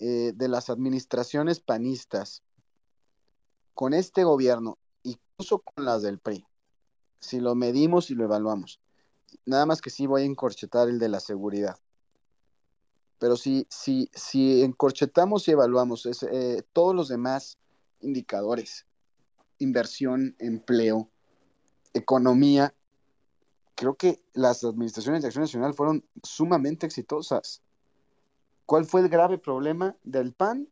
[0.00, 2.42] eh, de las administraciones panistas
[3.74, 6.44] con este gobierno, incluso con las del PRI,
[7.20, 8.80] si lo medimos y lo evaluamos,
[9.46, 11.78] Nada más que sí voy a encorchetar el de la seguridad.
[13.18, 17.58] Pero si, si, si encorchetamos y evaluamos eh, todos los demás
[18.00, 18.86] indicadores,
[19.58, 21.10] inversión, empleo,
[21.94, 22.74] economía,
[23.74, 27.62] creo que las administraciones de Acción Nacional fueron sumamente exitosas.
[28.66, 30.68] ¿Cuál fue el grave problema del PAN?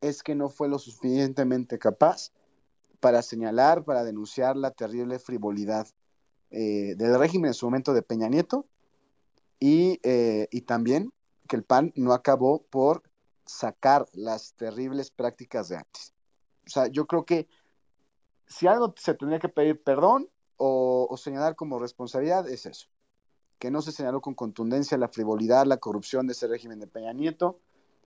[0.00, 2.32] Es que no fue lo suficientemente capaz
[3.00, 5.88] para señalar, para denunciar la terrible frivolidad
[6.52, 8.66] eh, del régimen en su momento de Peña Nieto
[9.58, 11.12] y, eh, y también
[11.48, 13.02] que el PAN no acabó por
[13.44, 16.14] sacar las terribles prácticas de antes.
[16.66, 17.48] O sea, yo creo que
[18.46, 22.88] si algo se tendría que pedir perdón o, o, señalar como responsabilidad es eso,
[23.58, 27.12] que no se señaló con contundencia la frivolidad, la corrupción de ese régimen de Peña
[27.12, 27.58] Nieto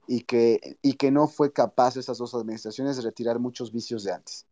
[0.06, 4.12] y que, y que no fue capaz esas dos administraciones de retirar muchos vicios de
[4.12, 4.46] antes.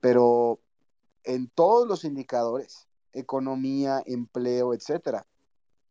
[0.00, 0.60] Pero
[1.26, 5.26] en todos los indicadores, economía, empleo, etcétera,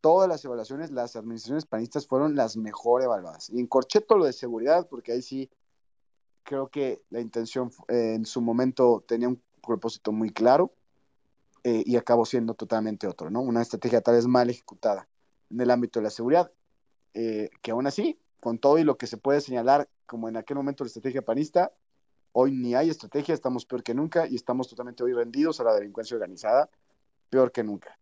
[0.01, 3.49] todas las evaluaciones, las administraciones panistas fueron las mejor evaluadas.
[3.49, 5.49] Y en Corcheto lo de seguridad, porque ahí sí
[6.43, 10.71] creo que la intención eh, en su momento tenía un propósito muy claro
[11.63, 13.41] eh, y acabó siendo totalmente otro, ¿no?
[13.41, 15.07] Una estrategia tal vez mal ejecutada
[15.49, 16.51] en el ámbito de la seguridad,
[17.13, 20.55] eh, que aún así, con todo y lo que se puede señalar como en aquel
[20.57, 21.71] momento la estrategia panista,
[22.37, 25.73] hoy ni hay estrategia, estamos peor que nunca y estamos totalmente hoy rendidos a la
[25.73, 26.69] delincuencia organizada,
[27.29, 27.97] peor que nunca.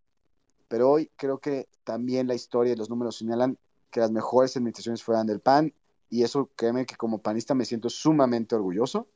[0.68, 3.60] Pero hoy creo que también la historia y los números señalan
[3.92, 5.72] que las mejores administraciones fueran del PAN
[6.10, 9.08] y eso créeme que como panista me siento sumamente orgulloso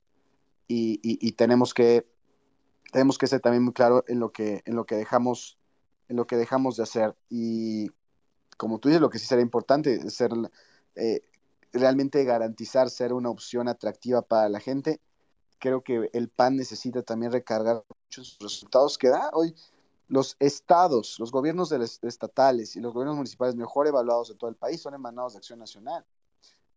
[0.67, 2.05] y, y, y tenemos que
[2.91, 5.57] tenemos que ser también muy claro en lo que en lo que dejamos
[6.09, 7.89] en lo que dejamos de hacer y
[8.55, 10.29] como tú dices lo que sí será importante es ser
[10.95, 11.21] eh,
[11.73, 15.01] realmente garantizar ser una opción atractiva para la gente
[15.59, 19.53] creo que el PAN necesita también recargar muchos resultados que da hoy
[20.07, 24.81] los estados, los gobiernos estatales y los gobiernos municipales mejor evaluados de todo el país
[24.81, 26.05] son emanados de Acción Nacional.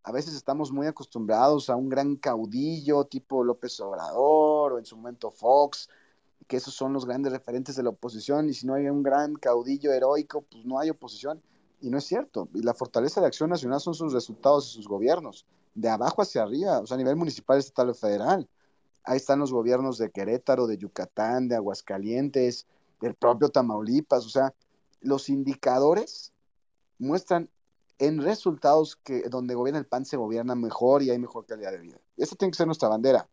[0.03, 4.97] A veces estamos muy acostumbrados a un gran caudillo tipo López Obrador o en su
[4.97, 5.89] momento Fox,
[6.49, 9.35] que esos son los grandes referentes de la oposición y si no hay un gran
[9.35, 11.41] caudillo heroico, pues no hay oposición.
[11.83, 12.49] Y no es cierto.
[12.55, 16.43] Y la fortaleza de Acción Nacional son sus resultados y sus gobiernos, de abajo hacia
[16.43, 18.49] arriba, o sea, a nivel municipal, estatal o federal.
[19.05, 22.67] Ahí están los gobiernos de Querétaro, de Yucatán, de Aguascalientes,
[23.01, 24.55] del propio Tamaulipas, o sea,
[25.01, 26.33] los indicadores
[26.99, 27.49] muestran
[27.99, 31.79] en resultados que donde gobierna el PAN se gobierna mejor y hay mejor calidad de
[31.79, 31.99] vida.
[32.17, 33.29] Esa tiene que ser nuestra bandera.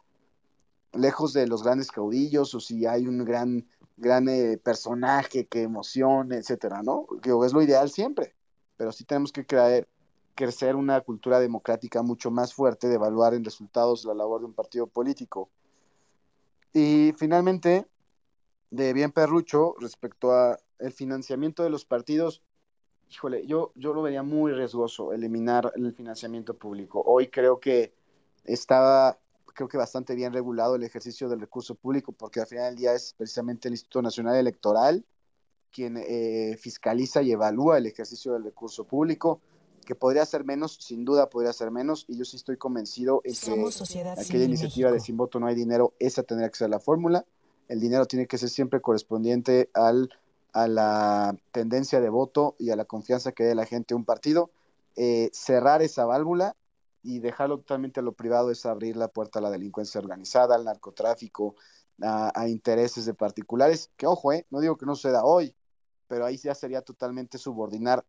[0.94, 6.38] Lejos de los grandes caudillos o si hay un gran, gran eh, personaje que emocione,
[6.38, 7.07] etcétera, ¿no?
[7.22, 8.35] Que es lo ideal siempre,
[8.76, 9.88] pero sí tenemos que creer,
[10.38, 14.53] crecer una cultura democrática mucho más fuerte de evaluar en resultados la labor de un
[14.53, 15.49] partido político.
[16.72, 17.88] Y finalmente,
[18.69, 22.41] de bien perrucho respecto a el financiamiento de los partidos,
[23.09, 27.03] híjole, yo, yo lo vería muy riesgoso eliminar el financiamiento público.
[27.05, 27.93] Hoy creo que
[28.45, 29.18] estaba,
[29.53, 32.93] creo que bastante bien regulado el ejercicio del recurso público, porque al final del día
[32.93, 35.03] es precisamente el Instituto Nacional Electoral
[35.72, 39.41] quien eh, fiscaliza y evalúa el ejercicio del recurso público,
[39.88, 43.34] que podría ser menos, sin duda podría ser menos, y yo sí estoy convencido en
[43.34, 47.26] que aquella iniciativa de sin voto no hay dinero, esa tendría que ser la fórmula
[47.68, 50.09] el dinero tiene que ser siempre correspondiente al,
[50.53, 54.05] a la tendencia de voto y a la confianza que dé la gente a un
[54.05, 54.49] partido.
[54.95, 56.55] Eh, cerrar esa válvula
[57.03, 60.65] y dejarlo totalmente a lo privado es abrir la puerta a la delincuencia organizada, al
[60.65, 61.55] narcotráfico,
[62.01, 65.55] a, intereses de particulares, que ojo, eh, no digo que no suceda hoy,
[66.07, 68.05] pero ahí ya sería totalmente subordinar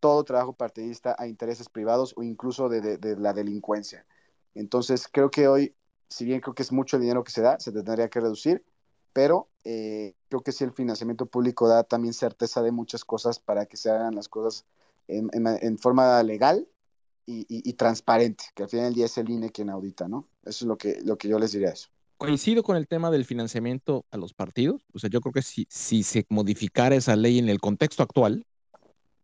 [0.00, 4.06] todo trabajo partidista a intereses privados o incluso de, de, de la delincuencia.
[4.54, 5.74] Entonces, creo que hoy,
[6.08, 8.64] si bien creo que es mucho el dinero que se da, se tendría que reducir,
[9.12, 13.66] pero eh, creo que sí el financiamiento público da también certeza de muchas cosas para
[13.66, 14.64] que se hagan las cosas
[15.08, 16.66] en, en, en forma legal
[17.26, 20.28] y, y, y, transparente, que al final del día es el INE quien audita, ¿no?
[20.42, 21.88] Eso es lo que, lo que yo les diría eso.
[22.16, 25.66] Coincido con el tema del financiamiento a los partidos, o sea, yo creo que si,
[25.70, 28.46] si se modificara esa ley en el contexto actual,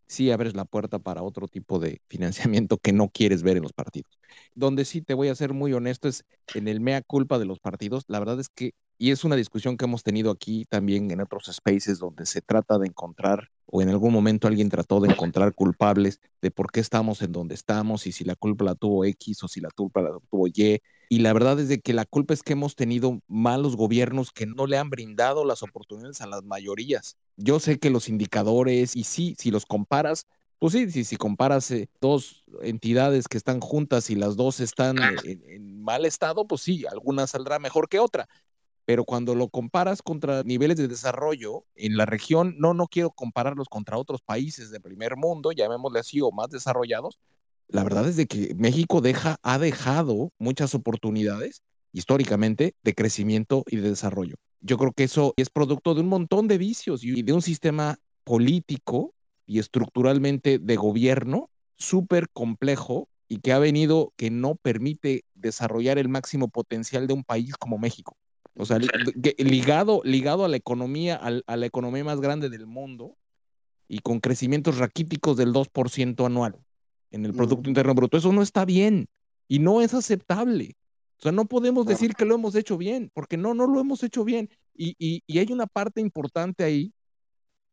[0.06, 3.72] sí abres la puerta para otro tipo de financiamiento que no quieres ver en los
[3.72, 4.18] partidos.
[4.54, 6.24] Donde sí te voy a ser muy honesto es
[6.54, 8.04] en el mea culpa de los partidos.
[8.08, 11.50] La verdad es que y es una discusión que hemos tenido aquí también en otros
[11.52, 16.18] spaces donde se trata de encontrar, o en algún momento alguien trató de encontrar culpables
[16.40, 19.48] de por qué estamos en donde estamos y si la culpa la tuvo X o
[19.48, 20.80] si la culpa la tuvo Y.
[21.10, 24.46] Y la verdad es de que la culpa es que hemos tenido malos gobiernos que
[24.46, 27.18] no le han brindado las oportunidades a las mayorías.
[27.36, 30.26] Yo sé que los indicadores, y sí, si los comparas,
[30.58, 34.96] pues sí, si, si comparas eh, dos entidades que están juntas y las dos están
[35.22, 38.26] en, en, mal estado, pues sí, alguna saldrá mejor que otra
[38.86, 43.68] pero cuando lo comparas contra niveles de desarrollo en la región, no, no quiero compararlos
[43.68, 47.18] contra otros países de primer mundo, llamémosle así, o más desarrollados,
[47.68, 53.76] la verdad es de que México deja, ha dejado muchas oportunidades históricamente de crecimiento y
[53.76, 54.36] de desarrollo.
[54.60, 57.98] Yo creo que eso es producto de un montón de vicios y de un sistema
[58.24, 59.14] político
[59.46, 66.08] y estructuralmente de gobierno súper complejo y que ha venido que no permite desarrollar el
[66.08, 68.16] máximo potencial de un país como México.
[68.58, 68.78] O sea,
[69.38, 73.16] ligado, ligado a la economía, a la economía más grande del mundo
[73.86, 76.58] y con crecimientos raquíticos del 2% anual
[77.10, 78.16] en el Producto Interno Bruto.
[78.16, 79.08] Eso no está bien
[79.48, 80.76] y no es aceptable.
[81.18, 84.02] O sea, no podemos decir que lo hemos hecho bien, porque no, no lo hemos
[84.02, 84.50] hecho bien.
[84.74, 86.92] Y, y, hay una parte importante ahí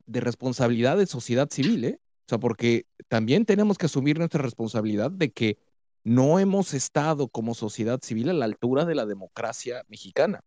[0.05, 1.99] de responsabilidad de sociedad civil, ¿eh?
[2.25, 5.57] O sea, porque también tenemos que asumir nuestra responsabilidad de que
[6.05, 10.41] no hemos estado como sociedad civil a la altura de la democracia mexicana.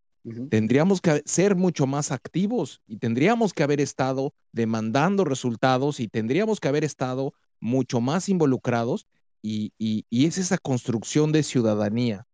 [0.51, 6.59] Tendríamos que ser mucho más activos y tendríamos que haber estado demandando resultados y tendríamos
[6.59, 9.07] que haber estado mucho más involucrados
[9.41, 9.73] y,
[10.11, 12.27] es esa construcción de ciudadanía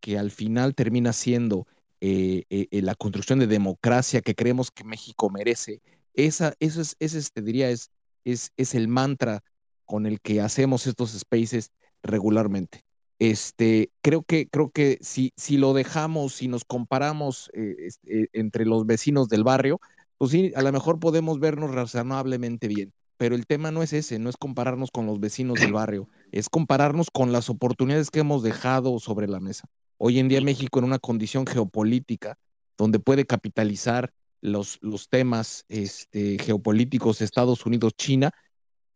[0.00, 1.66] que al final termina siendo
[2.00, 5.80] eh, eh, eh, la construcción de democracia que creemos que México merece.
[6.14, 7.90] Esa, eso es, ese te diría, es,
[8.24, 9.44] es, es el mantra
[9.84, 11.70] con el que hacemos estos spaces
[12.02, 12.85] regularmente.
[13.18, 18.86] Este, creo que, creo que si, si lo dejamos, si nos comparamos este, entre los
[18.86, 19.80] vecinos del barrio,
[20.18, 24.18] pues sí, a lo mejor podemos vernos razonablemente bien pero el tema no es ese,
[24.18, 28.42] no es compararnos con los vecinos del barrio, es compararnos con las oportunidades que hemos
[28.42, 29.64] dejado sobre la mesa.
[29.98, 32.38] Hoy en día México en una condición geopolítica
[32.76, 34.12] donde puede capitalizar
[34.42, 38.32] los, los temas este, geopolíticos Estados Unidos, China,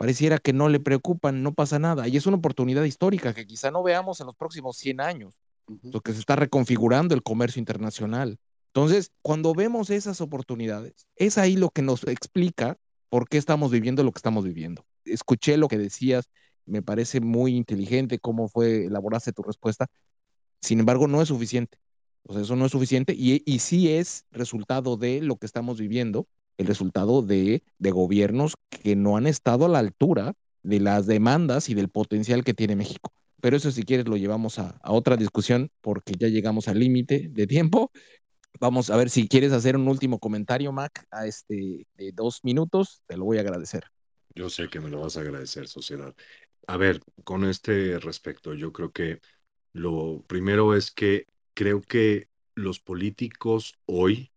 [0.00, 2.08] pareciera que no le preocupan, no pasa nada.
[2.08, 5.34] Y es una oportunidad histórica que quizá no veamos en los próximos 100 años,
[5.92, 8.38] porque se está reconfigurando el comercio internacional.
[8.68, 12.78] Entonces, cuando vemos esas oportunidades, es ahí lo que nos explica
[13.10, 14.86] por qué estamos viviendo lo que estamos viviendo.
[15.04, 16.30] Escuché lo que decías,
[16.64, 19.86] me parece muy inteligente cómo fue, elaboraste tu respuesta.
[20.62, 21.76] Sin embargo, no es suficiente.
[22.22, 25.78] O sea, eso no es suficiente y, y sí es resultado de lo que estamos
[25.78, 26.26] viviendo,
[26.60, 31.68] el resultado de, de gobiernos que no han estado a la altura de las demandas
[31.68, 33.12] y del potencial que tiene México.
[33.40, 37.28] Pero eso si quieres lo llevamos a, a otra discusión porque ya llegamos al límite
[37.30, 37.90] de tiempo
[38.58, 43.02] Vamos a ver si quieres hacer un último comentario, Mac, a este de dos minutos,
[43.06, 43.84] te lo voy a agradecer.
[44.34, 46.14] Yo sé que me lo vas a agradecer, sociedad.
[46.66, 49.20] A ver, con este respecto, yo creo que
[49.72, 54.29] lo primero es que creo que los políticos hoy,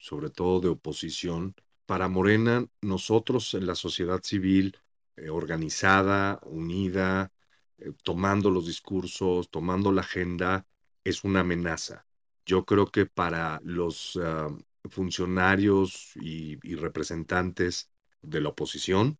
[0.00, 1.54] sobre todo de oposición,
[1.86, 4.76] para Morena, nosotros en la sociedad civil
[5.16, 7.32] eh, organizada, unida,
[7.78, 10.66] eh, tomando los discursos, tomando la agenda,
[11.04, 12.06] es una amenaza.
[12.46, 14.48] Yo creo que para los ah,
[14.90, 17.90] funcionarios y, representantes
[18.22, 19.18] de la oposición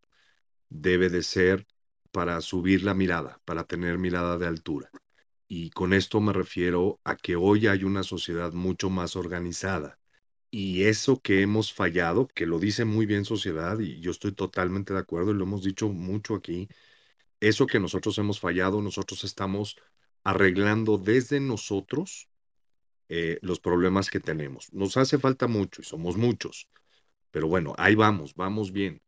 [0.69, 1.67] debe de ser
[2.13, 4.91] para subir la mirada, para tener mirada de altura.
[5.49, 10.00] Y con esto me refiero a que hoy hay una sociedad mucho más organizada.
[10.51, 14.93] Y eso que hemos fallado, que lo dice muy bien sociedad, y yo estoy totalmente
[14.93, 16.69] de acuerdo y lo hemos dicho mucho aquí,
[17.41, 19.77] eso que nosotros hemos fallado, nosotros estamos
[20.25, 22.29] arreglando desde nosotros
[23.09, 24.73] eh, los problemas que tenemos.
[24.73, 26.69] Nos hace falta mucho y somos muchos,
[27.31, 29.03] pero bueno, ahí vamos, vamos bien.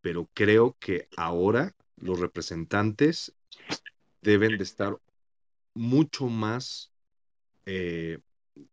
[0.00, 3.32] Pero creo que ahora los representantes
[4.22, 4.98] deben de estar
[5.74, 6.92] mucho más,
[7.66, 8.18] eh,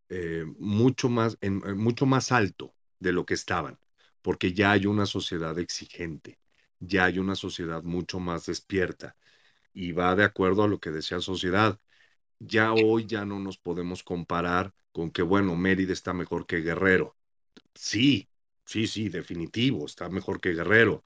[0.08, 3.78] eh, mucho más, en, mucho más alto de lo que estaban,
[4.22, 6.38] porque ya hay una sociedad exigente,
[6.80, 9.16] ya hay una sociedad mucho más despierta
[9.74, 11.80] y va de acuerdo a lo que decía sociedad
[12.46, 17.16] ya hoy ya no nos podemos comparar con que, bueno, Mérida está mejor que Guerrero.
[17.74, 18.28] Sí,
[18.64, 21.04] sí, sí, definitivo, está mejor que Guerrero,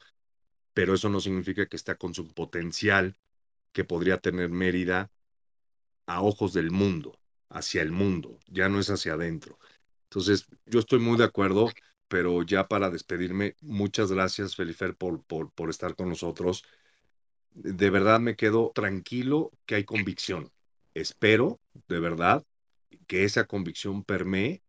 [0.73, 3.17] pero eso no significa que está con su potencial
[3.73, 5.11] que podría tener Mérida
[6.07, 9.59] a ojos del mundo, hacia el mundo, ya no es hacia adentro.
[10.05, 11.71] Entonces, yo estoy muy de acuerdo,
[12.09, 16.65] pero ya para despedirme, muchas gracias, Felifer, por, por, por estar con nosotros.
[17.51, 20.53] De verdad me quedo tranquilo que hay convicción
[20.97, 22.45] espero de verdad
[23.07, 24.63] que esa convicción permee.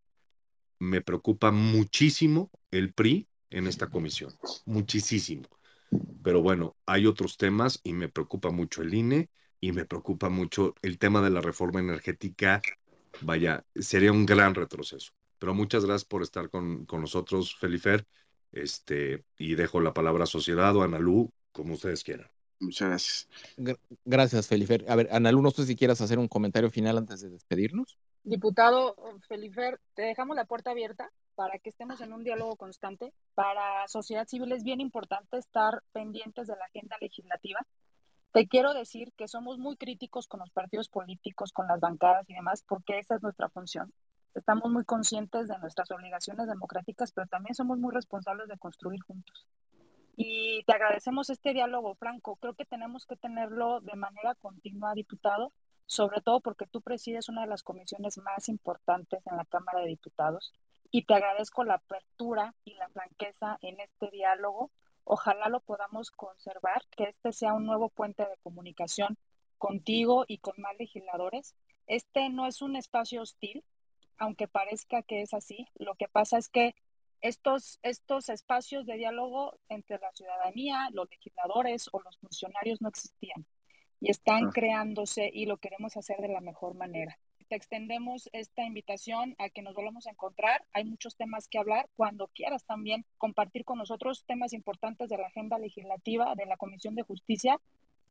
[0.80, 4.32] Me preocupa muchísimo el PRI en esta comisión,
[4.66, 5.48] muchísimo.
[6.22, 9.30] Pero bueno, hay otros temas y me preocupa mucho el INE
[9.60, 12.62] y me preocupa mucho el tema de la reforma energética.
[13.22, 15.12] Vaya, sería un gran retroceso.
[15.40, 18.06] Pero muchas gracias por estar con, con nosotros, Felifer.
[18.52, 22.28] Este, y dejo la palabra a Sociedad o a Analú, como ustedes quieran.
[22.60, 23.78] Muchas gracias.
[24.06, 24.86] Gracias, Felifer.
[24.90, 27.98] A ver, Analu, no sé si quieras hacer un comentario final antes de despedirnos.
[28.24, 28.96] Diputado
[29.28, 33.14] Felifer, te dejamos la puerta abierta para que estemos en un diálogo constante.
[33.36, 37.60] Para sociedad civil es bien importante estar pendientes de la agenda legislativa.
[38.38, 42.34] Te quiero decir que somos muy críticos con los partidos políticos, con las bancadas y
[42.34, 43.92] demás, porque esa es nuestra función.
[44.36, 49.48] Estamos muy conscientes de nuestras obligaciones democráticas, pero también somos muy responsables de construir juntos
[50.18, 52.38] y te agradecemos este diálogo, Franco.
[52.38, 55.54] Creo que tenemos que tenerlo de manera continua, diputado,
[55.86, 59.90] sobre todo porque tú presides una de las comisiones más importantes en la Cámara de
[59.90, 60.54] Diputados
[60.90, 64.72] y te agradezco la apertura y la franqueza en este diálogo.
[65.10, 69.18] Ojalá lo podamos conservar, que este sea un nuevo puente de comunicación
[69.58, 71.56] contigo y con más legisladores.
[71.88, 73.64] Este no es un espacio hostil,
[74.18, 75.66] aunque parezca que es así.
[75.76, 76.76] Lo que pasa es que
[77.22, 83.46] estos, estos espacios de diálogo entre la ciudadanía, los legisladores o los funcionarios no existían
[84.02, 87.18] y están creándose y lo queremos hacer de la mejor manera.
[87.50, 90.66] Te extendemos esta invitación a que nos volvamos a encontrar.
[90.74, 91.90] Hay muchos temas que hablar.
[91.96, 96.96] Cuando quieras también compartir con nosotros temas importantes de la agenda legislativa de la Comisión
[96.96, 97.60] de Justicia,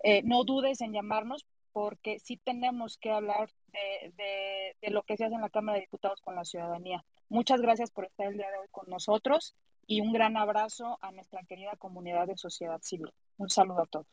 [0.03, 5.35] eh, no dudes en llamarnos porque sí tenemos que hablar de, lo que se hace
[5.35, 7.05] en la Cámara de Diputados con la ciudadanía.
[7.29, 9.55] Muchas gracias por estar el día de hoy con nosotros
[9.87, 13.13] y un gran abrazo a nuestra querida comunidad de sociedad civil.
[13.37, 14.07] Un saludo a todos.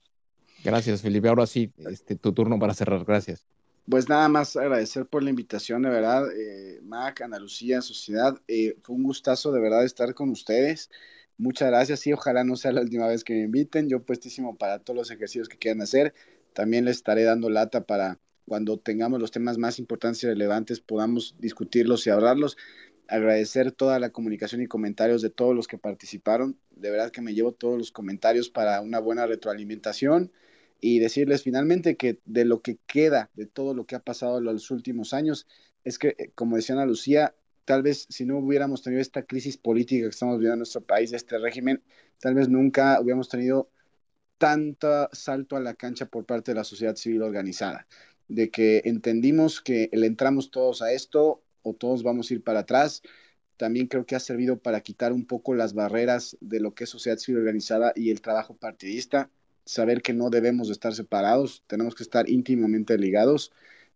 [0.61, 1.29] Gracias, Felipe.
[1.29, 3.05] Ahora sí, este, tu turno para cerrar.
[3.05, 3.45] Gracias.
[3.89, 8.41] Pues nada más agradecer por la invitación, de verdad, eh, Mac, Ana Lucía, Sociedad.
[8.47, 10.89] Eh, fue un gustazo de verdad estar con ustedes.
[11.37, 13.89] Muchas gracias y ojalá no sea la última vez que me inviten.
[13.89, 16.13] Yo puestísimo para todos los ejercicios que quieran hacer.
[16.53, 21.35] También les estaré dando lata para cuando tengamos los temas más importantes y relevantes podamos
[21.39, 22.57] discutirlos y hablarlos.
[23.09, 26.57] Agradecer toda la comunicación y comentarios de todos los que participaron.
[26.71, 30.31] De verdad que me llevo todos los comentarios para una buena retroalimentación
[30.83, 34.43] y decirles finalmente que de lo que queda de todo lo que ha pasado en
[34.43, 35.47] los últimos años
[35.85, 39.55] es que, eh, como decía Ana Lucía, tal vez si no hubiéramos tenido esta crisis
[39.55, 41.81] política que estamos viviendo en nuestro país, este régimen,
[42.19, 43.69] tal vez nunca hubiéramos tenido
[44.37, 47.87] tanto salto a la cancha por parte de la sociedad civil organizada,
[48.27, 52.59] de que entendimos que le entramos todos a esto o todos vamos a ir para
[52.61, 53.03] atrás.
[53.55, 56.89] También creo que ha servido para quitar un poco las barreras de lo que es
[56.89, 59.31] sociedad civil organizada y el trabajo partidista,
[59.65, 63.51] saber que no debemos estar separados, tenemos que estar íntimamente ligados,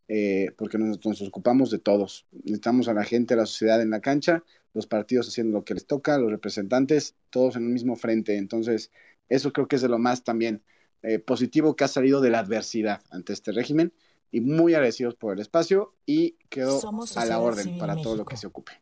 [0.08, 2.26] eh, porque nos, nos, ocupamos de todos.
[2.32, 5.74] Necesitamos a la gente, a la sociedad en la cancha, los partidos haciendo lo que
[5.74, 8.38] les toca, los representantes, todos en un mismo frente.
[8.38, 8.92] Entonces,
[9.28, 10.64] eso creo que es de lo más también
[11.04, 13.94] eh, positivo que ha salido de la adversidad ante este régimen
[14.32, 16.82] y muy agradecidos por el espacio y quedo
[17.16, 18.74] a la orden para todo lo que se ocupe.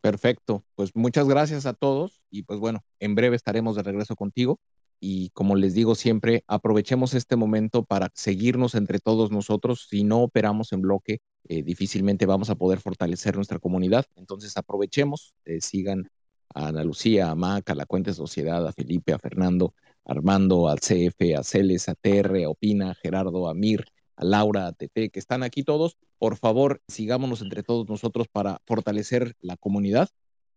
[0.00, 4.60] Perfecto, pues muchas gracias a todos y pues bueno, en breve estaremos de regreso contigo
[5.00, 9.86] y como les digo siempre, aprovechemos este momento para seguirnos entre todos nosotros.
[9.88, 14.06] Si no operamos en bloque, eh, difícilmente vamos a poder fortalecer nuestra comunidad.
[14.16, 16.10] Entonces aprovechemos, eh, sigan
[16.54, 20.68] a Ana Lucía, a Mac, a la Cuenta Sociedad, a Felipe, a Fernando, a Armando,
[20.68, 23.84] al CF, a Celes, a TR, a Opina, a Gerardo, a Mir,
[24.16, 25.96] a Laura, a Tete, que están aquí todos.
[26.18, 30.08] Por favor, sigámonos entre todos nosotros para fortalecer la comunidad.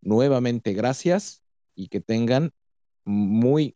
[0.02, 1.44] Nuevamente, gracias
[1.76, 2.52] y que tengan
[3.06, 3.76] muy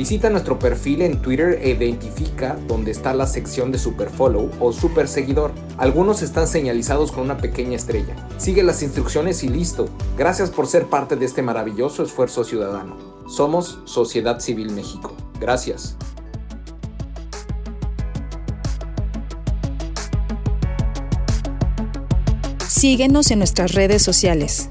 [0.00, 4.72] Visita nuestro perfil en Twitter e identifica dónde está la sección de Super Follow o
[4.72, 5.52] Super Seguidor.
[5.76, 8.16] Algunos están señalizados con una pequeña estrella.
[8.38, 9.90] Sigue las instrucciones y listo.
[10.16, 12.96] Gracias por ser parte de este maravilloso esfuerzo ciudadano.
[13.28, 15.14] Somos Sociedad Civil México.
[15.38, 15.98] Gracias.
[22.68, 24.70] Síguenos en nuestras redes sociales.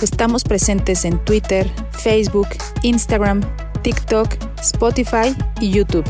[0.00, 2.48] Estamos presentes en Twitter, Facebook,
[2.82, 3.42] Instagram,
[3.82, 4.28] TikTok,
[4.60, 6.04] Spotify y YouTube.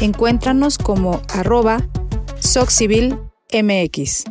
[0.00, 1.78] Encuéntranos como arroba
[2.40, 4.24] SocCivilMX.